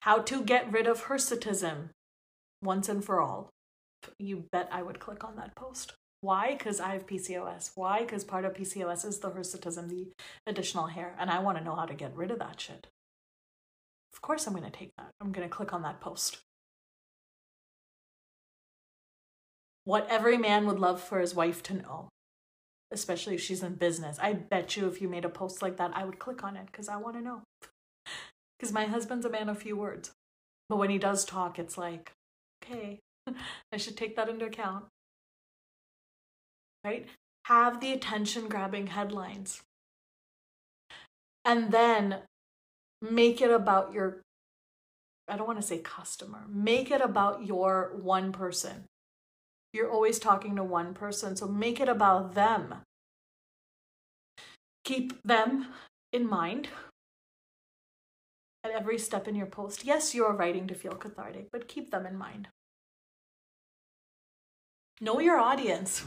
How 0.00 0.20
to 0.20 0.42
get 0.42 0.72
rid 0.72 0.86
of 0.86 1.04
hirsutism 1.04 1.90
once 2.62 2.88
and 2.88 3.04
for 3.04 3.20
all. 3.20 3.50
You 4.18 4.44
bet 4.50 4.70
I 4.72 4.82
would 4.82 4.98
click 4.98 5.22
on 5.22 5.36
that 5.36 5.54
post. 5.54 5.92
Why? 6.20 6.54
Because 6.56 6.80
I 6.80 6.92
have 6.92 7.06
PCOS. 7.06 7.72
Why? 7.74 8.00
Because 8.00 8.24
part 8.24 8.44
of 8.44 8.54
PCOS 8.54 9.06
is 9.06 9.18
the 9.18 9.30
hirsutism, 9.30 9.88
the 9.88 10.08
additional 10.46 10.86
hair, 10.86 11.14
and 11.18 11.30
I 11.30 11.38
want 11.38 11.58
to 11.58 11.64
know 11.64 11.74
how 11.74 11.86
to 11.86 11.94
get 11.94 12.14
rid 12.14 12.30
of 12.30 12.38
that 12.40 12.60
shit. 12.60 12.88
Of 14.12 14.20
course, 14.20 14.46
I'm 14.46 14.52
going 14.54 14.70
to 14.70 14.76
take 14.76 14.90
that. 14.98 15.10
I'm 15.20 15.32
going 15.32 15.48
to 15.48 15.54
click 15.54 15.72
on 15.72 15.82
that 15.82 16.00
post. 16.00 16.38
What 19.84 20.06
every 20.10 20.36
man 20.36 20.66
would 20.66 20.78
love 20.78 21.00
for 21.00 21.20
his 21.20 21.34
wife 21.34 21.62
to 21.64 21.74
know, 21.74 22.08
especially 22.92 23.34
if 23.36 23.40
she's 23.40 23.62
in 23.62 23.74
business. 23.74 24.18
I 24.20 24.34
bet 24.34 24.76
you 24.76 24.86
if 24.88 25.00
you 25.00 25.08
made 25.08 25.24
a 25.24 25.30
post 25.30 25.62
like 25.62 25.78
that, 25.78 25.92
I 25.94 26.04
would 26.04 26.18
click 26.18 26.44
on 26.44 26.56
it 26.56 26.66
because 26.66 26.88
I 26.88 26.96
want 26.96 27.16
to 27.16 27.22
know. 27.22 27.42
Because 28.58 28.72
my 28.72 28.84
husband's 28.84 29.24
a 29.24 29.30
man 29.30 29.48
of 29.48 29.58
few 29.58 29.74
words. 29.74 30.10
But 30.68 30.76
when 30.76 30.90
he 30.90 30.98
does 30.98 31.24
talk, 31.24 31.58
it's 31.58 31.78
like, 31.78 32.12
okay, 32.62 33.00
I 33.72 33.78
should 33.78 33.96
take 33.96 34.16
that 34.16 34.28
into 34.28 34.44
account. 34.44 34.84
Right? 36.84 37.06
Have 37.44 37.80
the 37.80 37.92
attention 37.92 38.48
grabbing 38.48 38.88
headlines. 38.88 39.62
and 41.44 41.72
then 41.72 42.18
make 43.00 43.40
it 43.40 43.50
about 43.50 43.92
your 43.92 44.22
I 45.28 45.36
don't 45.36 45.46
want 45.46 45.60
to 45.60 45.66
say 45.66 45.78
customer. 45.78 46.44
Make 46.48 46.90
it 46.90 47.00
about 47.00 47.46
your 47.46 47.92
one 48.00 48.32
person. 48.32 48.86
You're 49.72 49.90
always 49.90 50.18
talking 50.18 50.56
to 50.56 50.64
one 50.64 50.92
person, 50.92 51.36
so 51.36 51.46
make 51.46 51.78
it 51.80 51.88
about 51.88 52.34
them. 52.34 52.74
Keep 54.84 55.22
them 55.22 55.68
in 56.12 56.28
mind 56.28 56.68
at 58.64 58.72
every 58.72 58.98
step 58.98 59.28
in 59.28 59.36
your 59.36 59.46
post. 59.46 59.84
Yes, 59.84 60.14
you're 60.14 60.32
writing 60.32 60.66
to 60.66 60.74
feel 60.74 60.94
cathartic, 60.94 61.48
but 61.52 61.68
keep 61.68 61.90
them 61.92 62.06
in 62.06 62.16
mind. 62.18 62.48
Know 65.00 65.20
your 65.20 65.38
audience. 65.38 66.04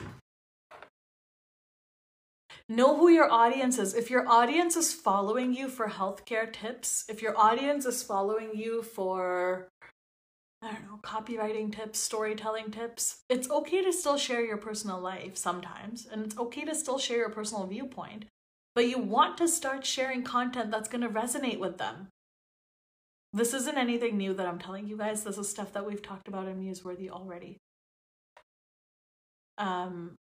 Know 2.70 2.98
who 2.98 3.10
your 3.10 3.30
audience 3.30 3.78
is. 3.78 3.94
If 3.94 4.10
your 4.10 4.28
audience 4.28 4.78
is 4.78 4.94
following 4.94 5.54
you 5.54 5.68
for 5.68 5.88
healthcare 5.88 6.52
tips, 6.52 7.04
if 7.10 7.22
your 7.22 7.38
audience 7.38 7.86
is 7.86 8.02
following 8.02 8.52
you 8.56 8.82
for, 8.82 9.68
I 10.62 10.72
don't 10.72 10.86
know, 10.86 11.00
copywriting 11.04 11.76
tips, 11.76 12.00
storytelling 12.00 12.72
tips, 12.72 13.24
it's 13.30 13.50
okay 13.52 13.84
to 13.84 13.92
still 13.92 14.18
share 14.18 14.44
your 14.44 14.58
personal 14.58 15.00
life 15.00 15.36
sometimes, 15.36 16.08
and 16.10 16.24
it's 16.24 16.38
okay 16.38 16.64
to 16.64 16.74
still 16.74 16.98
share 16.98 17.18
your 17.18 17.30
personal 17.30 17.68
viewpoint. 17.68 18.26
But 18.76 18.88
you 18.88 18.98
want 18.98 19.38
to 19.40 19.48
start 19.48 19.86
sharing 19.86 20.24
content 20.24 20.72
that's 20.72 20.90
going 20.90 21.02
to 21.04 21.10
resonate 21.10 21.60
with 21.60 21.78
them. 21.78 22.08
This 23.34 23.54
isn't 23.54 23.78
anything 23.78 24.18
new 24.18 24.34
that 24.36 24.48
I'm 24.48 24.60
telling 24.60 24.88
you 24.88 24.96
guys. 24.96 25.24
This 25.24 25.38
is 25.38 25.50
stuff 25.50 25.74
that 25.74 25.86
we've 25.86 26.02
talked 26.02 26.28
about 26.28 26.48
in 26.48 26.64
Museworthy 26.64 27.10
already. 27.10 27.58
Um, 29.58 30.16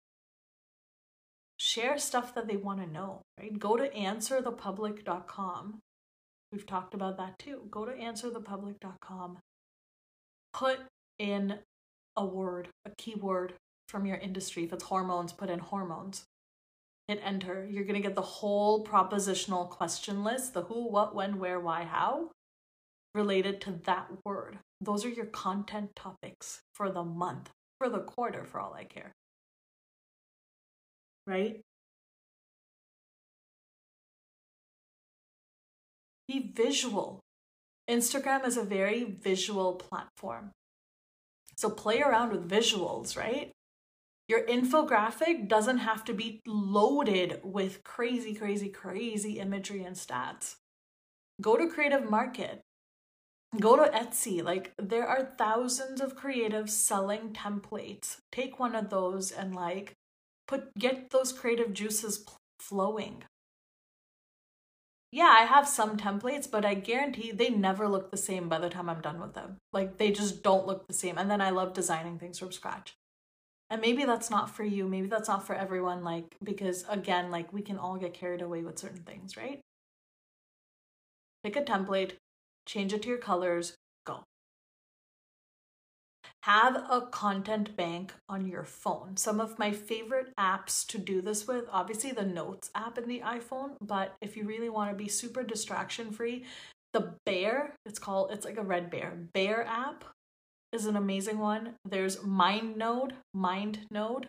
share 1.62 1.96
stuff 1.96 2.34
that 2.34 2.48
they 2.48 2.56
want 2.56 2.80
to 2.80 2.92
know, 2.92 3.22
right? 3.38 3.56
Go 3.56 3.76
to 3.76 3.88
answerthepublic.com. 3.88 5.78
We've 6.50 6.66
talked 6.66 6.92
about 6.92 7.16
that 7.18 7.38
too. 7.38 7.62
Go 7.70 7.84
to 7.84 7.92
answerthepublic.com. 7.92 9.38
Put 10.52 10.80
in 11.20 11.60
a 12.16 12.26
word, 12.26 12.68
a 12.84 12.90
keyword 12.98 13.54
from 13.88 14.06
your 14.06 14.16
industry. 14.16 14.64
If 14.64 14.72
it's 14.72 14.82
hormones, 14.82 15.32
put 15.32 15.50
in 15.50 15.60
hormones. 15.60 16.24
Hit 17.06 17.20
enter. 17.24 17.64
You're 17.70 17.84
going 17.84 17.94
to 17.94 18.06
get 18.06 18.16
the 18.16 18.22
whole 18.22 18.84
propositional 18.84 19.70
question 19.70 20.24
list 20.24 20.54
the 20.54 20.62
who, 20.62 20.90
what, 20.90 21.14
when, 21.14 21.38
where, 21.38 21.60
why, 21.60 21.84
how 21.84 22.30
related 23.14 23.60
to 23.60 23.72
that 23.84 24.08
word. 24.24 24.58
Those 24.80 25.04
are 25.04 25.10
your 25.10 25.26
content 25.26 25.94
topics 25.94 26.62
for 26.74 26.90
the 26.90 27.04
month, 27.04 27.50
for 27.78 27.88
the 27.88 28.00
quarter, 28.00 28.44
for 28.44 28.58
all 28.58 28.74
I 28.74 28.84
care 28.84 29.12
right? 31.26 31.60
Be 36.28 36.52
visual. 36.54 37.20
Instagram 37.88 38.46
is 38.46 38.56
a 38.56 38.62
very 38.62 39.04
visual 39.04 39.74
platform. 39.74 40.52
So 41.56 41.68
play 41.68 42.00
around 42.00 42.32
with 42.32 42.48
visuals, 42.48 43.16
right? 43.16 43.52
Your 44.28 44.46
infographic 44.46 45.48
doesn't 45.48 45.78
have 45.78 46.04
to 46.04 46.14
be 46.14 46.40
loaded 46.46 47.40
with 47.42 47.84
crazy, 47.84 48.34
crazy, 48.34 48.68
crazy 48.68 49.38
imagery 49.38 49.84
and 49.84 49.96
stats. 49.96 50.56
Go 51.40 51.56
to 51.56 51.68
Creative 51.68 52.08
Market. 52.08 52.62
Go 53.60 53.76
to 53.76 53.90
Etsy. 53.90 54.42
Like, 54.42 54.72
there 54.78 55.06
are 55.06 55.34
thousands 55.36 56.00
of 56.00 56.16
creatives 56.16 56.70
selling 56.70 57.34
templates. 57.34 58.18
Take 58.30 58.58
one 58.58 58.74
of 58.74 58.88
those 58.88 59.30
and, 59.32 59.54
like, 59.54 59.92
put 60.46 60.74
get 60.78 61.10
those 61.10 61.32
creative 61.32 61.72
juices 61.72 62.24
flowing. 62.58 63.24
Yeah, 65.12 65.34
I 65.38 65.44
have 65.44 65.68
some 65.68 65.98
templates, 65.98 66.50
but 66.50 66.64
I 66.64 66.72
guarantee 66.72 67.32
they 67.32 67.50
never 67.50 67.86
look 67.86 68.10
the 68.10 68.16
same 68.16 68.48
by 68.48 68.58
the 68.58 68.70
time 68.70 68.88
I'm 68.88 69.02
done 69.02 69.20
with 69.20 69.34
them. 69.34 69.58
Like 69.72 69.98
they 69.98 70.10
just 70.10 70.42
don't 70.42 70.66
look 70.66 70.86
the 70.86 70.94
same. 70.94 71.18
And 71.18 71.30
then 71.30 71.42
I 71.42 71.50
love 71.50 71.74
designing 71.74 72.18
things 72.18 72.38
from 72.38 72.50
scratch. 72.50 72.94
And 73.68 73.80
maybe 73.80 74.04
that's 74.04 74.30
not 74.30 74.50
for 74.50 74.64
you. 74.64 74.88
Maybe 74.88 75.08
that's 75.08 75.28
not 75.28 75.46
for 75.46 75.54
everyone 75.54 76.02
like 76.02 76.36
because 76.42 76.84
again, 76.88 77.30
like 77.30 77.52
we 77.52 77.60
can 77.62 77.78
all 77.78 77.96
get 77.96 78.14
carried 78.14 78.40
away 78.40 78.62
with 78.62 78.78
certain 78.78 79.02
things, 79.02 79.36
right? 79.36 79.60
Pick 81.44 81.56
a 81.56 81.62
template, 81.62 82.12
change 82.66 82.92
it 82.94 83.02
to 83.02 83.08
your 83.08 83.18
colors. 83.18 83.74
Have 86.42 86.74
a 86.90 87.02
content 87.02 87.76
bank 87.76 88.12
on 88.28 88.48
your 88.48 88.64
phone. 88.64 89.16
Some 89.16 89.40
of 89.40 89.60
my 89.60 89.70
favorite 89.70 90.32
apps 90.36 90.84
to 90.88 90.98
do 90.98 91.22
this 91.22 91.46
with, 91.46 91.66
obviously 91.70 92.10
the 92.10 92.24
Notes 92.24 92.68
app 92.74 92.98
in 92.98 93.06
the 93.06 93.20
iPhone, 93.20 93.76
but 93.80 94.16
if 94.20 94.36
you 94.36 94.44
really 94.44 94.68
want 94.68 94.90
to 94.90 94.96
be 94.96 95.08
super 95.08 95.44
distraction 95.44 96.10
free, 96.10 96.44
the 96.92 97.14
Bear, 97.24 97.76
it's 97.86 98.00
called, 98.00 98.32
it's 98.32 98.44
like 98.44 98.58
a 98.58 98.62
red 98.62 98.90
bear. 98.90 99.16
Bear 99.32 99.64
app 99.64 100.04
is 100.72 100.86
an 100.86 100.96
amazing 100.96 101.38
one. 101.38 101.74
There's 101.84 102.16
MindNode, 102.16 103.12
MindNode 103.36 104.24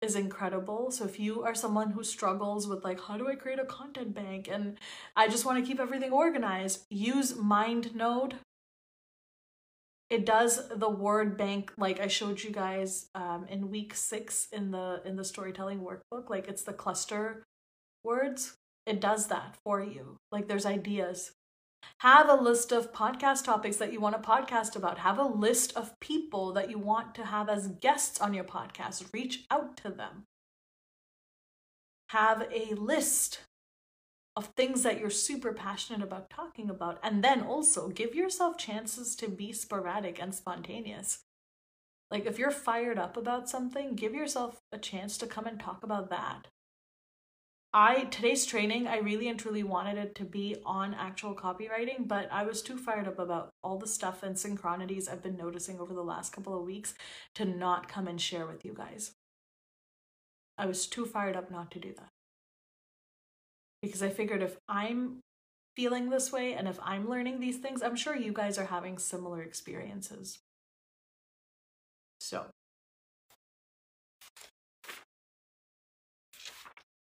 is 0.00 0.14
incredible. 0.14 0.92
So 0.92 1.04
if 1.04 1.18
you 1.18 1.42
are 1.42 1.54
someone 1.54 1.90
who 1.90 2.04
struggles 2.04 2.68
with 2.68 2.84
like 2.84 3.00
how 3.00 3.16
do 3.16 3.28
I 3.28 3.34
create 3.34 3.58
a 3.58 3.64
content 3.64 4.14
bank 4.14 4.48
and 4.48 4.78
I 5.16 5.26
just 5.26 5.44
want 5.44 5.58
to 5.58 5.68
keep 5.68 5.80
everything 5.80 6.12
organized, 6.12 6.84
use 6.90 7.32
MindNode 7.32 8.34
it 10.10 10.24
does 10.24 10.68
the 10.68 10.88
word 10.88 11.36
bank 11.36 11.72
like 11.76 12.00
i 12.00 12.06
showed 12.06 12.42
you 12.42 12.50
guys 12.50 13.08
um, 13.14 13.46
in 13.48 13.70
week 13.70 13.94
six 13.94 14.48
in 14.52 14.70
the 14.70 15.02
in 15.04 15.16
the 15.16 15.24
storytelling 15.24 15.80
workbook 15.80 16.30
like 16.30 16.48
it's 16.48 16.62
the 16.62 16.72
cluster 16.72 17.44
words. 18.04 18.56
It 18.86 19.00
does 19.00 19.26
that 19.28 19.56
for 19.64 19.82
you. 19.82 20.16
Like 20.32 20.48
there's 20.48 20.66
ideas. 20.66 21.32
Have 22.00 22.28
a 22.28 22.34
list 22.34 22.72
of 22.72 22.92
podcast 22.92 23.44
topics 23.44 23.76
that 23.76 23.92
you 23.92 24.00
want 24.00 24.20
to 24.20 24.28
podcast 24.28 24.76
about. 24.76 24.98
Have 24.98 25.18
a 25.18 25.22
list 25.22 25.76
of 25.76 25.98
people 26.00 26.52
that 26.54 26.70
you 26.70 26.78
want 26.78 27.14
to 27.16 27.26
have 27.26 27.48
as 27.48 27.68
guests 27.68 28.20
on 28.20 28.34
your 28.34 28.44
podcast. 28.44 29.12
Reach 29.12 29.44
out 29.50 29.76
to 29.78 29.90
them. 29.90 30.24
Have 32.08 32.48
a 32.52 32.74
list 32.74 33.40
of 34.38 34.46
things 34.54 34.84
that 34.84 35.00
you're 35.00 35.10
super 35.10 35.52
passionate 35.52 36.00
about 36.00 36.30
talking 36.30 36.70
about. 36.70 37.00
And 37.02 37.24
then 37.24 37.42
also 37.42 37.88
give 37.88 38.14
yourself 38.14 38.56
chances 38.56 39.16
to 39.16 39.28
be 39.28 39.52
sporadic 39.52 40.22
and 40.22 40.32
spontaneous. 40.32 41.24
Like 42.08 42.24
if 42.24 42.38
you're 42.38 42.52
fired 42.52 43.00
up 43.00 43.16
about 43.16 43.48
something, 43.48 43.96
give 43.96 44.14
yourself 44.14 44.62
a 44.70 44.78
chance 44.78 45.18
to 45.18 45.26
come 45.26 45.46
and 45.46 45.58
talk 45.58 45.82
about 45.82 46.08
that. 46.10 46.46
I 47.74 48.04
today's 48.04 48.46
training, 48.46 48.86
I 48.86 48.98
really 48.98 49.28
and 49.28 49.40
truly 49.40 49.64
wanted 49.64 49.98
it 49.98 50.14
to 50.14 50.24
be 50.24 50.56
on 50.64 50.94
actual 50.94 51.34
copywriting, 51.34 52.06
but 52.06 52.28
I 52.30 52.44
was 52.44 52.62
too 52.62 52.78
fired 52.78 53.08
up 53.08 53.18
about 53.18 53.50
all 53.64 53.76
the 53.76 53.88
stuff 53.88 54.22
and 54.22 54.36
synchronities 54.36 55.08
I've 55.08 55.22
been 55.22 55.36
noticing 55.36 55.80
over 55.80 55.92
the 55.92 56.04
last 56.04 56.32
couple 56.32 56.56
of 56.56 56.64
weeks 56.64 56.94
to 57.34 57.44
not 57.44 57.88
come 57.88 58.06
and 58.06 58.20
share 58.20 58.46
with 58.46 58.64
you 58.64 58.72
guys. 58.72 59.16
I 60.56 60.66
was 60.66 60.86
too 60.86 61.06
fired 61.06 61.34
up 61.34 61.50
not 61.50 61.72
to 61.72 61.80
do 61.80 61.92
that 61.98 62.07
because 63.82 64.02
I 64.02 64.08
figured 64.08 64.42
if 64.42 64.56
I'm 64.68 65.20
feeling 65.76 66.10
this 66.10 66.32
way 66.32 66.54
and 66.54 66.66
if 66.66 66.78
I'm 66.82 67.08
learning 67.08 67.40
these 67.40 67.58
things, 67.58 67.82
I'm 67.82 67.96
sure 67.96 68.16
you 68.16 68.32
guys 68.32 68.58
are 68.58 68.66
having 68.66 68.98
similar 68.98 69.42
experiences. 69.42 70.38
So, 72.20 72.46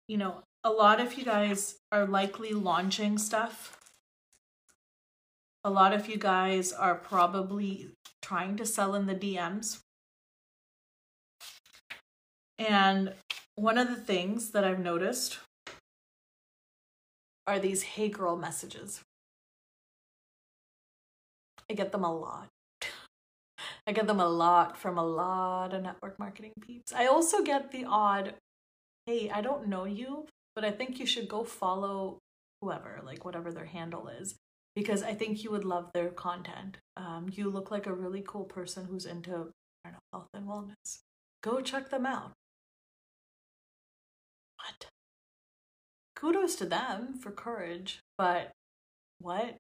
you 0.09 0.17
know, 0.17 0.43
a 0.65 0.71
lot 0.71 1.01
of 1.01 1.15
you 1.15 1.25
guys 1.25 1.77
are 1.93 2.07
likely 2.07 2.51
launching 2.51 3.19
stuff. 3.19 3.79
A 5.63 5.71
lot 5.71 5.93
of 5.93 6.09
you 6.09 6.17
guys 6.17 6.73
are 6.73 6.97
probably 6.97 7.91
trying 8.21 8.57
to 8.57 8.67
sell 8.67 8.95
in 8.95 9.07
the 9.07 9.15
DMs. 9.15 9.79
And 12.59 13.15
one 13.55 13.79
of 13.79 13.89
the 13.89 13.97
things 13.97 14.51
that 14.51 14.65
I've 14.65 14.81
noticed 14.81 15.39
are 17.47 17.59
these 17.59 17.83
hey 17.83 18.09
girl 18.09 18.37
messages. 18.37 19.03
I 21.71 21.75
get 21.75 21.93
them 21.93 22.05
a 22.05 22.15
lot. 22.15 22.49
I 23.87 23.93
get 23.93 24.07
them 24.07 24.21
a 24.21 24.29
lot 24.29 24.77
from 24.77 24.99
a 24.99 25.05
lot 25.05 25.73
of 25.73 25.83
network 25.83 26.19
marketing 26.19 26.53
peeps. 26.61 26.93
I 26.93 27.07
also 27.07 27.43
get 27.43 27.71
the 27.71 27.85
odd, 27.85 28.35
hey, 29.07 29.31
I 29.31 29.41
don't 29.41 29.69
know 29.69 29.85
you, 29.85 30.27
but 30.55 30.65
I 30.65 30.71
think 30.71 30.99
you 30.99 31.07
should 31.07 31.29
go 31.29 31.45
follow 31.45 32.19
whoever, 32.61 33.01
like 33.05 33.25
whatever 33.25 33.53
their 33.53 33.67
handle 33.67 34.09
is, 34.09 34.35
because 34.75 35.03
I 35.03 35.15
think 35.15 35.45
you 35.45 35.51
would 35.51 35.65
love 35.65 35.91
their 35.93 36.09
content. 36.09 36.79
Um, 36.97 37.31
you 37.33 37.49
look 37.49 37.71
like 37.71 37.87
a 37.87 37.95
really 37.95 38.25
cool 38.27 38.45
person 38.45 38.87
who's 38.87 39.07
into, 39.07 39.31
know, 39.85 39.99
health 40.13 40.29
and 40.35 40.47
wellness. 40.47 41.01
Go 41.43 41.61
check 41.61 41.91
them 41.91 42.07
out. 42.07 42.33
Kudos 46.17 46.57
to 46.57 46.67
them 46.67 47.15
for 47.15 47.31
courage, 47.31 48.01
but 48.19 48.51
what? 49.21 49.57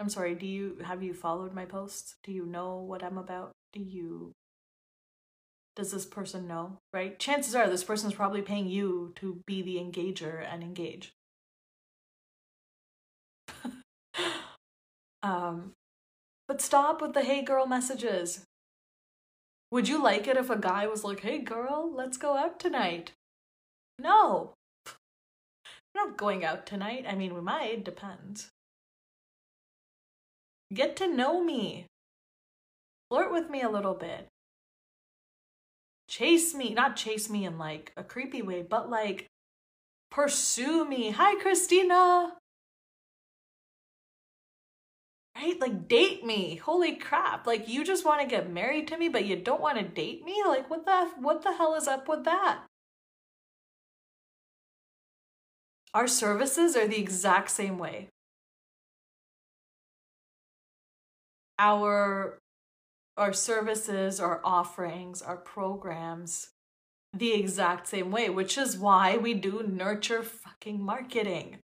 I'm 0.00 0.08
sorry, 0.08 0.34
do 0.34 0.46
you 0.46 0.78
have 0.84 1.02
you 1.02 1.14
followed 1.14 1.54
my 1.54 1.64
posts? 1.64 2.16
Do 2.24 2.32
you 2.32 2.44
know 2.44 2.76
what 2.76 3.02
I'm 3.02 3.16
about? 3.16 3.52
Do 3.72 3.80
you 3.80 4.32
does 5.76 5.90
this 5.90 6.06
person 6.06 6.46
know, 6.46 6.78
right? 6.92 7.18
Chances 7.18 7.54
are 7.54 7.68
this 7.68 7.84
person 7.84 8.08
is 8.08 8.14
probably 8.14 8.42
paying 8.42 8.68
you 8.68 9.12
to 9.16 9.40
be 9.46 9.62
the 9.62 9.76
engager 9.76 10.44
and 10.48 10.62
engage. 10.62 11.12
Um, 15.24 15.72
but 16.46 16.60
stop 16.60 17.00
with 17.00 17.14
the 17.14 17.22
hey 17.22 17.40
girl 17.40 17.64
messages. 17.66 18.44
Would 19.70 19.88
you 19.88 20.02
like 20.02 20.28
it 20.28 20.36
if 20.36 20.50
a 20.50 20.58
guy 20.58 20.86
was 20.86 21.02
like, 21.02 21.20
hey 21.20 21.38
girl, 21.38 21.90
let's 21.92 22.18
go 22.18 22.36
out 22.36 22.60
tonight? 22.60 23.12
No. 23.98 24.52
We're 25.94 26.04
not 26.04 26.16
going 26.16 26.44
out 26.44 26.66
tonight. 26.66 27.04
I 27.08 27.14
mean, 27.14 27.34
we 27.34 27.40
might, 27.40 27.84
depends. 27.84 28.50
Get 30.72 30.96
to 30.96 31.06
know 31.06 31.42
me. 31.42 31.86
Flirt 33.08 33.30
with 33.30 33.48
me 33.50 33.62
a 33.62 33.70
little 33.70 33.94
bit. 33.94 34.28
Chase 36.08 36.54
me, 36.54 36.74
not 36.74 36.96
chase 36.96 37.30
me 37.30 37.44
in 37.44 37.58
like 37.58 37.92
a 37.96 38.04
creepy 38.04 38.42
way, 38.42 38.62
but 38.62 38.90
like 38.90 39.28
pursue 40.10 40.84
me. 40.84 41.10
Hi, 41.10 41.40
Christina. 41.40 42.34
Right? 45.36 45.60
Like, 45.60 45.88
date 45.88 46.24
me. 46.24 46.56
Holy 46.56 46.94
crap. 46.94 47.46
Like, 47.46 47.68
you 47.68 47.84
just 47.84 48.04
want 48.04 48.20
to 48.20 48.26
get 48.26 48.52
married 48.52 48.86
to 48.88 48.96
me, 48.96 49.08
but 49.08 49.24
you 49.24 49.34
don't 49.34 49.60
want 49.60 49.78
to 49.78 49.84
date 49.84 50.24
me? 50.24 50.42
Like, 50.46 50.70
what 50.70 50.86
the, 50.86 51.10
what 51.18 51.42
the 51.42 51.52
hell 51.52 51.74
is 51.74 51.88
up 51.88 52.08
with 52.08 52.24
that? 52.24 52.62
Our 55.94 56.08
services 56.08 56.76
are 56.76 56.88
the 56.88 56.98
exact 56.98 57.50
same 57.52 57.78
way. 57.78 58.08
Our 61.58 62.40
our 63.16 63.32
services, 63.32 64.18
our 64.18 64.40
offerings, 64.42 65.22
our 65.22 65.36
programs 65.36 66.50
the 67.16 67.32
exact 67.32 67.86
same 67.86 68.10
way, 68.10 68.28
which 68.28 68.58
is 68.58 68.76
why 68.76 69.16
we 69.16 69.34
do 69.34 69.62
nurture 69.62 70.24
fucking 70.24 70.82
marketing. 70.82 71.58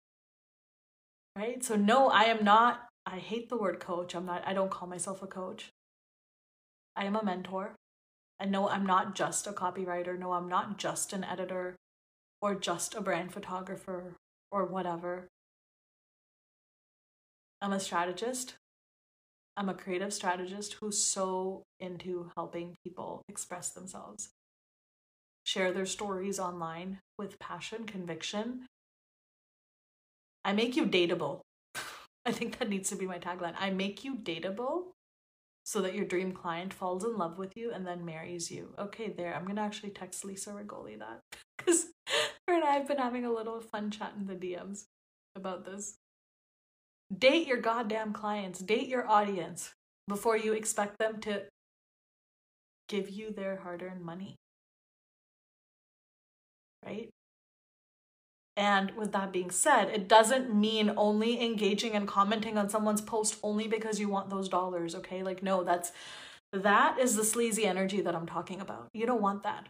Right? 1.34 1.64
So 1.64 1.74
no, 1.74 2.08
I 2.08 2.24
am 2.24 2.44
not 2.44 2.86
I 3.06 3.16
hate 3.18 3.48
the 3.48 3.56
word 3.56 3.80
coach. 3.80 4.14
I'm 4.14 4.26
not 4.26 4.42
I 4.46 4.52
don't 4.52 4.70
call 4.70 4.88
myself 4.88 5.22
a 5.22 5.26
coach. 5.26 5.70
I 6.94 7.06
am 7.06 7.16
a 7.16 7.24
mentor. 7.24 7.76
And 8.38 8.52
no, 8.52 8.68
I'm 8.68 8.84
not 8.84 9.14
just 9.14 9.46
a 9.46 9.52
copywriter. 9.52 10.18
No, 10.18 10.32
I'm 10.32 10.48
not 10.48 10.76
just 10.76 11.14
an 11.14 11.24
editor 11.24 11.76
or 12.40 12.54
just 12.54 12.94
a 12.94 13.00
brand 13.00 13.32
photographer 13.32 14.16
or 14.50 14.64
whatever. 14.64 15.28
I'm 17.60 17.72
a 17.72 17.80
strategist. 17.80 18.54
I'm 19.56 19.68
a 19.68 19.74
creative 19.74 20.12
strategist 20.12 20.74
who's 20.74 21.02
so 21.02 21.64
into 21.80 22.30
helping 22.36 22.76
people 22.84 23.22
express 23.28 23.70
themselves, 23.70 24.28
share 25.42 25.72
their 25.72 25.86
stories 25.86 26.38
online 26.38 27.00
with 27.18 27.40
passion, 27.40 27.84
conviction. 27.84 28.66
I 30.44 30.52
make 30.52 30.76
you 30.76 30.86
dateable. 30.86 31.40
I 32.24 32.30
think 32.30 32.58
that 32.58 32.68
needs 32.68 32.88
to 32.90 32.96
be 32.96 33.06
my 33.06 33.18
tagline. 33.18 33.54
I 33.58 33.70
make 33.70 34.04
you 34.04 34.14
dateable 34.14 34.92
so 35.68 35.82
that 35.82 35.94
your 35.94 36.06
dream 36.06 36.32
client 36.32 36.72
falls 36.72 37.04
in 37.04 37.18
love 37.18 37.36
with 37.36 37.54
you 37.54 37.70
and 37.72 37.86
then 37.86 38.02
marries 38.02 38.50
you. 38.50 38.72
Okay, 38.78 39.12
there. 39.14 39.34
I'm 39.34 39.46
gonna 39.46 39.60
actually 39.60 39.90
text 39.90 40.24
Lisa 40.24 40.48
Rigoli 40.48 40.98
that 40.98 41.20
because 41.58 41.88
her 42.46 42.54
and 42.54 42.64
I 42.64 42.70
have 42.70 42.88
been 42.88 42.96
having 42.96 43.26
a 43.26 43.30
little 43.30 43.60
fun 43.60 43.90
chat 43.90 44.14
in 44.18 44.24
the 44.24 44.34
DMs 44.34 44.84
about 45.36 45.66
this. 45.66 45.98
Date 47.14 47.46
your 47.46 47.60
goddamn 47.60 48.14
clients, 48.14 48.60
date 48.60 48.88
your 48.88 49.06
audience 49.06 49.74
before 50.08 50.38
you 50.38 50.54
expect 50.54 50.98
them 50.98 51.20
to 51.20 51.42
give 52.88 53.10
you 53.10 53.30
their 53.30 53.56
hard 53.56 53.82
earned 53.82 54.02
money. 54.02 54.36
Right? 56.82 57.10
And 58.58 58.90
with 58.96 59.12
that 59.12 59.32
being 59.32 59.52
said, 59.52 59.88
it 59.88 60.08
doesn't 60.08 60.52
mean 60.52 60.92
only 60.96 61.40
engaging 61.40 61.92
and 61.92 62.08
commenting 62.08 62.58
on 62.58 62.68
someone's 62.68 63.00
post 63.00 63.38
only 63.44 63.68
because 63.68 64.00
you 64.00 64.08
want 64.08 64.30
those 64.30 64.48
dollars, 64.48 64.96
okay? 64.96 65.22
Like, 65.22 65.44
no, 65.44 65.62
that's 65.62 65.92
that 66.52 66.98
is 66.98 67.14
the 67.14 67.22
sleazy 67.22 67.66
energy 67.66 68.00
that 68.00 68.16
I'm 68.16 68.26
talking 68.26 68.60
about. 68.60 68.88
You 68.92 69.06
don't 69.06 69.22
want 69.22 69.44
that. 69.44 69.68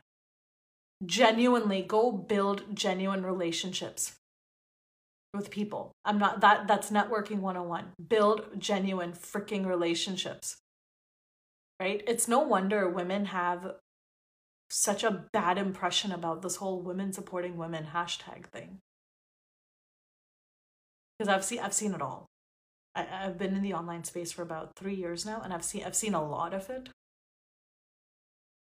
Genuinely 1.05 1.83
go 1.83 2.11
build 2.11 2.75
genuine 2.75 3.27
relationships 3.27 4.17
with 5.35 5.51
people. 5.51 5.93
I'm 6.07 6.19
not 6.19 6.41
that 6.41 6.67
that's 6.67 6.91
networking 6.91 7.41
101. 7.41 7.93
Build 8.09 8.59
genuine 8.59 9.13
freaking 9.13 9.67
relationships. 9.67 10.57
Right? 11.79 12.03
It's 12.07 12.27
no 12.27 12.41
wonder 12.41 12.89
women 12.89 13.27
have 13.27 13.75
such 14.71 15.03
a 15.05 15.27
bad 15.33 15.59
impression 15.59 16.13
about 16.13 16.43
this 16.43 16.57
whole 16.57 16.83
women 16.83 17.13
supporting 17.13 17.57
women 17.57 17.89
hashtag 17.95 18.47
thing. 18.47 18.81
Because 21.19 21.33
I've 21.35 21.45
seen 21.45 21.61
I've 21.61 21.75
seen 21.75 21.95
it 21.95 22.03
all. 22.03 22.27
I, 22.95 23.07
I've 23.11 23.39
been 23.39 23.57
in 23.57 23.63
the 23.63 23.75
online 23.75 24.05
space 24.05 24.33
for 24.33 24.43
about 24.43 24.73
three 24.77 24.95
years 24.95 25.27
now, 25.27 25.41
and 25.43 25.53
I've 25.53 25.65
seen 25.65 25.85
I've 25.85 25.97
seen 25.97 26.15
a 26.15 26.27
lot 26.27 26.55
of 26.55 26.69
it. 26.71 26.91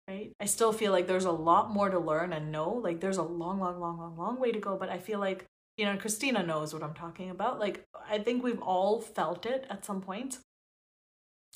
Right? 0.09 0.33
I 0.41 0.47
still 0.47 0.73
feel 0.73 0.91
like 0.91 1.07
there's 1.07 1.25
a 1.25 1.31
lot 1.31 1.71
more 1.71 1.89
to 1.89 1.99
learn 1.99 2.33
and 2.33 2.51
know. 2.51 2.71
Like 2.71 3.01
there's 3.01 3.19
a 3.19 3.23
long, 3.23 3.61
long, 3.61 3.79
long, 3.79 3.99
long, 3.99 4.17
long 4.17 4.41
way 4.41 4.51
to 4.51 4.59
go. 4.59 4.77
But 4.77 4.89
I 4.89 4.99
feel 4.99 5.21
like 5.21 5.47
you 5.77 5.85
know 5.85 5.97
Christina 5.97 6.43
knows 6.45 6.75
what 6.75 6.83
I'm 6.83 6.95
talking 6.95 7.31
about. 7.31 7.61
Like 7.61 7.87
I 8.09 8.19
think 8.19 8.43
we've 8.43 8.61
all 8.63 9.01
felt 9.01 9.47
it 9.47 9.67
at 9.71 9.85
some 9.85 10.01
point. 10.01 10.39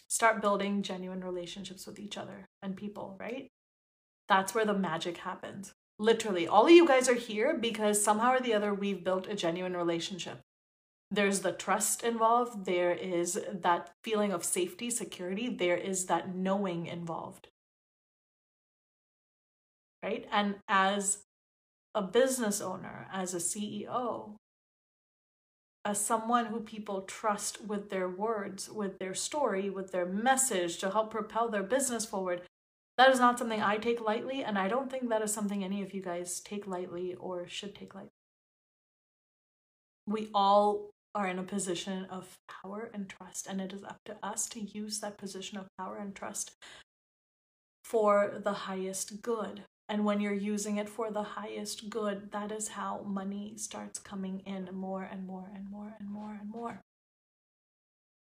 Start 0.08 0.40
building 0.40 0.82
genuine 0.82 1.24
relationships 1.24 1.86
with 1.86 1.98
each 1.98 2.16
other 2.16 2.46
and 2.62 2.76
people, 2.76 3.16
right? 3.18 3.48
That's 4.28 4.54
where 4.54 4.64
the 4.64 4.74
magic 4.74 5.18
happens. 5.18 5.74
Literally, 5.98 6.48
all 6.48 6.66
of 6.66 6.72
you 6.72 6.86
guys 6.86 7.08
are 7.08 7.14
here 7.14 7.54
because 7.54 8.02
somehow 8.02 8.32
or 8.32 8.40
the 8.40 8.54
other 8.54 8.74
we've 8.74 9.04
built 9.04 9.28
a 9.28 9.34
genuine 9.34 9.76
relationship. 9.76 10.40
There's 11.10 11.40
the 11.40 11.52
trust 11.52 12.02
involved, 12.02 12.64
there 12.64 12.92
is 12.92 13.38
that 13.52 13.92
feeling 14.02 14.32
of 14.32 14.42
safety, 14.42 14.90
security, 14.90 15.48
there 15.48 15.76
is 15.76 16.06
that 16.06 16.34
knowing 16.34 16.86
involved. 16.86 17.48
Right? 20.02 20.26
And 20.32 20.56
as 20.66 21.18
a 21.94 22.02
business 22.02 22.60
owner, 22.60 23.06
as 23.12 23.32
a 23.34 23.38
CEO, 23.38 24.34
as 25.84 26.00
someone 26.00 26.46
who 26.46 26.60
people 26.60 27.02
trust 27.02 27.64
with 27.64 27.90
their 27.90 28.08
words, 28.08 28.68
with 28.70 28.98
their 28.98 29.14
story, 29.14 29.70
with 29.70 29.92
their 29.92 30.06
message 30.06 30.78
to 30.78 30.90
help 30.90 31.10
propel 31.10 31.48
their 31.48 31.62
business 31.62 32.04
forward, 32.04 32.42
that 32.96 33.10
is 33.10 33.18
not 33.18 33.38
something 33.38 33.60
I 33.60 33.76
take 33.76 34.00
lightly, 34.00 34.44
and 34.44 34.58
I 34.58 34.68
don't 34.68 34.90
think 34.90 35.08
that 35.08 35.22
is 35.22 35.32
something 35.32 35.64
any 35.64 35.82
of 35.82 35.92
you 35.92 36.02
guys 36.02 36.40
take 36.40 36.66
lightly 36.66 37.14
or 37.14 37.48
should 37.48 37.74
take 37.74 37.94
lightly. 37.94 38.10
We 40.06 40.28
all 40.34 40.90
are 41.14 41.26
in 41.26 41.38
a 41.38 41.44
position 41.44 42.06
of 42.10 42.38
power 42.48 42.90
and 42.92 43.08
trust, 43.08 43.46
and 43.46 43.60
it 43.60 43.72
is 43.72 43.84
up 43.84 43.98
to 44.04 44.16
us 44.22 44.48
to 44.50 44.60
use 44.60 45.00
that 45.00 45.18
position 45.18 45.58
of 45.58 45.66
power 45.78 45.96
and 45.96 46.14
trust 46.14 46.52
for 47.84 48.40
the 48.42 48.52
highest 48.52 49.22
good. 49.22 49.62
And 49.88 50.04
when 50.04 50.20
you're 50.20 50.32
using 50.32 50.76
it 50.76 50.88
for 50.88 51.10
the 51.10 51.22
highest 51.22 51.90
good, 51.90 52.32
that 52.32 52.50
is 52.50 52.68
how 52.68 53.02
money 53.06 53.54
starts 53.56 53.98
coming 53.98 54.40
in 54.46 54.68
more 54.72 55.02
and 55.02 55.26
more 55.26 55.50
and 55.54 55.70
more 55.70 55.94
and 55.98 56.08
more 56.08 56.38
and 56.40 56.48
more. 56.48 56.80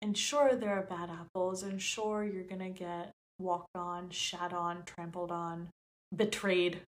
And 0.00 0.18
sure, 0.18 0.56
there 0.56 0.76
are 0.76 0.82
bad 0.82 1.08
apples, 1.10 1.62
and 1.62 1.80
sure, 1.80 2.24
you're 2.24 2.42
gonna 2.42 2.70
get 2.70 3.12
walked 3.42 3.74
on, 3.74 4.10
shat 4.10 4.52
on, 4.52 4.84
trampled 4.84 5.30
on, 5.30 5.68
betrayed, 6.14 6.82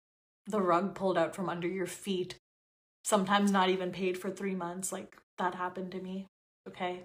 the 0.46 0.60
rug 0.60 0.94
pulled 0.94 1.18
out 1.18 1.34
from 1.34 1.48
under 1.48 1.68
your 1.68 1.86
feet, 1.86 2.36
sometimes 3.04 3.50
not 3.50 3.68
even 3.68 3.90
paid 3.90 4.18
for 4.18 4.30
three 4.30 4.54
months. 4.54 4.92
Like 4.92 5.16
that 5.38 5.54
happened 5.54 5.92
to 5.92 6.00
me, 6.00 6.26
okay? 6.68 7.04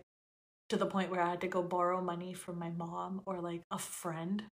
To 0.69 0.77
the 0.77 0.85
point 0.85 1.09
where 1.09 1.21
I 1.21 1.29
had 1.29 1.41
to 1.41 1.47
go 1.47 1.61
borrow 1.61 2.01
money 2.01 2.33
from 2.33 2.59
my 2.59 2.69
mom 2.69 3.21
or 3.25 3.39
like 3.39 3.61
a 3.71 3.77
friend 3.77 4.43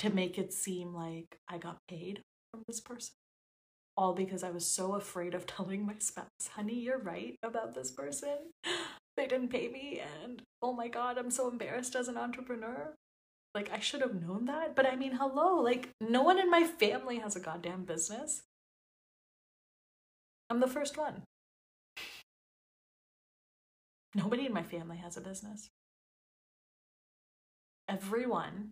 to 0.00 0.10
make 0.10 0.38
it 0.38 0.52
seem 0.52 0.94
like 0.94 1.38
I 1.48 1.58
got 1.58 1.78
paid 1.88 2.22
from 2.50 2.62
this 2.66 2.80
person. 2.80 3.14
All 3.96 4.14
because 4.14 4.42
I 4.42 4.50
was 4.50 4.66
so 4.66 4.94
afraid 4.94 5.34
of 5.34 5.46
telling 5.46 5.84
my 5.84 5.96
spouse, 5.98 6.26
honey, 6.54 6.74
you're 6.80 6.98
right 6.98 7.36
about 7.42 7.74
this 7.74 7.90
person. 7.90 8.52
They 9.16 9.26
didn't 9.26 9.48
pay 9.48 9.68
me, 9.68 10.00
and 10.22 10.40
oh 10.62 10.72
my 10.72 10.88
god, 10.88 11.18
I'm 11.18 11.30
so 11.30 11.50
embarrassed 11.50 11.94
as 11.94 12.08
an 12.08 12.16
entrepreneur. 12.16 12.94
Like, 13.54 13.70
I 13.72 13.80
should 13.80 14.00
have 14.00 14.14
known 14.14 14.44
that. 14.46 14.76
But 14.76 14.86
I 14.86 14.96
mean, 14.96 15.12
hello, 15.12 15.60
like, 15.60 15.90
no 16.00 16.22
one 16.22 16.38
in 16.38 16.50
my 16.50 16.64
family 16.64 17.18
has 17.18 17.34
a 17.36 17.40
goddamn 17.40 17.84
business. 17.84 18.42
I'm 20.48 20.60
the 20.60 20.68
first 20.68 20.96
one. 20.96 21.22
Nobody 24.14 24.46
in 24.46 24.52
my 24.52 24.62
family 24.62 24.96
has 24.98 25.16
a 25.16 25.20
business. 25.20 25.68
Everyone, 27.88 28.70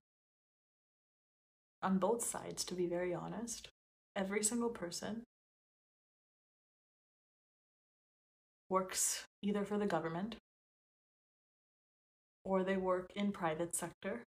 on 1.83 1.99
both 1.99 2.25
sides, 2.25 2.65
to 2.65 2.75
be 2.75 2.87
very 2.87 3.15
honest, 3.15 3.69
every 4.17 4.43
single 4.43 4.71
person 4.71 5.23
works 8.69 9.25
either 9.43 9.65
for 9.65 9.79
the 9.79 9.87
government 9.87 10.37
or 12.45 12.63
they 12.63 12.77
work 12.77 13.11
in 13.15 13.33
private 13.33 13.75
sector 13.75 14.25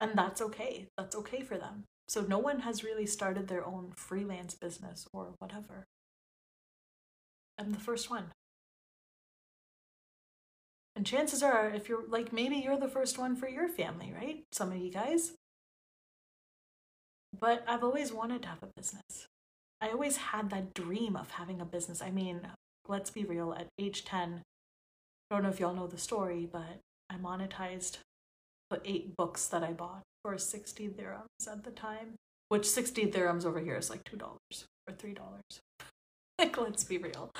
and 0.00 0.12
that's 0.14 0.40
okay. 0.40 0.86
That's 0.96 1.16
okay 1.16 1.42
for 1.42 1.58
them. 1.58 1.84
So 2.08 2.22
no 2.22 2.38
one 2.38 2.60
has 2.60 2.84
really 2.84 3.06
started 3.06 3.48
their 3.48 3.66
own 3.66 3.92
freelance 3.94 4.54
business 4.54 5.06
or 5.12 5.34
whatever. 5.38 5.84
I'm 7.58 7.72
the 7.72 7.78
first 7.78 8.08
one. 8.08 8.32
And 10.96 11.04
chances 11.04 11.42
are, 11.42 11.70
if 11.70 11.88
you're 11.88 12.08
like, 12.08 12.32
maybe 12.32 12.56
you're 12.56 12.78
the 12.78 12.88
first 12.88 13.18
one 13.18 13.36
for 13.36 13.48
your 13.48 13.68
family, 13.68 14.12
right? 14.14 14.42
Some 14.52 14.72
of 14.72 14.78
you 14.78 14.90
guys. 14.90 15.32
But 17.38 17.62
I've 17.68 17.84
always 17.84 18.12
wanted 18.12 18.42
to 18.42 18.48
have 18.48 18.62
a 18.62 18.70
business. 18.76 19.26
I 19.80 19.90
always 19.90 20.16
had 20.16 20.50
that 20.50 20.74
dream 20.74 21.14
of 21.14 21.30
having 21.30 21.60
a 21.60 21.64
business. 21.64 22.02
I 22.02 22.10
mean, 22.10 22.40
let's 22.88 23.10
be 23.10 23.24
real, 23.24 23.52
at 23.52 23.68
age 23.78 24.04
10, 24.04 24.42
I 25.30 25.34
don't 25.34 25.42
know 25.42 25.50
if 25.50 25.60
y'all 25.60 25.74
know 25.74 25.86
the 25.86 25.98
story, 25.98 26.48
but 26.50 26.80
I 27.10 27.16
monetized 27.16 27.98
eight 28.84 29.16
books 29.16 29.46
that 29.46 29.62
I 29.62 29.72
bought 29.72 30.02
for 30.22 30.36
60 30.36 30.88
dirhams 30.88 31.50
at 31.50 31.64
the 31.64 31.70
time, 31.70 32.14
which 32.48 32.68
60 32.68 33.06
dirhams 33.06 33.44
over 33.44 33.60
here 33.60 33.76
is 33.76 33.90
like 33.90 34.04
$2 34.04 34.22
or 34.22 34.92
$3. 34.92 35.16
like, 36.38 36.58
let's 36.58 36.84
be 36.84 36.98
real. 36.98 37.30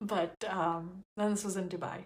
But 0.00 0.34
um, 0.48 1.00
then 1.16 1.30
this 1.30 1.44
was 1.44 1.56
in 1.56 1.68
Dubai. 1.68 2.04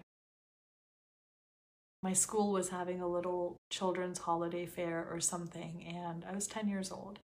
My 2.01 2.13
school 2.13 2.51
was 2.51 2.69
having 2.69 2.99
a 2.99 3.07
little 3.07 3.55
children's 3.71 4.19
holiday 4.19 4.65
fair 4.65 5.07
or 5.09 5.21
something, 5.21 5.85
and 5.87 6.25
I 6.29 6.35
was 6.35 6.47
10 6.47 6.67
years 6.67 6.91
old. 6.91 7.19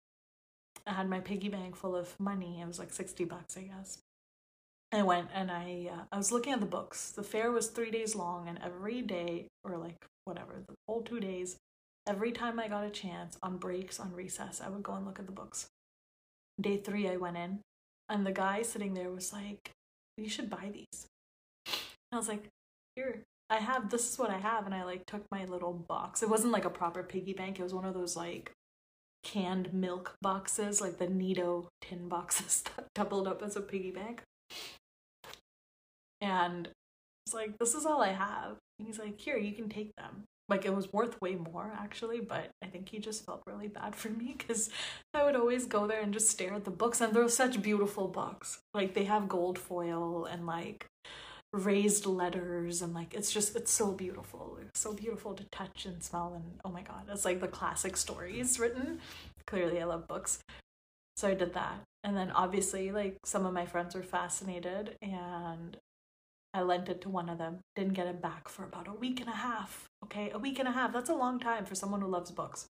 I 0.86 0.92
had 0.92 1.10
my 1.10 1.18
piggy 1.18 1.48
bank 1.48 1.74
full 1.74 1.96
of 1.96 2.14
money. 2.20 2.60
It 2.60 2.66
was 2.66 2.78
like 2.78 2.92
60 2.92 3.24
bucks, 3.24 3.56
I 3.56 3.62
guess. 3.62 3.98
I 4.90 5.02
went 5.02 5.28
and 5.34 5.50
I 5.50 5.90
uh, 5.92 6.02
I 6.10 6.16
was 6.16 6.32
looking 6.32 6.52
at 6.52 6.60
the 6.60 6.66
books. 6.66 7.10
The 7.10 7.22
fair 7.22 7.50
was 7.50 7.68
three 7.68 7.90
days 7.90 8.14
long, 8.14 8.48
and 8.48 8.58
every 8.62 9.02
day, 9.02 9.48
or 9.62 9.76
like 9.76 10.06
whatever, 10.28 10.62
the 10.66 10.74
whole 10.86 11.02
two 11.02 11.18
days, 11.18 11.56
every 12.06 12.30
time 12.30 12.60
I 12.60 12.68
got 12.68 12.84
a 12.84 12.90
chance 12.90 13.36
on 13.42 13.56
breaks, 13.56 13.98
on 13.98 14.12
recess, 14.12 14.60
I 14.64 14.68
would 14.68 14.82
go 14.82 14.92
and 14.92 15.04
look 15.04 15.18
at 15.18 15.26
the 15.26 15.32
books. 15.32 15.66
Day 16.60 16.76
three, 16.76 17.08
I 17.08 17.16
went 17.16 17.36
in, 17.36 17.60
and 18.08 18.24
the 18.24 18.32
guy 18.32 18.62
sitting 18.62 18.94
there 18.94 19.10
was 19.10 19.32
like, 19.32 19.70
"You 20.16 20.28
should 20.28 20.50
buy 20.50 20.70
these." 20.72 21.06
And 21.66 22.12
I 22.12 22.16
was 22.16 22.28
like, 22.28 22.48
"Here, 22.94 23.22
I 23.50 23.56
have. 23.56 23.90
This 23.90 24.10
is 24.12 24.18
what 24.18 24.30
I 24.30 24.38
have." 24.38 24.66
And 24.66 24.74
I 24.74 24.84
like 24.84 25.06
took 25.06 25.24
my 25.30 25.44
little 25.44 25.72
box. 25.72 26.22
It 26.22 26.28
wasn't 26.28 26.52
like 26.52 26.64
a 26.64 26.70
proper 26.70 27.02
piggy 27.02 27.32
bank. 27.32 27.58
It 27.58 27.62
was 27.62 27.74
one 27.74 27.84
of 27.84 27.94
those 27.94 28.16
like 28.16 28.52
canned 29.22 29.72
milk 29.72 30.16
boxes, 30.22 30.80
like 30.80 30.98
the 30.98 31.08
Nido 31.08 31.68
tin 31.80 32.08
boxes 32.08 32.62
that 32.76 32.86
doubled 32.94 33.28
up 33.28 33.42
as 33.42 33.56
a 33.56 33.60
piggy 33.60 33.90
bank. 33.90 34.22
And 36.20 36.68
it's 37.26 37.34
like, 37.34 37.58
this 37.58 37.74
is 37.74 37.84
all 37.86 38.02
I 38.02 38.12
have. 38.12 38.56
And 38.78 38.86
he's 38.86 38.98
like, 38.98 39.18
here, 39.18 39.36
you 39.36 39.52
can 39.52 39.68
take 39.68 39.94
them. 39.96 40.24
Like 40.48 40.64
it 40.64 40.74
was 40.74 40.92
worth 40.92 41.20
way 41.20 41.34
more 41.34 41.72
actually, 41.78 42.20
but 42.20 42.48
I 42.62 42.66
think 42.66 42.88
he 42.88 42.98
just 42.98 43.26
felt 43.26 43.42
really 43.46 43.68
bad 43.68 43.94
for 43.94 44.08
me 44.08 44.34
because 44.36 44.70
I 45.12 45.24
would 45.24 45.36
always 45.36 45.66
go 45.66 45.86
there 45.86 46.00
and 46.00 46.12
just 46.12 46.30
stare 46.30 46.54
at 46.54 46.64
the 46.64 46.70
books, 46.70 47.02
and 47.02 47.12
they're 47.12 47.28
such 47.28 47.60
beautiful 47.60 48.08
books. 48.08 48.60
Like 48.72 48.94
they 48.94 49.04
have 49.04 49.28
gold 49.28 49.58
foil 49.58 50.24
and 50.24 50.46
like 50.46 50.86
raised 51.52 52.04
letters 52.04 52.82
and 52.82 52.92
like 52.94 53.14
it's 53.14 53.32
just 53.32 53.56
it's 53.56 53.72
so 53.72 53.90
beautiful 53.90 54.58
it's 54.60 54.80
so 54.80 54.92
beautiful 54.92 55.32
to 55.32 55.44
touch 55.44 55.86
and 55.86 56.02
smell 56.02 56.34
and 56.34 56.44
oh 56.62 56.68
my 56.68 56.82
god 56.82 57.04
it's 57.10 57.24
like 57.24 57.40
the 57.40 57.48
classic 57.48 57.96
stories 57.96 58.60
written 58.60 59.00
clearly 59.46 59.80
i 59.80 59.84
love 59.84 60.06
books 60.06 60.40
so 61.16 61.26
i 61.26 61.32
did 61.32 61.54
that 61.54 61.80
and 62.04 62.14
then 62.14 62.30
obviously 62.32 62.92
like 62.92 63.16
some 63.24 63.46
of 63.46 63.54
my 63.54 63.64
friends 63.64 63.94
were 63.94 64.02
fascinated 64.02 64.94
and 65.00 65.78
i 66.54 66.62
lent 66.62 66.88
it 66.88 67.00
to 67.02 67.08
one 67.08 67.28
of 67.28 67.38
them. 67.38 67.58
Didn't 67.76 67.94
get 67.94 68.06
it 68.06 68.22
back 68.22 68.48
for 68.48 68.64
about 68.64 68.88
a 68.88 68.92
week 68.92 69.20
and 69.20 69.28
a 69.28 69.36
half 69.36 69.88
okay? 70.04 70.30
A 70.32 70.38
week 70.38 70.58
and 70.58 70.68
a 70.68 70.72
half. 70.72 70.92
That's 70.92 71.10
a 71.10 71.14
long 71.14 71.38
time 71.38 71.64
for 71.64 71.74
someone 71.74 72.00
who 72.00 72.08
loves 72.08 72.30
books. 72.30 72.66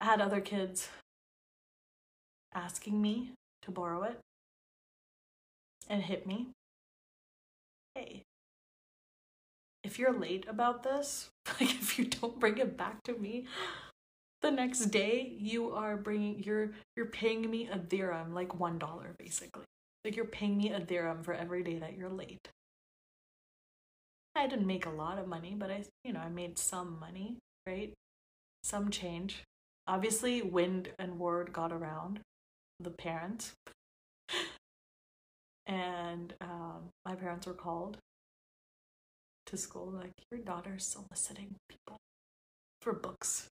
I 0.00 0.06
had 0.06 0.20
other 0.20 0.40
kids 0.40 0.88
asking 2.54 3.00
me 3.00 3.32
to 3.62 3.70
borrow 3.70 4.02
it 4.02 4.18
and 5.88 6.02
hit 6.02 6.26
me. 6.26 6.48
Hey, 7.94 8.22
if 9.82 9.98
you're 9.98 10.18
late 10.18 10.46
about 10.48 10.82
this, 10.82 11.28
like 11.60 11.70
if 11.70 11.98
you 11.98 12.06
don't 12.06 12.40
bring 12.40 12.58
it 12.58 12.76
back 12.76 13.02
to 13.04 13.14
me, 13.14 13.46
the 14.42 14.50
next 14.50 14.86
day 14.86 15.34
you 15.38 15.70
are 15.72 15.96
bringing 15.96 16.42
you're 16.42 16.70
you're 16.96 17.06
paying 17.06 17.50
me 17.50 17.68
a 17.70 17.76
dirham, 17.76 18.32
like 18.32 18.58
one 18.58 18.78
dollar 18.78 19.14
basically. 19.18 19.64
Like 20.04 20.16
you're 20.16 20.24
paying 20.24 20.56
me 20.56 20.72
a 20.72 20.80
dirham 20.80 21.22
for 21.22 21.34
every 21.34 21.62
day 21.62 21.78
that 21.78 21.96
you're 21.96 22.10
late. 22.10 22.48
I 24.34 24.46
didn't 24.46 24.66
make 24.66 24.86
a 24.86 24.90
lot 24.90 25.18
of 25.18 25.26
money, 25.26 25.54
but 25.58 25.70
I 25.70 25.84
you 26.04 26.12
know 26.12 26.20
I 26.20 26.28
made 26.28 26.58
some 26.58 26.98
money, 26.98 27.36
right? 27.66 27.92
Some 28.62 28.90
change. 28.90 29.44
Obviously, 29.86 30.42
wind 30.42 30.90
and 30.98 31.18
word 31.18 31.52
got 31.52 31.72
around 31.72 32.20
the 32.78 32.90
parents 32.90 33.54
and 35.66 36.34
um, 36.40 36.90
my 37.04 37.14
parents 37.14 37.46
were 37.46 37.54
called 37.54 37.98
to 39.46 39.56
school 39.56 39.92
like 39.94 40.12
your 40.30 40.40
daughter's 40.40 40.84
soliciting 40.84 41.54
people 41.68 41.96
for 42.80 42.92
books 42.92 43.48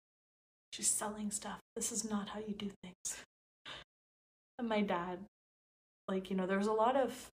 she's 0.71 0.89
selling 0.89 1.31
stuff 1.31 1.59
this 1.75 1.91
is 1.91 2.09
not 2.09 2.29
how 2.29 2.39
you 2.39 2.53
do 2.53 2.69
things 2.83 3.17
and 4.59 4.69
my 4.69 4.81
dad 4.81 5.19
like 6.07 6.29
you 6.29 6.35
know 6.35 6.45
there's 6.45 6.67
a 6.67 6.73
lot 6.73 6.95
of 6.95 7.29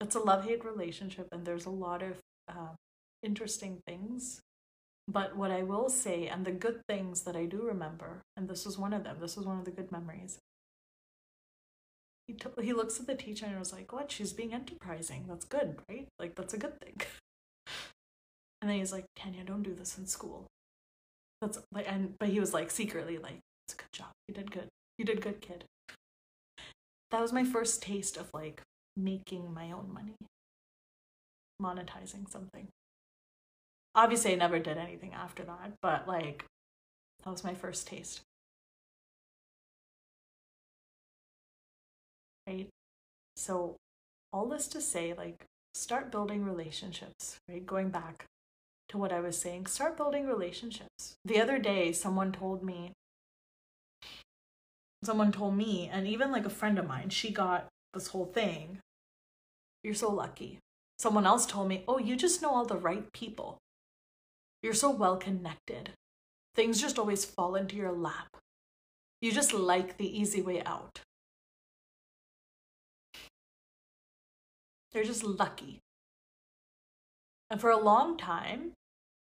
it's 0.00 0.14
a 0.14 0.20
love-hate 0.20 0.64
relationship 0.64 1.28
and 1.32 1.44
there's 1.44 1.66
a 1.66 1.70
lot 1.70 2.02
of 2.02 2.18
uh, 2.48 2.74
interesting 3.22 3.78
things 3.86 4.40
but 5.06 5.36
what 5.36 5.50
i 5.50 5.62
will 5.62 5.88
say 5.88 6.26
and 6.26 6.44
the 6.44 6.52
good 6.52 6.80
things 6.88 7.22
that 7.22 7.36
i 7.36 7.44
do 7.44 7.62
remember 7.62 8.22
and 8.36 8.48
this 8.48 8.64
was 8.64 8.78
one 8.78 8.92
of 8.92 9.04
them 9.04 9.16
this 9.20 9.36
was 9.36 9.46
one 9.46 9.58
of 9.58 9.64
the 9.64 9.70
good 9.70 9.90
memories 9.90 10.38
he, 12.28 12.34
t- 12.34 12.62
he 12.62 12.72
looks 12.74 13.00
at 13.00 13.06
the 13.06 13.14
teacher 13.14 13.46
and 13.46 13.58
was 13.58 13.72
like, 13.72 13.92
What? 13.92 14.12
She's 14.12 14.32
being 14.32 14.52
enterprising. 14.52 15.24
That's 15.26 15.46
good, 15.46 15.76
right? 15.88 16.06
Like, 16.18 16.34
that's 16.36 16.54
a 16.54 16.58
good 16.58 16.78
thing. 16.80 17.00
And 18.60 18.68
then 18.68 18.78
he's 18.78 18.92
like, 18.92 19.04
Tanya, 19.14 19.44
don't 19.44 19.62
do 19.62 19.72
this 19.72 19.96
in 19.98 20.06
school. 20.08 20.48
That's 21.40 21.60
like, 21.72 21.86
and 21.88 22.14
but 22.18 22.28
he 22.28 22.40
was 22.40 22.52
like 22.52 22.72
secretly 22.72 23.16
like, 23.16 23.38
It's 23.66 23.74
a 23.74 23.76
good 23.76 23.92
job. 23.92 24.08
You 24.26 24.34
did 24.34 24.50
good. 24.50 24.66
You 24.98 25.04
did 25.04 25.20
good, 25.20 25.40
kid. 25.40 25.64
That 27.10 27.20
was 27.20 27.32
my 27.32 27.44
first 27.44 27.82
taste 27.82 28.16
of 28.16 28.30
like 28.34 28.62
making 28.96 29.52
my 29.54 29.72
own 29.72 29.92
money, 29.92 30.16
monetizing 31.60 32.30
something. 32.30 32.68
Obviously, 33.94 34.32
I 34.32 34.36
never 34.36 34.58
did 34.58 34.78
anything 34.78 35.14
after 35.14 35.42
that, 35.44 35.72
but 35.82 36.06
like, 36.06 36.44
that 37.24 37.30
was 37.30 37.44
my 37.44 37.54
first 37.54 37.86
taste. 37.86 38.20
right? 42.48 42.68
So, 43.36 43.76
all 44.32 44.48
this 44.48 44.66
to 44.68 44.80
say, 44.80 45.14
like, 45.16 45.44
start 45.74 46.10
building 46.10 46.44
relationships, 46.44 47.36
right? 47.48 47.64
Going 47.64 47.90
back 47.90 48.24
to 48.88 48.98
what 48.98 49.12
I 49.12 49.20
was 49.20 49.38
saying, 49.38 49.66
start 49.66 49.96
building 49.96 50.26
relationships. 50.26 51.14
The 51.24 51.40
other 51.40 51.58
day, 51.58 51.92
someone 51.92 52.32
told 52.32 52.62
me, 52.62 52.92
someone 55.02 55.32
told 55.32 55.56
me, 55.56 55.88
and 55.92 56.06
even 56.06 56.32
like 56.32 56.46
a 56.46 56.50
friend 56.50 56.78
of 56.78 56.86
mine, 56.86 57.10
she 57.10 57.30
got 57.30 57.68
this 57.94 58.08
whole 58.08 58.26
thing. 58.26 58.78
You're 59.82 59.94
so 59.94 60.10
lucky. 60.10 60.58
Someone 60.98 61.26
else 61.26 61.46
told 61.46 61.68
me, 61.68 61.84
oh, 61.86 61.98
you 61.98 62.16
just 62.16 62.42
know 62.42 62.50
all 62.50 62.64
the 62.64 62.76
right 62.76 63.12
people. 63.12 63.58
You're 64.62 64.74
so 64.74 64.90
well 64.90 65.16
connected. 65.16 65.90
Things 66.54 66.80
just 66.80 66.98
always 66.98 67.24
fall 67.24 67.54
into 67.54 67.76
your 67.76 67.92
lap. 67.92 68.36
You 69.20 69.32
just 69.32 69.52
like 69.52 69.96
the 69.96 70.18
easy 70.20 70.42
way 70.42 70.62
out. 70.64 71.00
They're 74.92 75.04
just 75.04 75.22
lucky. 75.22 75.78
And 77.50 77.60
for 77.60 77.70
a 77.70 77.78
long 77.78 78.16
time, 78.16 78.72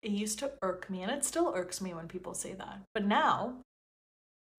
it 0.03 0.11
used 0.11 0.39
to 0.41 0.53
irk 0.63 0.91
me, 0.91 1.03
and 1.03 1.11
it 1.13 1.25
still 1.25 1.53
irks 1.55 1.81
me 1.81 1.95
when 1.95 2.09
people 2.09 2.35
say 2.35 2.55
that. 2.55 2.81
But 2.93 3.05
now, 3.05 3.59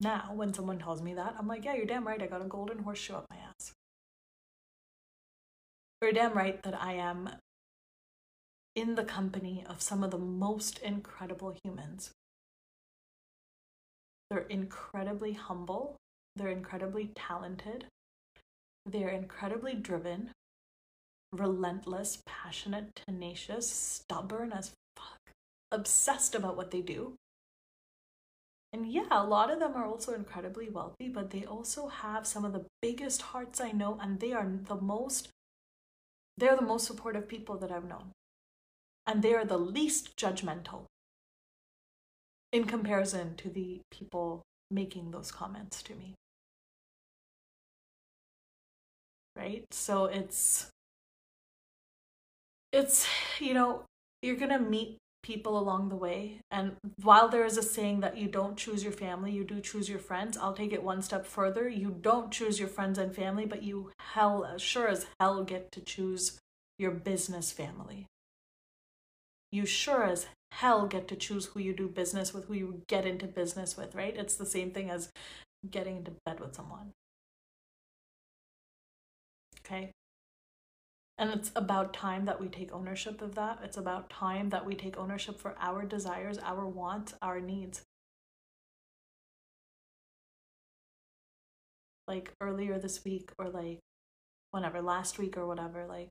now, 0.02 0.32
when 0.34 0.54
someone 0.54 0.80
tells 0.80 1.02
me 1.02 1.14
that, 1.14 1.36
I'm 1.38 1.48
like, 1.48 1.66
yeah, 1.66 1.76
you're 1.76 1.86
damn 1.86 2.06
right. 2.06 2.22
I 2.22 2.28
got 2.28 2.42
a 2.42 2.48
golden 2.48 2.80
horseshoe 2.80 3.14
up 3.14 3.26
my 3.30 3.38
ass. 3.38 3.74
You're 6.02 6.12
damn 6.12 6.34
right 6.34 6.62
that 6.64 6.82
I 6.82 6.94
am 6.94 7.30
in 8.76 8.96
the 8.96 9.04
company 9.04 9.64
of 9.68 9.82
some 9.82 10.04
of 10.04 10.12
the 10.12 10.18
most 10.18 10.80
incredible 10.80 11.56
humans. 11.64 12.12
They're 14.30 14.40
incredibly 14.40 15.34
humble, 15.34 15.96
they're 16.36 16.50
incredibly 16.50 17.12
talented, 17.16 17.86
they're 18.86 19.10
incredibly 19.10 19.76
driven, 19.76 20.32
relentless, 21.32 22.22
passionate, 22.26 23.00
tenacious, 23.08 23.70
stubborn 23.70 24.52
as 24.52 24.72
fuck, 24.98 25.20
obsessed 25.72 26.36
about 26.36 26.58
what 26.58 26.72
they 26.72 26.82
do. 26.82 27.16
And 28.74 28.92
yeah, 28.92 29.06
a 29.12 29.24
lot 29.24 29.52
of 29.52 29.60
them 29.60 29.76
are 29.76 29.86
also 29.86 30.16
incredibly 30.16 30.68
wealthy, 30.68 31.08
but 31.08 31.30
they 31.30 31.46
also 31.46 31.88
have 31.88 32.26
some 32.26 32.44
of 32.44 32.54
the 32.54 32.66
biggest 32.82 33.22
hearts 33.22 33.62
I 33.62 33.72
know, 33.72 34.00
and 34.02 34.20
they 34.20 34.34
are 34.34 34.50
the 34.50 34.76
most 34.76 35.30
they're 36.36 36.56
the 36.56 36.64
most 36.64 36.88
supportive 36.88 37.28
people 37.28 37.58
that 37.58 37.72
I've 37.72 37.88
known. 37.88 38.12
And 39.06 39.22
they 39.22 39.36
are 39.36 39.46
the 39.46 39.60
least 39.60 40.18
judgmental 40.18 40.86
in 42.52 42.66
comparison 42.66 43.36
to 43.36 43.50
the 43.50 43.82
people 43.92 44.42
making 44.72 45.12
those 45.12 45.32
comments 45.32 45.84
to 45.84 45.94
me. 45.94 46.16
Right? 49.36 49.66
So 49.72 50.06
it's 50.06 50.70
it's, 52.72 53.08
you 53.40 53.54
know, 53.54 53.84
you're 54.24 54.36
going 54.36 54.50
to 54.50 54.60
meet 54.60 54.98
people 55.24 55.58
along 55.58 55.90
the 55.90 55.96
way. 55.96 56.40
And 56.52 56.76
while 57.02 57.28
there 57.28 57.46
is 57.46 57.58
a 57.58 57.64
saying 57.64 58.02
that 58.02 58.18
you 58.18 58.28
don't 58.28 58.58
choose 58.58 58.84
your 58.84 58.92
family, 58.92 59.32
you 59.32 59.44
do 59.44 59.60
choose 59.60 59.90
your 59.90 60.00
friends, 60.00 60.38
I'll 60.38 60.54
take 60.54 60.74
it 60.74 60.84
one 60.84 61.02
step 61.02 61.26
further. 61.26 61.68
You 61.68 61.98
don't 62.02 62.32
choose 62.32 62.60
your 62.60 62.68
friends 62.68 63.00
and 63.00 63.16
family, 63.16 63.46
but 63.46 63.64
you 63.64 63.92
hell 64.14 64.58
sure 64.58 64.88
as 64.88 65.08
hell 65.20 65.44
get 65.44 65.72
to 65.72 65.82
choose 65.82 66.40
your 66.78 66.92
business 66.92 67.52
family. 67.52 68.06
You 69.52 69.66
sure 69.66 70.04
as 70.04 70.28
hell 70.52 70.86
get 70.86 71.08
to 71.08 71.16
choose 71.16 71.46
who 71.48 71.60
you 71.60 71.74
do 71.74 71.88
business 71.88 72.34
with, 72.34 72.46
who 72.46 72.54
you 72.54 72.82
get 72.88 73.06
into 73.06 73.26
business 73.26 73.78
with, 73.78 73.96
right? 73.96 74.16
It's 74.16 74.36
the 74.36 74.46
same 74.46 74.72
thing 74.72 74.90
as 74.90 75.10
getting 75.70 75.98
into 75.98 76.12
bed 76.26 76.40
with 76.40 76.56
someone. 76.56 76.92
Okay? 79.66 79.92
And 81.18 81.30
it's 81.30 81.52
about 81.56 81.94
time 81.94 82.26
that 82.26 82.42
we 82.42 82.48
take 82.48 82.74
ownership 82.74 83.22
of 83.22 83.36
that. 83.36 83.60
It's 83.64 83.78
about 83.78 84.10
time 84.10 84.50
that 84.50 84.66
we 84.66 84.76
take 84.76 84.98
ownership 84.98 85.40
for 85.40 85.56
our 85.60 85.84
desires, 85.84 86.40
our 86.40 86.68
wants, 86.68 87.14
our 87.22 87.40
needs. 87.40 87.84
Like 92.08 92.34
earlier 92.42 92.80
this 92.80 93.04
week, 93.06 93.32
or 93.38 93.50
like 93.50 93.80
whenever, 94.52 94.82
last 94.82 95.20
week 95.20 95.38
or 95.38 95.46
whatever, 95.48 95.86
like 95.86 96.10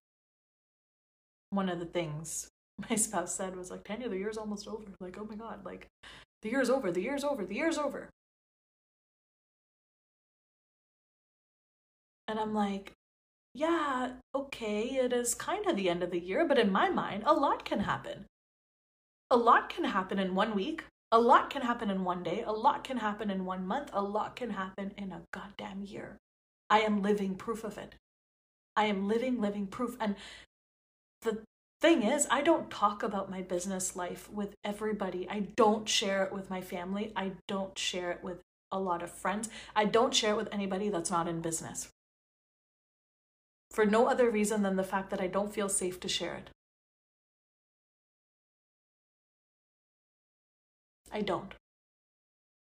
one 1.50 1.68
of 1.68 1.78
the 1.78 1.86
things 1.86 2.48
my 2.90 2.96
spouse 2.96 3.34
said 3.34 3.56
was 3.56 3.70
like, 3.70 3.84
Tanya, 3.84 4.08
the 4.08 4.18
year's 4.18 4.38
almost 4.38 4.66
over. 4.68 4.84
Like, 5.00 5.16
oh 5.18 5.24
my 5.24 5.36
God, 5.36 5.64
like 5.64 5.88
the 6.42 6.50
year's 6.50 6.70
over, 6.70 6.90
the 6.90 7.02
year's 7.02 7.24
over, 7.24 7.44
the 7.44 7.54
year's 7.54 7.78
over. 7.78 8.08
And 12.28 12.38
I'm 12.40 12.54
like, 12.54 12.92
yeah, 13.54 14.12
okay, 14.34 14.82
it 14.82 15.12
is 15.12 15.34
kind 15.34 15.66
of 15.66 15.76
the 15.76 15.90
end 15.90 16.02
of 16.02 16.10
the 16.10 16.20
year, 16.20 16.46
but 16.46 16.58
in 16.58 16.72
my 16.72 16.88
mind, 16.88 17.22
a 17.26 17.34
lot 17.34 17.64
can 17.64 17.80
happen. 17.80 18.24
A 19.30 19.36
lot 19.36 19.68
can 19.68 19.84
happen 19.84 20.18
in 20.18 20.34
one 20.34 20.54
week. 20.54 20.84
A 21.10 21.20
lot 21.20 21.50
can 21.50 21.62
happen 21.62 21.90
in 21.90 22.04
one 22.04 22.22
day. 22.22 22.42
A 22.46 22.52
lot 22.52 22.84
can 22.84 22.98
happen 22.98 23.30
in 23.30 23.44
one 23.44 23.66
month. 23.66 23.90
A 23.92 24.02
lot 24.02 24.36
can 24.36 24.50
happen 24.50 24.92
in 24.96 25.12
a 25.12 25.22
goddamn 25.32 25.84
year. 25.84 26.16
I 26.70 26.80
am 26.80 27.02
living 27.02 27.34
proof 27.34 27.64
of 27.64 27.76
it. 27.76 27.94
I 28.74 28.86
am 28.86 29.06
living, 29.06 29.38
living 29.38 29.66
proof. 29.66 29.96
And 30.00 30.16
the 31.20 31.42
thing 31.82 32.02
is, 32.02 32.26
I 32.30 32.40
don't 32.40 32.70
talk 32.70 33.02
about 33.02 33.30
my 33.30 33.42
business 33.42 33.94
life 33.94 34.30
with 34.32 34.54
everybody. 34.64 35.28
I 35.28 35.40
don't 35.56 35.86
share 35.86 36.24
it 36.24 36.32
with 36.32 36.48
my 36.48 36.62
family. 36.62 37.12
I 37.14 37.32
don't 37.46 37.78
share 37.78 38.10
it 38.10 38.24
with 38.24 38.40
a 38.70 38.80
lot 38.80 39.02
of 39.02 39.10
friends. 39.10 39.50
I 39.76 39.84
don't 39.84 40.14
share 40.14 40.32
it 40.32 40.38
with 40.38 40.48
anybody 40.52 40.88
that's 40.88 41.10
not 41.10 41.28
in 41.28 41.42
business 41.42 41.90
for 43.72 43.86
no 43.86 44.06
other 44.06 44.30
reason 44.30 44.62
than 44.62 44.76
the 44.76 44.84
fact 44.84 45.10
that 45.10 45.20
I 45.20 45.26
don't 45.26 45.52
feel 45.52 45.68
safe 45.68 45.98
to 46.00 46.08
share 46.08 46.34
it. 46.34 46.50
I 51.10 51.22
don't. 51.22 51.54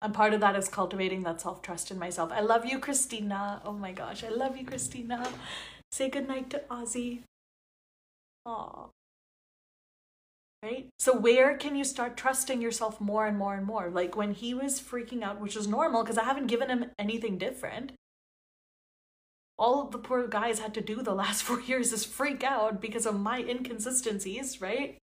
And 0.03 0.13
part 0.13 0.35
of 0.35 0.41
that 0.41 0.57
is 0.57 0.69
cultivating 0.69 1.23
that 1.23 1.41
self 1.41 1.63
trust 1.63 1.91
in 1.91 1.99
myself. 1.99 2.31
I 2.33 2.41
love 2.41 2.67
you, 2.67 2.79
Christina. 2.79 3.63
Oh 3.65 3.73
my 3.73 3.93
gosh, 3.93 4.23
I 4.23 4.29
love 4.29 4.57
you, 4.57 4.67
Christina. 4.67 5.27
Say 5.93 6.11
goodnight 6.11 6.51
to 6.51 6.63
Ozzy. 6.71 7.21
Aw. 8.45 8.89
Right? 10.63 10.89
So, 10.99 11.17
where 11.17 11.57
can 11.57 11.77
you 11.77 11.85
start 11.85 12.17
trusting 12.17 12.61
yourself 12.61 13.01
more 13.01 13.27
and 13.27 13.39
more 13.39 13.55
and 13.55 13.67
more? 13.67 13.89
Like 13.89 14.17
when 14.17 14.33
he 14.33 14.53
was 14.55 14.81
freaking 14.81 15.23
out, 15.23 15.41
which 15.41 15.57
is 15.57 15.67
normal 15.67 16.03
because 16.03 16.19
I 16.19 16.25
haven't 16.25 16.49
given 16.49 16.69
him 16.69 16.87
anything 16.99 17.39
different 17.39 17.93
all 19.59 19.85
the 19.85 19.99
poor 19.99 20.27
guys 20.27 20.59
had 20.59 20.75
to 20.75 20.81
do 20.81 21.03
the 21.03 21.15
last 21.15 21.43
four 21.45 21.61
years 21.61 21.93
is 21.93 22.05
freak 22.05 22.43
out 22.43 22.81
because 22.81 23.07
of 23.07 23.19
my 23.19 23.39
inconsistencies, 23.39 24.61
right? 24.61 24.99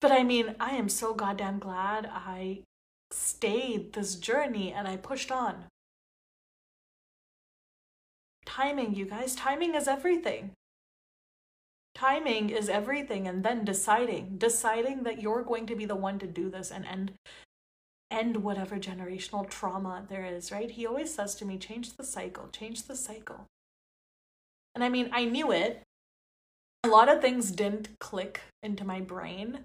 But 0.00 0.12
I 0.12 0.22
mean, 0.22 0.56
I 0.58 0.70
am 0.70 0.88
so 0.88 1.12
goddamn 1.12 1.58
glad 1.58 2.06
I 2.10 2.62
stayed 3.10 3.92
this 3.92 4.14
journey 4.14 4.72
and 4.72 4.88
I 4.88 4.96
pushed 4.96 5.30
on. 5.30 5.66
Timing, 8.46 8.94
you 8.94 9.04
guys, 9.04 9.34
timing 9.34 9.74
is 9.74 9.86
everything. 9.86 10.52
Timing 11.94 12.50
is 12.50 12.68
everything, 12.68 13.28
and 13.28 13.44
then 13.44 13.64
deciding, 13.64 14.38
deciding 14.38 15.02
that 15.02 15.20
you're 15.20 15.42
going 15.42 15.66
to 15.66 15.76
be 15.76 15.84
the 15.84 15.96
one 15.96 16.18
to 16.18 16.26
do 16.26 16.48
this 16.48 16.70
and 16.70 16.86
end 16.86 17.12
end 18.10 18.38
whatever 18.38 18.76
generational 18.76 19.48
trauma 19.48 20.04
there 20.08 20.24
is, 20.24 20.50
right? 20.50 20.70
He 20.70 20.86
always 20.86 21.14
says 21.14 21.34
to 21.36 21.44
me, 21.44 21.58
change 21.58 21.96
the 21.96 22.04
cycle, 22.04 22.48
change 22.48 22.84
the 22.84 22.96
cycle. 22.96 23.46
And 24.74 24.82
I 24.82 24.88
mean, 24.88 25.10
I 25.12 25.24
knew 25.24 25.52
it. 25.52 25.82
A 26.84 26.88
lot 26.88 27.08
of 27.08 27.20
things 27.20 27.50
didn't 27.50 27.98
click 27.98 28.40
into 28.62 28.84
my 28.84 29.00
brain 29.00 29.60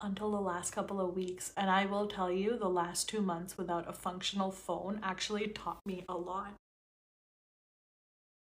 until 0.00 0.30
the 0.30 0.40
last 0.40 0.72
couple 0.72 1.00
of 1.00 1.16
weeks. 1.16 1.52
And 1.56 1.70
I 1.70 1.86
will 1.86 2.06
tell 2.06 2.30
you, 2.30 2.56
the 2.56 2.68
last 2.68 3.08
two 3.08 3.20
months 3.20 3.56
without 3.56 3.88
a 3.88 3.92
functional 3.92 4.50
phone 4.50 5.00
actually 5.02 5.48
taught 5.48 5.80
me 5.86 6.04
a 6.08 6.16
lot. 6.16 6.54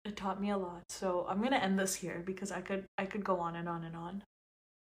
It 0.05 0.15
taught 0.15 0.41
me 0.41 0.49
a 0.49 0.57
lot. 0.57 0.83
So 0.89 1.25
I'm 1.29 1.41
gonna 1.41 1.57
end 1.57 1.77
this 1.77 1.95
here 1.95 2.23
because 2.25 2.51
I 2.51 2.61
could 2.61 2.85
I 2.97 3.05
could 3.05 3.23
go 3.23 3.39
on 3.39 3.55
and 3.55 3.67
on 3.67 3.83
and 3.83 3.95
on. 3.95 4.23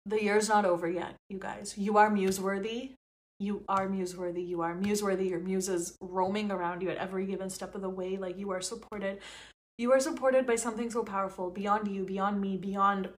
The 0.04 0.22
year's 0.22 0.48
not 0.48 0.64
over 0.64 0.88
yet, 0.88 1.14
you 1.30 1.38
guys. 1.38 1.76
You 1.78 1.96
are 1.96 2.10
muse 2.10 2.40
worthy 2.40 2.92
you 3.40 3.62
are 3.68 3.88
museworthy 3.88 4.46
you 4.46 4.60
are 4.62 4.74
museworthy 4.74 5.30
your 5.30 5.38
muse 5.38 5.68
is 5.68 5.96
roaming 6.00 6.50
around 6.50 6.82
you 6.82 6.90
at 6.90 6.96
every 6.96 7.24
given 7.26 7.48
step 7.48 7.74
of 7.74 7.82
the 7.82 7.88
way 7.88 8.16
like 8.16 8.38
you 8.38 8.50
are 8.50 8.60
supported 8.60 9.18
you 9.78 9.92
are 9.92 10.00
supported 10.00 10.44
by 10.44 10.56
something 10.56 10.90
so 10.90 11.04
powerful 11.04 11.50
beyond 11.50 11.86
you 11.86 12.04
beyond 12.04 12.40
me 12.40 12.56
beyond 12.56 13.10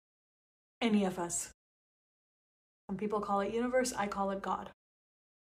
any 0.80 1.04
of 1.04 1.18
us. 1.18 1.50
Some 2.88 2.98
people 2.98 3.20
call 3.20 3.40
it 3.40 3.54
universe 3.54 3.92
i 3.96 4.06
call 4.06 4.30
it 4.30 4.42
god. 4.42 4.70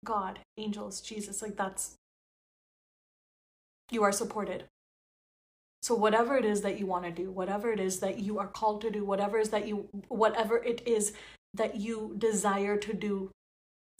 God 0.05 0.39
angels 0.57 1.01
jesus 1.01 1.41
like 1.41 1.57
that's 1.57 1.95
you 3.89 4.03
are 4.03 4.11
supported. 4.11 4.65
So 5.81 5.95
whatever 5.95 6.35
it 6.37 6.45
is 6.45 6.61
that 6.61 6.77
you 6.77 6.85
want 6.85 7.05
to 7.05 7.11
do 7.11 7.31
whatever 7.31 7.71
it 7.71 7.79
is 7.79 7.99
that 7.99 8.19
you 8.19 8.37
are 8.37 8.47
called 8.47 8.81
to 8.81 8.91
do 8.91 9.03
whatever 9.03 9.39
is 9.39 9.49
that 9.49 9.67
you 9.67 9.87
whatever 10.09 10.57
it 10.57 10.83
is 10.85 11.13
that 11.53 11.77
you 11.77 12.13
desire 12.17 12.77
to 12.77 12.93
do 12.93 13.31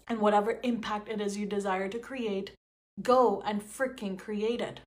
and 0.08 0.20
whatever 0.20 0.60
impact 0.64 1.10
it 1.10 1.22
is 1.22 1.38
you 1.38 1.46
desire 1.46 1.90
to 1.90 2.00
create, 2.00 2.52
go 3.02 3.42
and 3.46 3.62
freaking 3.62 4.18
create 4.18 4.62
it. 4.62 4.80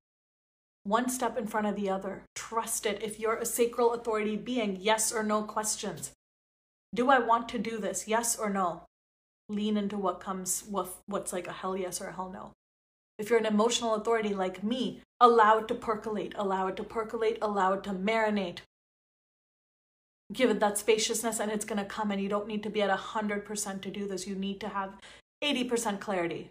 One 0.85 1.11
step 1.11 1.37
in 1.37 1.47
front 1.47 1.67
of 1.67 1.77
the 1.77 1.91
other. 1.91 2.25
Trust 2.35 2.87
it. 2.87 3.03
If 3.03 3.21
you're 3.21 3.37
a 3.37 3.45
sacral 3.45 3.93
authority 3.93 4.37
being, 4.37 4.79
yes 4.81 5.13
or 5.13 5.23
no 5.23 5.43
questions. 5.43 6.13
Do 6.95 7.11
I 7.11 7.19
want 7.19 7.49
to 7.51 7.59
do 7.59 7.79
this? 7.79 8.09
Yes 8.09 8.37
or 8.37 8.51
no? 8.51 8.85
Lean 9.49 9.77
into 9.77 9.99
what 9.99 10.21
comes, 10.21 10.65
what's 10.69 11.33
like 11.33 11.47
a 11.47 11.53
hell 11.53 11.77
yes 11.77 12.01
or 12.01 12.09
a 12.09 12.13
hell 12.15 12.31
no. 12.33 12.53
If 13.19 13.29
you're 13.29 13.39
an 13.39 13.47
emotional 13.47 13.95
authority 13.95 14.33
like 14.33 14.65
me, 14.65 15.03
allow 15.21 15.59
it 15.59 15.69
to 15.69 15.75
percolate, 15.75 16.33
allow 16.37 16.69
it 16.69 16.77
to 16.77 16.85
percolate, 16.85 17.37
allow 17.43 17.75
it 17.75 17.85
to 17.85 17.91
marinate 17.91 18.61
give 20.33 20.51
it 20.51 20.61
that 20.61 20.79
spaciousness 20.79 21.41
and 21.41 21.51
it's 21.51 21.65
going 21.65 21.79
to 21.79 21.85
come 21.85 22.11
and 22.11 22.23
you 22.23 22.29
don't 22.29 22.47
need 22.47 22.63
to 22.63 22.71
be 22.71 22.83
at 22.83 22.97
100% 22.97 23.81
to 23.81 23.91
do 23.91 24.07
this 24.07 24.27
you 24.27 24.35
need 24.35 24.61
to 24.61 24.69
have 24.69 24.95
80% 25.43 26.01
clarity. 26.01 26.51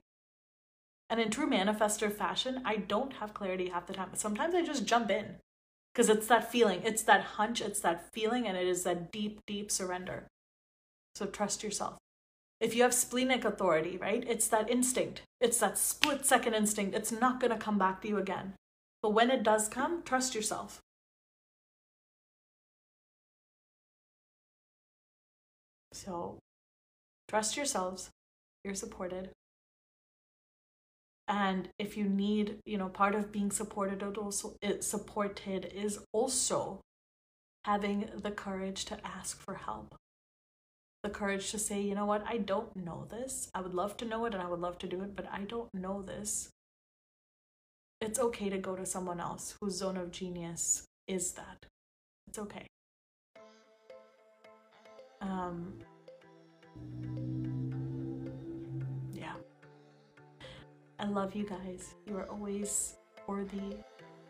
And 1.10 1.20
in 1.20 1.30
true 1.32 1.50
manifester 1.50 2.12
fashion 2.12 2.62
i 2.66 2.76
don't 2.76 3.14
have 3.14 3.34
clarity 3.34 3.70
half 3.70 3.88
the 3.88 3.94
time 3.94 4.10
but 4.12 4.20
sometimes 4.20 4.54
i 4.54 4.64
just 4.64 4.86
jump 4.86 5.10
in. 5.10 5.36
Because 5.94 6.10
it's 6.10 6.28
that 6.28 6.52
feeling 6.52 6.82
it's 6.84 7.04
that 7.04 7.22
hunch 7.22 7.62
it's 7.62 7.80
that 7.80 8.14
feeling 8.14 8.48
and 8.48 8.58
it 8.58 8.68
is 8.68 8.84
that 8.84 9.12
deep 9.12 9.40
deep 9.48 9.72
surrender. 9.72 10.28
So 11.16 11.26
trust 11.26 11.64
yourself. 11.64 11.98
If 12.62 12.76
you 12.76 12.84
have 12.84 12.94
splenic 12.94 13.46
authority 13.46 13.98
right 13.98 14.24
it's 14.28 14.48
that 14.50 14.70
instinct. 14.70 15.22
It's 15.42 15.60
that 15.60 15.78
split 15.78 16.26
second 16.26 16.54
instinct. 16.54 16.96
It's 16.96 17.12
not 17.12 17.40
going 17.40 17.52
to 17.52 17.58
come 17.58 17.80
back 17.80 18.02
to 18.02 18.08
you 18.08 18.18
again. 18.18 18.54
But 19.02 19.14
when 19.14 19.32
it 19.32 19.44
does 19.44 19.70
come 19.70 20.04
trust 20.04 20.36
yourself 20.36 20.82
So 26.00 26.40
trust 27.28 27.58
yourselves. 27.58 28.10
You're 28.64 28.74
supported. 28.76 29.32
And 31.28 31.70
if 31.78 31.98
you 31.98 32.06
need, 32.06 32.60
you 32.66 32.78
know, 32.78 32.88
part 32.88 33.16
of 33.16 33.32
being 33.32 33.52
supported 33.52 34.02
also 34.18 34.56
supported 34.80 35.72
is 35.76 36.00
also 36.14 36.80
having 37.66 38.10
the 38.16 38.32
courage 38.32 38.86
to 38.86 39.06
ask 39.06 39.42
for 39.42 39.56
help. 39.56 39.96
The 41.04 41.10
courage 41.10 41.52
to 41.52 41.60
say, 41.60 41.82
you 41.82 41.96
know 41.96 42.06
what, 42.06 42.24
I 42.26 42.38
don't 42.38 42.76
know 42.76 43.06
this. 43.10 43.50
I 43.54 43.62
would 43.62 43.74
love 43.74 43.96
to 43.98 44.06
know 44.06 44.26
it 44.26 44.34
and 44.34 44.42
I 44.42 44.48
would 44.48 44.60
love 44.60 44.78
to 44.80 44.88
do 44.88 45.02
it, 45.02 45.16
but 45.16 45.28
I 45.32 45.42
don't 45.42 45.74
know 45.74 46.02
this. 46.02 46.50
It's 48.02 48.20
okay 48.20 48.50
to 48.50 48.58
go 48.58 48.76
to 48.76 48.86
someone 48.86 49.20
else 49.20 49.56
whose 49.60 49.76
zone 49.76 49.98
of 49.98 50.12
genius 50.12 50.86
is 51.08 51.34
that. 51.34 51.66
It's 52.28 52.40
okay. 52.40 52.68
Um, 55.22 55.74
yeah. 59.14 59.34
I 61.00 61.06
love 61.06 61.36
you 61.36 61.46
guys. 61.46 61.96
You 62.08 62.18
are 62.18 62.30
always 62.30 62.96
worthy 63.28 63.76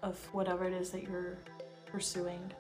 of 0.04 0.18
whatever 0.34 0.66
it 0.66 0.74
is 0.74 0.90
that 0.92 1.04
you're 1.04 1.38
pursuing 1.86 2.52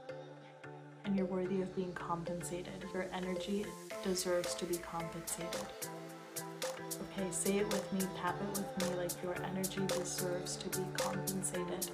and 1.05 1.15
you're 1.15 1.25
worthy 1.25 1.61
of 1.61 1.75
being 1.75 1.93
compensated. 1.93 2.85
Your 2.93 3.07
energy 3.13 3.65
deserves 4.03 4.53
to 4.55 4.65
be 4.65 4.77
compensated. 4.77 5.65
Okay, 6.37 7.27
say 7.31 7.57
it 7.57 7.67
with 7.67 7.91
me, 7.93 8.01
tap 8.21 8.35
it 8.41 8.59
with 8.59 8.89
me 8.89 8.97
like 8.97 9.11
your 9.23 9.35
energy 9.43 9.81
deserves 9.87 10.55
to 10.57 10.79
be 10.79 10.85
compensated. 10.93 11.89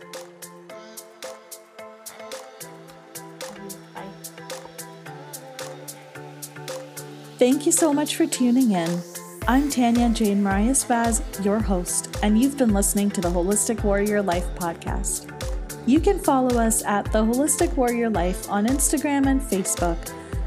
Thank 7.37 7.65
you 7.65 7.73
so 7.73 7.91
much 7.91 8.15
for 8.15 8.25
tuning 8.25 8.71
in. 8.71 9.01
I'm 9.45 9.69
Tania 9.69 10.07
Jane 10.07 10.41
Moraes-Vaz, 10.41 11.21
your 11.43 11.59
host, 11.59 12.17
and 12.23 12.41
you've 12.41 12.57
been 12.57 12.73
listening 12.73 13.11
to 13.11 13.19
the 13.19 13.27
Holistic 13.27 13.83
Warrior 13.83 14.21
Life 14.21 14.47
podcast. 14.55 15.29
You 15.85 15.99
can 15.99 16.17
follow 16.17 16.57
us 16.57 16.81
at 16.85 17.11
The 17.11 17.21
Holistic 17.21 17.75
Warrior 17.75 18.09
Life 18.09 18.49
on 18.49 18.67
Instagram 18.67 19.25
and 19.27 19.41
Facebook. 19.41 19.97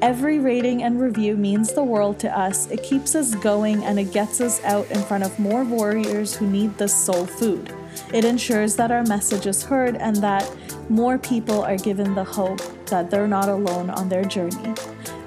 Every 0.00 0.38
rating 0.38 0.84
and 0.84 1.00
review 1.00 1.36
means 1.36 1.72
the 1.72 1.82
world 1.82 2.20
to 2.20 2.38
us. 2.38 2.70
It 2.70 2.84
keeps 2.84 3.16
us 3.16 3.34
going 3.34 3.82
and 3.82 3.98
it 3.98 4.12
gets 4.12 4.40
us 4.40 4.62
out 4.62 4.88
in 4.92 5.02
front 5.02 5.24
of 5.24 5.36
more 5.40 5.64
warriors 5.64 6.36
who 6.36 6.46
need 6.48 6.78
this 6.78 6.94
soul 6.94 7.26
food. 7.26 7.74
It 8.14 8.24
ensures 8.24 8.76
that 8.76 8.92
our 8.92 9.02
message 9.02 9.46
is 9.46 9.64
heard 9.64 9.96
and 9.96 10.14
that 10.16 10.48
more 10.88 11.18
people 11.18 11.62
are 11.62 11.76
given 11.76 12.14
the 12.14 12.22
hope 12.22 12.60
that 12.86 13.10
they're 13.10 13.26
not 13.26 13.48
alone 13.48 13.90
on 13.90 14.08
their 14.08 14.24
journey. 14.24 14.72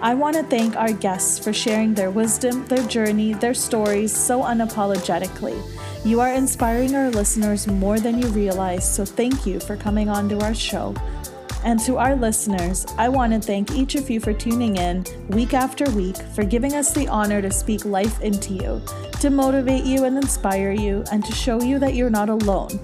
I 0.02 0.14
want 0.14 0.38
to 0.38 0.44
thank 0.44 0.78
our 0.78 0.94
guests 0.94 1.38
for 1.38 1.52
sharing 1.52 1.94
their 1.94 2.10
wisdom, 2.10 2.66
their 2.68 2.88
journey, 2.88 3.34
their 3.34 3.54
stories 3.54 4.16
so 4.16 4.42
unapologetically. 4.42 5.62
You 6.06 6.22
are 6.22 6.34
inspiring 6.34 6.96
our 6.96 7.12
listeners 7.12 7.68
more 7.68 8.00
than 8.00 8.20
you 8.20 8.28
realize, 8.30 8.90
so 8.90 9.04
thank 9.04 9.46
you 9.46 9.60
for 9.60 9.76
coming 9.76 10.10
on 10.10 10.30
to 10.30 10.40
our 10.40 10.56
show. 10.56 10.96
And 11.64 11.80
to 11.82 11.98
our 11.98 12.16
listeners, 12.16 12.86
I 12.98 13.10
want 13.10 13.34
to 13.34 13.40
thank 13.40 13.72
each 13.72 13.96
of 13.96 14.10
you 14.10 14.20
for 14.20 14.34
tuning 14.34 14.78
in 14.78 15.06
week 15.30 15.54
after 15.54 15.90
week, 15.92 16.18
for 16.36 16.44
giving 16.44 16.74
us 16.74 16.94
the 16.94 17.08
honor 17.08 17.42
to 17.42 17.52
speak 17.52 17.86
life 17.86 18.22
into 18.22 18.54
you, 18.54 18.82
to 19.20 19.30
motivate 19.30 19.84
you 19.84 20.06
and 20.06 20.18
inspire 20.18 20.72
you, 20.72 21.04
and 21.12 21.24
to 21.26 21.32
show 21.32 21.62
you 21.62 21.78
that 21.80 21.94
you're 21.94 22.10
not 22.10 22.30
alone 22.30 22.80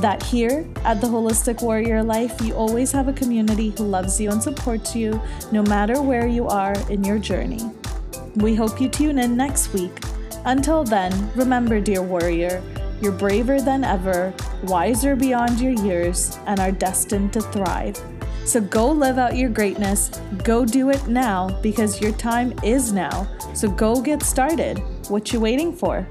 that 0.00 0.22
here 0.22 0.66
at 0.84 1.00
the 1.00 1.06
Holistic 1.06 1.62
Warrior 1.62 2.02
Life, 2.02 2.40
you 2.40 2.54
always 2.54 2.92
have 2.92 3.08
a 3.08 3.12
community 3.12 3.70
who 3.76 3.84
loves 3.84 4.20
you 4.20 4.30
and 4.30 4.42
supports 4.42 4.96
you 4.96 5.20
no 5.50 5.62
matter 5.62 6.00
where 6.00 6.26
you 6.26 6.48
are 6.48 6.74
in 6.88 7.04
your 7.04 7.18
journey. 7.18 7.60
We 8.36 8.54
hope 8.54 8.80
you 8.80 8.88
tune 8.88 9.18
in 9.18 9.36
next 9.36 9.72
week. 9.74 9.92
Until 10.44 10.82
then, 10.82 11.30
remember, 11.34 11.80
dear 11.80 12.02
warrior, 12.02 12.62
you're 13.00 13.12
braver 13.12 13.60
than 13.60 13.84
ever, 13.84 14.32
wiser 14.64 15.14
beyond 15.14 15.60
your 15.60 15.72
years, 15.72 16.38
and 16.46 16.58
are 16.58 16.72
destined 16.72 17.32
to 17.34 17.40
thrive. 17.40 18.00
So 18.44 18.60
go 18.60 18.90
live 18.90 19.18
out 19.18 19.36
your 19.36 19.50
greatness. 19.50 20.10
Go 20.44 20.64
do 20.64 20.90
it 20.90 21.06
now 21.06 21.58
because 21.62 22.00
your 22.00 22.12
time 22.12 22.52
is 22.62 22.92
now. 22.92 23.28
So 23.54 23.70
go 23.70 24.00
get 24.00 24.22
started. 24.22 24.78
What 25.08 25.32
you 25.32 25.40
waiting 25.40 25.72
for? 25.72 26.06